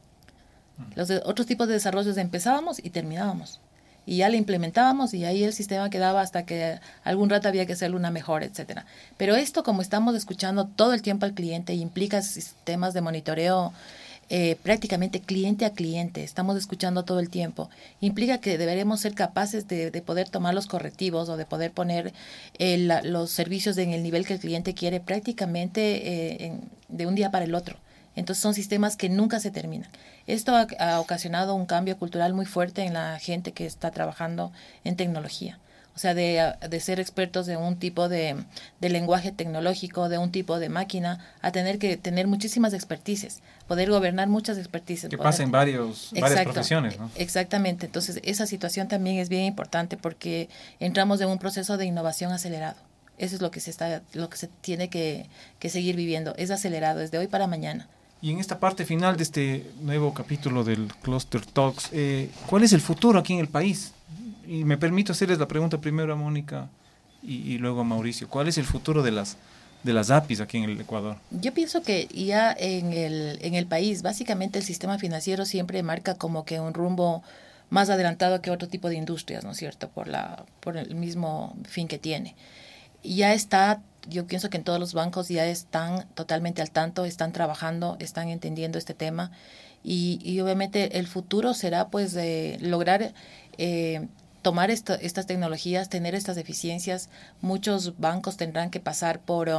Los 0.94 1.10
otros 1.10 1.46
tipos 1.46 1.66
de 1.66 1.74
desarrollos 1.74 2.16
empezábamos 2.16 2.78
y 2.82 2.90
terminábamos. 2.90 3.60
Y 4.06 4.18
ya 4.18 4.28
le 4.28 4.38
implementábamos 4.38 5.12
y 5.12 5.24
ahí 5.24 5.44
el 5.44 5.52
sistema 5.52 5.90
quedaba 5.90 6.22
hasta 6.22 6.46
que 6.46 6.80
algún 7.04 7.28
rato 7.28 7.48
había 7.48 7.66
que 7.66 7.74
hacerle 7.74 7.96
una 7.96 8.10
mejora, 8.10 8.46
etcétera. 8.46 8.86
Pero 9.16 9.36
esto, 9.36 9.62
como 9.62 9.82
estamos 9.82 10.14
escuchando 10.14 10.66
todo 10.66 10.94
el 10.94 11.02
tiempo 11.02 11.26
al 11.26 11.34
cliente, 11.34 11.74
implica 11.74 12.22
sistemas 12.22 12.94
de 12.94 13.02
monitoreo 13.02 13.72
eh, 14.30 14.56
prácticamente 14.62 15.20
cliente 15.20 15.64
a 15.64 15.72
cliente, 15.72 16.22
estamos 16.22 16.56
escuchando 16.56 17.04
todo 17.04 17.18
el 17.18 17.30
tiempo, 17.30 17.70
implica 18.00 18.38
que 18.38 18.58
deberemos 18.58 19.00
ser 19.00 19.14
capaces 19.14 19.66
de, 19.68 19.90
poder 20.02 20.28
tomar 20.28 20.54
los 20.54 20.66
correctivos 20.66 21.28
o 21.28 21.36
de 21.36 21.46
poder 21.46 21.72
poner 21.72 22.12
los 22.58 23.30
servicios 23.30 23.78
en 23.78 23.92
el 23.92 24.02
nivel 24.02 24.26
que 24.26 24.34
el 24.34 24.40
cliente 24.40 24.74
quiere 24.74 25.00
prácticamente 25.00 26.46
eh, 26.46 26.60
de 26.88 27.06
un 27.06 27.14
día 27.14 27.30
para 27.30 27.44
el 27.44 27.54
otro. 27.54 27.78
Entonces 28.16 28.42
son 28.42 28.52
sistemas 28.52 28.96
que 28.96 29.08
nunca 29.08 29.38
se 29.38 29.50
terminan. 29.52 29.88
Esto 30.26 30.52
ha, 30.54 31.00
ocasionado 31.00 31.54
un 31.54 31.66
cambio 31.66 31.96
cultural 31.96 32.34
muy 32.34 32.46
fuerte 32.46 32.82
en 32.82 32.94
la 32.94 33.18
gente 33.18 33.52
que 33.52 33.64
está 33.64 33.92
trabajando 33.92 34.52
en 34.84 34.96
tecnología. 34.96 35.58
O 35.98 36.00
sea, 36.00 36.14
de, 36.14 36.80
ser 36.80 37.00
expertos 37.00 37.46
de 37.46 37.56
un 37.56 37.76
tipo 37.76 38.08
de, 38.08 38.36
lenguaje 38.80 39.32
tecnológico, 39.32 40.08
de 40.08 40.16
un 40.16 40.30
tipo 40.30 40.60
de 40.60 40.68
máquina, 40.68 41.18
a 41.42 41.50
tener 41.50 41.80
que 41.80 41.96
tener 41.96 42.28
muchísimas 42.28 42.72
expertices, 42.72 43.40
poder 43.66 43.90
gobernar 43.90 44.28
muchas 44.28 44.58
expertices. 44.58 45.10
Que 45.10 45.18
pasa 45.18 45.42
en 45.42 45.50
varios, 45.50 46.10
varias 46.12 46.44
profesiones, 46.44 47.00
¿no? 47.00 47.10
Exactamente. 47.16 47.86
Entonces, 47.86 48.20
esa 48.22 48.46
situación 48.46 48.86
también 48.86 49.18
es 49.18 49.28
bien 49.28 49.42
importante 49.42 49.96
porque 49.96 50.48
entramos 50.78 51.20
en 51.20 51.30
un 51.30 51.38
proceso 51.40 51.76
de 51.76 51.86
innovación 51.86 52.30
acelerado. 52.30 52.76
Eso 53.18 53.34
es 53.34 53.42
lo 53.42 53.50
que 53.50 53.58
se 53.58 53.72
está, 53.72 54.00
lo 54.12 54.30
que 54.30 54.36
se 54.36 54.46
tiene 54.46 54.90
que, 54.90 55.26
que 55.58 55.68
seguir 55.68 55.96
viviendo. 55.96 56.32
Es 56.36 56.52
acelerado, 56.52 57.00
desde 57.00 57.18
hoy 57.18 57.26
para 57.26 57.48
mañana. 57.48 57.88
Y 58.22 58.30
en 58.30 58.38
esta 58.38 58.60
parte 58.60 58.84
final 58.84 59.16
de 59.16 59.24
este 59.24 59.68
nuevo 59.80 60.14
capítulo 60.14 60.62
del 60.62 60.92
Cluster 61.02 61.44
Talks, 61.44 61.88
eh, 61.90 62.30
¿cuál 62.46 62.62
es 62.62 62.72
el 62.72 62.80
futuro 62.80 63.18
aquí 63.18 63.32
en 63.32 63.40
el 63.40 63.48
país? 63.48 63.94
Y 64.48 64.64
me 64.64 64.78
permito 64.78 65.12
hacerles 65.12 65.38
la 65.38 65.46
pregunta 65.46 65.78
primero 65.78 66.14
a 66.14 66.16
Mónica 66.16 66.70
y, 67.22 67.58
luego 67.58 67.82
a 67.82 67.84
Mauricio. 67.84 68.28
¿Cuál 68.28 68.48
es 68.48 68.56
el 68.56 68.64
futuro 68.64 69.02
de 69.02 69.10
las, 69.10 69.36
de 69.82 69.92
las 69.92 70.10
APIs 70.10 70.40
aquí 70.40 70.56
en 70.56 70.64
el 70.64 70.80
Ecuador? 70.80 71.16
Yo 71.30 71.52
pienso 71.52 71.82
que 71.82 72.06
ya 72.06 72.56
en 72.58 72.94
el, 72.94 73.38
en 73.42 73.54
el 73.54 73.66
país, 73.66 74.00
básicamente 74.00 74.58
el 74.58 74.64
sistema 74.64 74.98
financiero 74.98 75.44
siempre 75.44 75.82
marca 75.82 76.14
como 76.14 76.46
que 76.46 76.60
un 76.60 76.72
rumbo 76.72 77.22
más 77.68 77.90
adelantado 77.90 78.40
que 78.40 78.50
otro 78.50 78.68
tipo 78.68 78.88
de 78.88 78.96
industrias, 78.96 79.44
¿no 79.44 79.50
es 79.50 79.58
cierto? 79.58 79.90
Por, 79.90 80.08
la, 80.08 80.46
por 80.60 80.78
el 80.78 80.94
mismo 80.94 81.54
fin 81.64 81.86
que 81.86 81.98
tiene. 81.98 82.34
Ya 83.04 83.34
está 83.34 83.82
yo 84.08 84.26
pienso 84.26 84.48
que 84.48 84.56
en 84.56 84.64
todos 84.64 84.80
los 84.80 84.94
bancos 84.94 85.28
ya 85.28 85.46
están 85.46 86.06
totalmente 86.14 86.62
al 86.62 86.70
tanto, 86.70 87.04
están 87.04 87.32
trabajando, 87.32 87.96
están 88.00 88.28
entendiendo 88.28 88.78
este 88.78 88.94
tema 88.94 89.30
y, 89.84 90.40
obviamente 90.40 90.98
el 90.98 91.06
futuro 91.06 91.54
será 91.54 91.88
pues 91.88 92.12
de 92.12 92.58
lograr 92.60 93.12
eh, 93.58 94.08
tomar 94.48 94.70
estas 94.70 95.26
tecnologías, 95.26 95.90
tener 95.90 96.14
estas 96.14 96.38
eficiencias. 96.38 97.10
Muchos 97.42 97.98
bancos 97.98 98.38
tendrán 98.38 98.70
que 98.70 98.80
pasar 98.80 99.20
por 99.20 99.50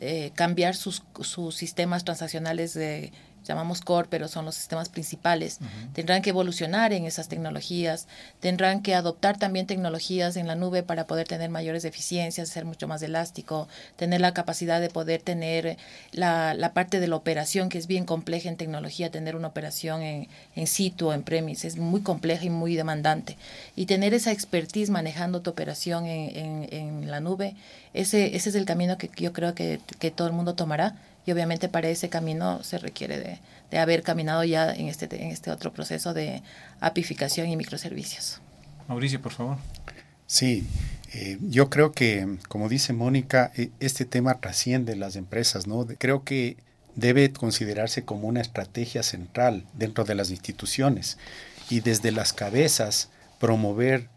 eh, 0.00 0.30
cambiar 0.34 0.74
sus, 0.76 1.02
sus 1.20 1.54
sistemas 1.54 2.04
transaccionales 2.04 2.72
de 2.72 3.12
llamamos 3.44 3.80
core, 3.80 4.08
pero 4.10 4.28
son 4.28 4.44
los 4.44 4.54
sistemas 4.54 4.88
principales, 4.88 5.58
tendrán 5.92 6.22
que 6.22 6.30
evolucionar 6.30 6.92
en 6.92 7.04
esas 7.04 7.28
tecnologías, 7.28 8.06
tendrán 8.40 8.82
que 8.82 8.94
adoptar 8.94 9.38
también 9.38 9.66
tecnologías 9.66 10.36
en 10.36 10.46
la 10.46 10.54
nube 10.54 10.82
para 10.82 11.06
poder 11.06 11.26
tener 11.26 11.50
mayores 11.50 11.84
eficiencias, 11.84 12.48
ser 12.48 12.64
mucho 12.64 12.88
más 12.88 13.02
elástico, 13.02 13.68
tener 13.96 14.20
la 14.20 14.34
capacidad 14.34 14.80
de 14.80 14.88
poder 14.88 15.22
tener 15.22 15.76
la, 16.12 16.54
la 16.54 16.72
parte 16.72 17.00
de 17.00 17.08
la 17.08 17.16
operación, 17.16 17.68
que 17.68 17.78
es 17.78 17.86
bien 17.86 18.04
compleja 18.04 18.48
en 18.48 18.56
tecnología, 18.56 19.10
tener 19.10 19.36
una 19.36 19.48
operación 19.48 20.02
en, 20.02 20.28
en 20.54 20.66
situ, 20.66 21.12
en 21.12 21.22
premise, 21.22 21.66
es 21.66 21.76
muy 21.76 22.02
compleja 22.02 22.44
y 22.44 22.50
muy 22.50 22.76
demandante. 22.76 23.36
Y 23.76 23.86
tener 23.86 24.14
esa 24.14 24.32
expertise 24.32 24.90
manejando 24.90 25.40
tu 25.40 25.50
operación 25.50 26.06
en, 26.06 26.36
en, 26.36 26.68
en 26.72 27.10
la 27.10 27.20
nube, 27.20 27.54
ese, 27.94 28.36
ese 28.36 28.50
es 28.50 28.54
el 28.54 28.64
camino 28.64 28.98
que 28.98 29.10
yo 29.16 29.32
creo 29.32 29.54
que, 29.54 29.80
que 29.98 30.10
todo 30.10 30.28
el 30.28 30.32
mundo 30.32 30.54
tomará 30.54 30.94
y 31.30 31.32
obviamente 31.32 31.68
para 31.68 31.88
ese 31.88 32.08
camino 32.08 32.60
se 32.64 32.76
requiere 32.78 33.16
de, 33.18 33.38
de 33.70 33.78
haber 33.78 34.02
caminado 34.02 34.42
ya 34.42 34.72
en 34.72 34.88
este, 34.88 35.04
en 35.22 35.30
este 35.30 35.52
otro 35.52 35.72
proceso 35.72 36.12
de 36.12 36.42
apificación 36.80 37.48
y 37.48 37.56
microservicios. 37.56 38.40
Mauricio, 38.88 39.22
por 39.22 39.30
favor. 39.30 39.58
Sí, 40.26 40.66
eh, 41.12 41.38
yo 41.40 41.70
creo 41.70 41.92
que, 41.92 42.38
como 42.48 42.68
dice 42.68 42.92
Mónica, 42.92 43.52
e, 43.56 43.70
este 43.78 44.04
tema 44.04 44.40
trasciende 44.40 44.96
las 44.96 45.14
empresas, 45.14 45.68
¿no? 45.68 45.86
Creo 45.98 46.24
que 46.24 46.56
debe 46.96 47.32
considerarse 47.32 48.04
como 48.04 48.26
una 48.26 48.40
estrategia 48.40 49.04
central 49.04 49.64
dentro 49.74 50.02
de 50.02 50.16
las 50.16 50.30
instituciones 50.30 51.16
y 51.68 51.78
desde 51.78 52.10
las 52.10 52.32
cabezas 52.32 53.08
promover 53.38 54.08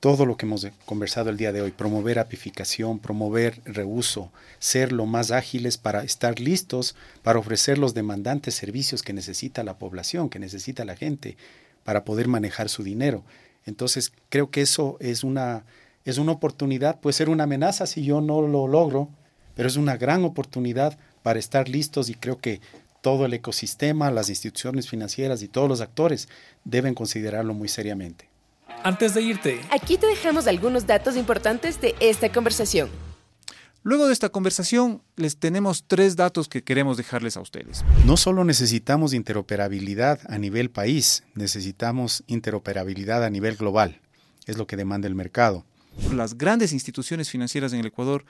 todo 0.00 0.26
lo 0.26 0.36
que 0.36 0.46
hemos 0.46 0.66
conversado 0.84 1.30
el 1.30 1.36
día 1.36 1.52
de 1.52 1.62
hoy, 1.62 1.70
promover 1.70 2.18
apificación, 2.18 2.98
promover 2.98 3.60
reuso, 3.64 4.30
ser 4.58 4.92
lo 4.92 5.06
más 5.06 5.30
ágiles 5.30 5.78
para 5.78 6.04
estar 6.04 6.38
listos 6.38 6.94
para 7.22 7.38
ofrecer 7.38 7.78
los 7.78 7.94
demandantes 7.94 8.54
servicios 8.54 9.02
que 9.02 9.12
necesita 9.12 9.64
la 9.64 9.78
población, 9.78 10.28
que 10.28 10.38
necesita 10.38 10.84
la 10.84 10.96
gente, 10.96 11.36
para 11.84 12.04
poder 12.04 12.28
manejar 12.28 12.68
su 12.68 12.82
dinero. 12.82 13.24
Entonces, 13.64 14.12
creo 14.28 14.50
que 14.50 14.60
eso 14.60 14.96
es 15.00 15.24
una, 15.24 15.64
es 16.04 16.18
una 16.18 16.32
oportunidad, 16.32 17.00
puede 17.00 17.14
ser 17.14 17.28
una 17.28 17.44
amenaza 17.44 17.86
si 17.86 18.04
yo 18.04 18.20
no 18.20 18.42
lo 18.42 18.68
logro, 18.68 19.08
pero 19.54 19.68
es 19.68 19.76
una 19.76 19.96
gran 19.96 20.24
oportunidad 20.24 20.98
para 21.22 21.38
estar 21.38 21.68
listos 21.68 22.10
y 22.10 22.14
creo 22.14 22.38
que 22.38 22.60
todo 23.00 23.24
el 23.24 23.34
ecosistema, 23.34 24.10
las 24.10 24.28
instituciones 24.28 24.88
financieras 24.88 25.42
y 25.42 25.48
todos 25.48 25.68
los 25.68 25.80
actores 25.80 26.28
deben 26.64 26.94
considerarlo 26.94 27.54
muy 27.54 27.68
seriamente. 27.68 28.28
Antes 28.82 29.14
de 29.14 29.22
irte, 29.22 29.60
aquí 29.70 29.96
te 29.96 30.06
dejamos 30.06 30.46
algunos 30.46 30.86
datos 30.86 31.16
importantes 31.16 31.80
de 31.80 31.94
esta 32.00 32.30
conversación. 32.30 32.88
Luego 33.82 34.06
de 34.06 34.12
esta 34.12 34.30
conversación, 34.30 35.02
les 35.14 35.36
tenemos 35.36 35.84
tres 35.86 36.16
datos 36.16 36.48
que 36.48 36.64
queremos 36.64 36.96
dejarles 36.96 37.36
a 37.36 37.40
ustedes. 37.40 37.84
No 38.04 38.16
solo 38.16 38.44
necesitamos 38.44 39.12
interoperabilidad 39.12 40.20
a 40.28 40.38
nivel 40.38 40.70
país, 40.70 41.22
necesitamos 41.34 42.24
interoperabilidad 42.26 43.24
a 43.24 43.30
nivel 43.30 43.56
global. 43.56 44.00
Es 44.46 44.58
lo 44.58 44.66
que 44.66 44.76
demanda 44.76 45.06
el 45.06 45.14
mercado. 45.14 45.64
Las 46.12 46.36
grandes 46.36 46.72
instituciones 46.72 47.30
financieras 47.30 47.72
en 47.72 47.80
el 47.80 47.86
Ecuador 47.86 48.24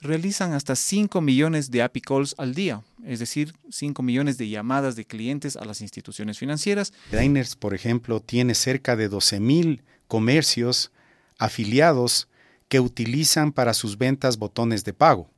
realizan 0.00 0.52
hasta 0.52 0.74
5 0.76 1.20
millones 1.20 1.70
de 1.70 1.82
API 1.82 2.00
calls 2.00 2.34
al 2.38 2.54
día, 2.54 2.82
es 3.04 3.20
decir, 3.20 3.54
5 3.70 4.02
millones 4.02 4.38
de 4.38 4.48
llamadas 4.48 4.96
de 4.96 5.04
clientes 5.04 5.56
a 5.56 5.64
las 5.64 5.80
instituciones 5.80 6.38
financieras. 6.38 6.92
Diners, 7.10 7.56
por 7.56 7.74
ejemplo, 7.74 8.20
tiene 8.20 8.54
cerca 8.54 8.96
de 8.96 9.08
12 9.08 9.40
mil 9.40 9.82
comercios 10.12 10.92
afiliados 11.38 12.28
que 12.68 12.80
utilizan 12.80 13.50
para 13.50 13.72
sus 13.72 13.96
ventas 13.96 14.36
botones 14.36 14.84
de 14.84 14.92
pago. 14.92 15.30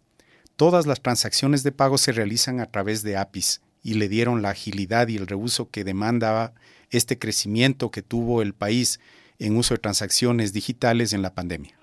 Todas 0.56 0.84
las 0.84 1.00
transacciones 1.00 1.62
de 1.62 1.70
pago 1.70 1.96
se 1.96 2.10
realizan 2.10 2.58
a 2.58 2.66
través 2.66 3.04
de 3.04 3.16
APIs 3.16 3.60
y 3.84 3.94
le 3.94 4.08
dieron 4.08 4.42
la 4.42 4.50
agilidad 4.50 5.06
y 5.06 5.16
el 5.16 5.28
reuso 5.28 5.70
que 5.70 5.84
demandaba 5.84 6.54
este 6.90 7.20
crecimiento 7.20 7.92
que 7.92 8.02
tuvo 8.02 8.42
el 8.42 8.52
país 8.52 8.98
en 9.38 9.56
uso 9.56 9.74
de 9.74 9.78
transacciones 9.78 10.52
digitales 10.52 11.12
en 11.12 11.22
la 11.22 11.34
pandemia. 11.34 11.78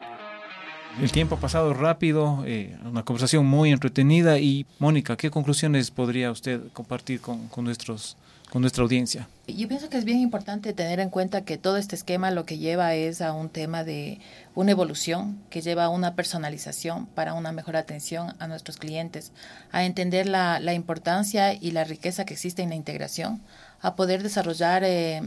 El 1.01 1.13
tiempo 1.13 1.35
ha 1.35 1.39
pasado 1.39 1.73
rápido, 1.73 2.43
eh, 2.45 2.77
una 2.83 3.05
conversación 3.05 3.45
muy 3.45 3.71
entretenida 3.71 4.37
y 4.37 4.65
Mónica, 4.79 5.15
¿qué 5.15 5.31
conclusiones 5.31 5.91
podría 5.91 6.29
usted 6.29 6.59
compartir 6.73 7.21
con, 7.21 7.49
nuestra 7.63 8.83
audiencia? 8.83 9.29
Yo 9.55 9.67
pienso 9.67 9.89
que 9.89 9.97
es 9.97 10.05
bien 10.05 10.19
importante 10.19 10.73
tener 10.73 10.99
en 10.99 11.09
cuenta 11.09 11.43
que 11.43 11.57
todo 11.57 11.77
este 11.77 11.95
esquema 11.95 12.31
lo 12.31 12.45
que 12.45 12.57
lleva 12.57 12.93
es 12.95 13.21
a 13.21 13.33
un 13.33 13.49
tema 13.49 13.83
de 13.83 14.19
una 14.55 14.71
evolución, 14.71 15.41
que 15.49 15.61
lleva 15.61 15.85
a 15.85 15.89
una 15.89 16.15
personalización 16.15 17.05
para 17.05 17.33
una 17.33 17.51
mejor 17.51 17.75
atención 17.75 18.35
a 18.39 18.47
nuestros 18.47 18.77
clientes, 18.77 19.31
a 19.71 19.85
entender 19.85 20.27
la, 20.27 20.73
importancia 20.73 21.53
y 21.53 21.71
la 21.71 21.83
riqueza 21.83 22.25
que 22.25 22.33
existe 22.33 22.61
en 22.61 22.69
la 22.69 22.75
integración, 22.75 23.41
a 23.81 23.95
poder 23.95 24.21
desarrollar 24.21 24.83
eh, 24.83 25.21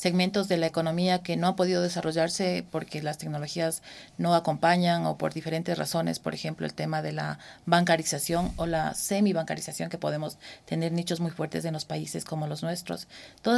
segmentos 0.00 0.48
de 0.48 0.56
la 0.56 0.66
economía 0.66 1.22
que 1.22 1.36
no 1.36 1.48
han 1.48 1.56
podido 1.56 1.82
desarrollarse 1.82 2.64
porque 2.70 3.02
las 3.02 3.18
tecnologías 3.18 3.82
no 4.16 4.34
acompañan 4.34 5.04
o 5.04 5.18
por 5.18 5.34
diferentes 5.34 5.76
razones, 5.76 6.18
por 6.18 6.32
ejemplo, 6.32 6.64
el 6.64 6.72
tema 6.72 7.02
de 7.02 7.12
la 7.12 7.38
bancarización 7.66 8.52
o 8.56 8.64
la 8.64 8.94
semi-bancarización 8.94 9.90
que 9.90 9.98
podemos 9.98 10.38
tener 10.64 10.92
nichos 10.92 11.20
muy 11.20 11.30
fuertes 11.30 11.66
en 11.66 11.74
los 11.74 11.84
países 11.84 12.24
como 12.24 12.46
los 12.46 12.62
nuestros. 12.62 13.08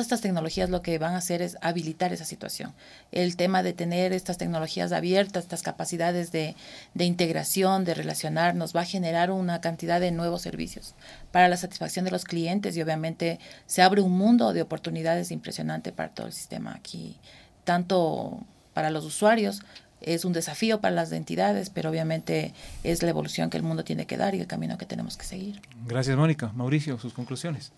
Todas 0.02 0.14
estas 0.14 0.22
tecnologías 0.22 0.68
lo 0.68 0.82
que 0.82 0.98
van 0.98 1.14
a 1.14 1.18
hacer 1.18 1.42
es 1.42 1.56
habilitar 1.60 2.12
esa 2.12 2.24
situación. 2.24 2.74
El 3.12 3.36
tema 3.36 3.62
de 3.62 3.72
tener 3.72 4.12
estas 4.12 4.36
tecnologías 4.36 4.90
abiertas, 4.90 5.44
estas 5.44 5.62
capacidades 5.62 6.32
de, 6.32 6.56
de 6.94 7.04
integración, 7.04 7.84
de 7.84 7.94
relacionarnos, 7.94 8.74
va 8.74 8.80
a 8.80 8.84
generar 8.84 9.30
una 9.30 9.60
cantidad 9.60 10.00
de 10.00 10.10
nuevos 10.10 10.42
servicios 10.42 10.96
para 11.30 11.46
la 11.46 11.56
satisfacción 11.56 12.04
de 12.04 12.10
los 12.10 12.24
clientes 12.24 12.76
y 12.76 12.82
obviamente 12.82 13.38
se 13.66 13.80
abre 13.80 14.00
un 14.00 14.18
mundo 14.18 14.52
de 14.52 14.62
oportunidades 14.62 15.30
impresionante 15.30 15.92
para 15.92 16.08
todo 16.08 16.32
sistema 16.32 16.74
aquí, 16.74 17.16
tanto 17.62 18.44
para 18.74 18.90
los 18.90 19.04
usuarios 19.04 19.62
es 20.00 20.24
un 20.24 20.32
desafío 20.32 20.80
para 20.80 20.96
las 20.96 21.12
entidades, 21.12 21.70
pero 21.70 21.90
obviamente 21.90 22.54
es 22.82 23.04
la 23.04 23.10
evolución 23.10 23.50
que 23.50 23.56
el 23.56 23.62
mundo 23.62 23.84
tiene 23.84 24.04
que 24.06 24.16
dar 24.16 24.34
y 24.34 24.40
el 24.40 24.48
camino 24.48 24.78
que 24.78 24.84
tenemos 24.84 25.16
que 25.16 25.26
seguir. 25.26 25.62
Gracias, 25.86 26.16
Mónica. 26.16 26.50
Mauricio, 26.56 26.98
sus 26.98 27.12
conclusiones. 27.12 27.70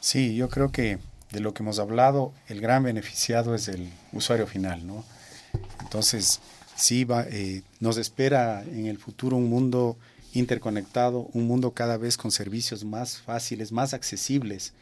Sí, 0.00 0.36
yo 0.36 0.48
creo 0.48 0.72
que 0.72 0.98
de 1.30 1.40
lo 1.40 1.54
que 1.54 1.62
hemos 1.62 1.78
hablado, 1.78 2.32
el 2.48 2.60
gran 2.60 2.82
beneficiado 2.82 3.54
es 3.54 3.68
el 3.68 3.90
usuario 4.12 4.46
final, 4.46 4.86
¿no? 4.86 5.04
Entonces, 5.80 6.40
sí, 6.76 7.04
va, 7.04 7.24
eh, 7.28 7.62
nos 7.80 7.96
espera 7.96 8.62
en 8.62 8.86
el 8.86 8.98
futuro 8.98 9.36
un 9.36 9.48
mundo 9.48 9.96
interconectado, 10.32 11.28
un 11.32 11.46
mundo 11.46 11.72
cada 11.72 11.96
vez 11.96 12.16
con 12.16 12.30
servicios 12.30 12.84
más 12.84 13.18
fáciles, 13.18 13.72
más 13.72 13.94
accesibles 13.94 14.74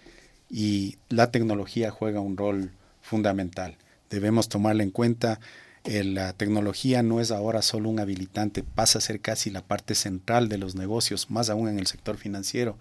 y 0.50 0.98
la 1.08 1.30
tecnología 1.30 1.90
juega 1.90 2.20
un 2.20 2.36
rol 2.36 2.72
fundamental. 3.00 3.76
Debemos 4.10 4.48
tomarla 4.48 4.82
en 4.82 4.90
cuenta. 4.90 5.40
Eh, 5.84 6.04
la 6.04 6.32
tecnología 6.32 7.02
no 7.02 7.20
es 7.20 7.30
ahora 7.30 7.62
solo 7.62 7.88
un 7.88 8.00
habilitante, 8.00 8.62
pasa 8.62 8.98
a 8.98 9.02
ser 9.02 9.20
casi 9.20 9.50
la 9.50 9.62
parte 9.62 9.94
central 9.94 10.48
de 10.48 10.58
los 10.58 10.74
negocios, 10.74 11.30
más 11.30 11.50
aún 11.50 11.68
en 11.68 11.78
el 11.78 11.86
sector 11.86 12.16
financiero. 12.16 12.78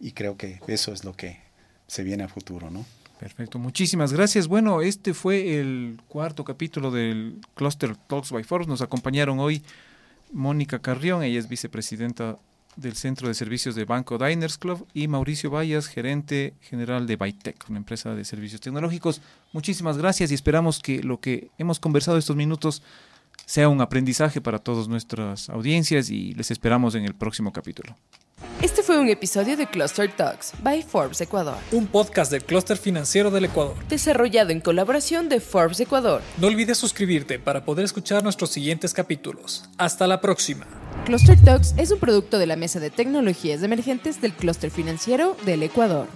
Y 0.00 0.12
creo 0.12 0.36
que 0.36 0.60
eso 0.66 0.92
es 0.92 1.04
lo 1.04 1.14
que 1.14 1.40
se 1.86 2.02
viene 2.02 2.24
a 2.24 2.28
futuro, 2.28 2.70
¿no? 2.70 2.84
Perfecto, 3.18 3.58
muchísimas 3.58 4.12
gracias. 4.12 4.46
Bueno, 4.46 4.80
este 4.80 5.12
fue 5.12 5.58
el 5.58 6.00
cuarto 6.06 6.44
capítulo 6.44 6.90
del 6.90 7.40
Cluster 7.54 7.96
Talks 7.96 8.30
by 8.30 8.44
Forbes. 8.44 8.68
Nos 8.68 8.80
acompañaron 8.80 9.40
hoy 9.40 9.62
Mónica 10.32 10.78
Carrión, 10.78 11.22
ella 11.22 11.38
es 11.38 11.48
vicepresidenta 11.48 12.38
del 12.76 12.94
Centro 12.94 13.26
de 13.26 13.34
Servicios 13.34 13.74
de 13.74 13.84
Banco 13.84 14.18
Diners 14.18 14.56
Club, 14.56 14.86
y 14.94 15.08
Mauricio 15.08 15.50
Vallas, 15.50 15.88
gerente 15.88 16.54
general 16.60 17.08
de 17.08 17.16
Bytech, 17.16 17.68
una 17.68 17.78
empresa 17.78 18.14
de 18.14 18.24
servicios 18.24 18.60
tecnológicos. 18.60 19.20
Muchísimas 19.52 19.98
gracias 19.98 20.30
y 20.30 20.34
esperamos 20.34 20.78
que 20.78 21.02
lo 21.02 21.18
que 21.18 21.50
hemos 21.58 21.80
conversado 21.80 22.18
estos 22.18 22.36
minutos 22.36 22.82
sea 23.46 23.68
un 23.68 23.80
aprendizaje 23.80 24.40
para 24.40 24.60
todas 24.60 24.86
nuestras 24.86 25.48
audiencias 25.48 26.08
y 26.10 26.34
les 26.34 26.52
esperamos 26.52 26.94
en 26.94 27.04
el 27.04 27.14
próximo 27.14 27.52
capítulo. 27.52 27.96
Este 28.62 28.82
fue 28.82 28.98
un 28.98 29.08
episodio 29.08 29.56
de 29.56 29.66
Cluster 29.66 30.10
Talks 30.10 30.52
by 30.62 30.82
Forbes 30.82 31.20
Ecuador. 31.20 31.56
Un 31.72 31.86
podcast 31.86 32.30
del 32.32 32.44
clúster 32.44 32.76
financiero 32.76 33.30
del 33.30 33.44
Ecuador. 33.44 33.76
Desarrollado 33.88 34.50
en 34.50 34.60
colaboración 34.60 35.28
de 35.28 35.40
Forbes 35.40 35.78
Ecuador. 35.80 36.22
No 36.38 36.48
olvides 36.48 36.76
suscribirte 36.76 37.38
para 37.38 37.64
poder 37.64 37.84
escuchar 37.84 38.22
nuestros 38.22 38.50
siguientes 38.50 38.92
capítulos. 38.92 39.64
Hasta 39.78 40.06
la 40.06 40.20
próxima. 40.20 40.66
Cluster 41.04 41.38
Talks 41.44 41.74
es 41.76 41.90
un 41.92 42.00
producto 42.00 42.38
de 42.38 42.46
la 42.46 42.56
Mesa 42.56 42.80
de 42.80 42.90
Tecnologías 42.90 43.62
Emergentes 43.62 44.20
del 44.20 44.32
Clúster 44.32 44.70
Financiero 44.70 45.36
del 45.46 45.62
Ecuador. 45.62 46.06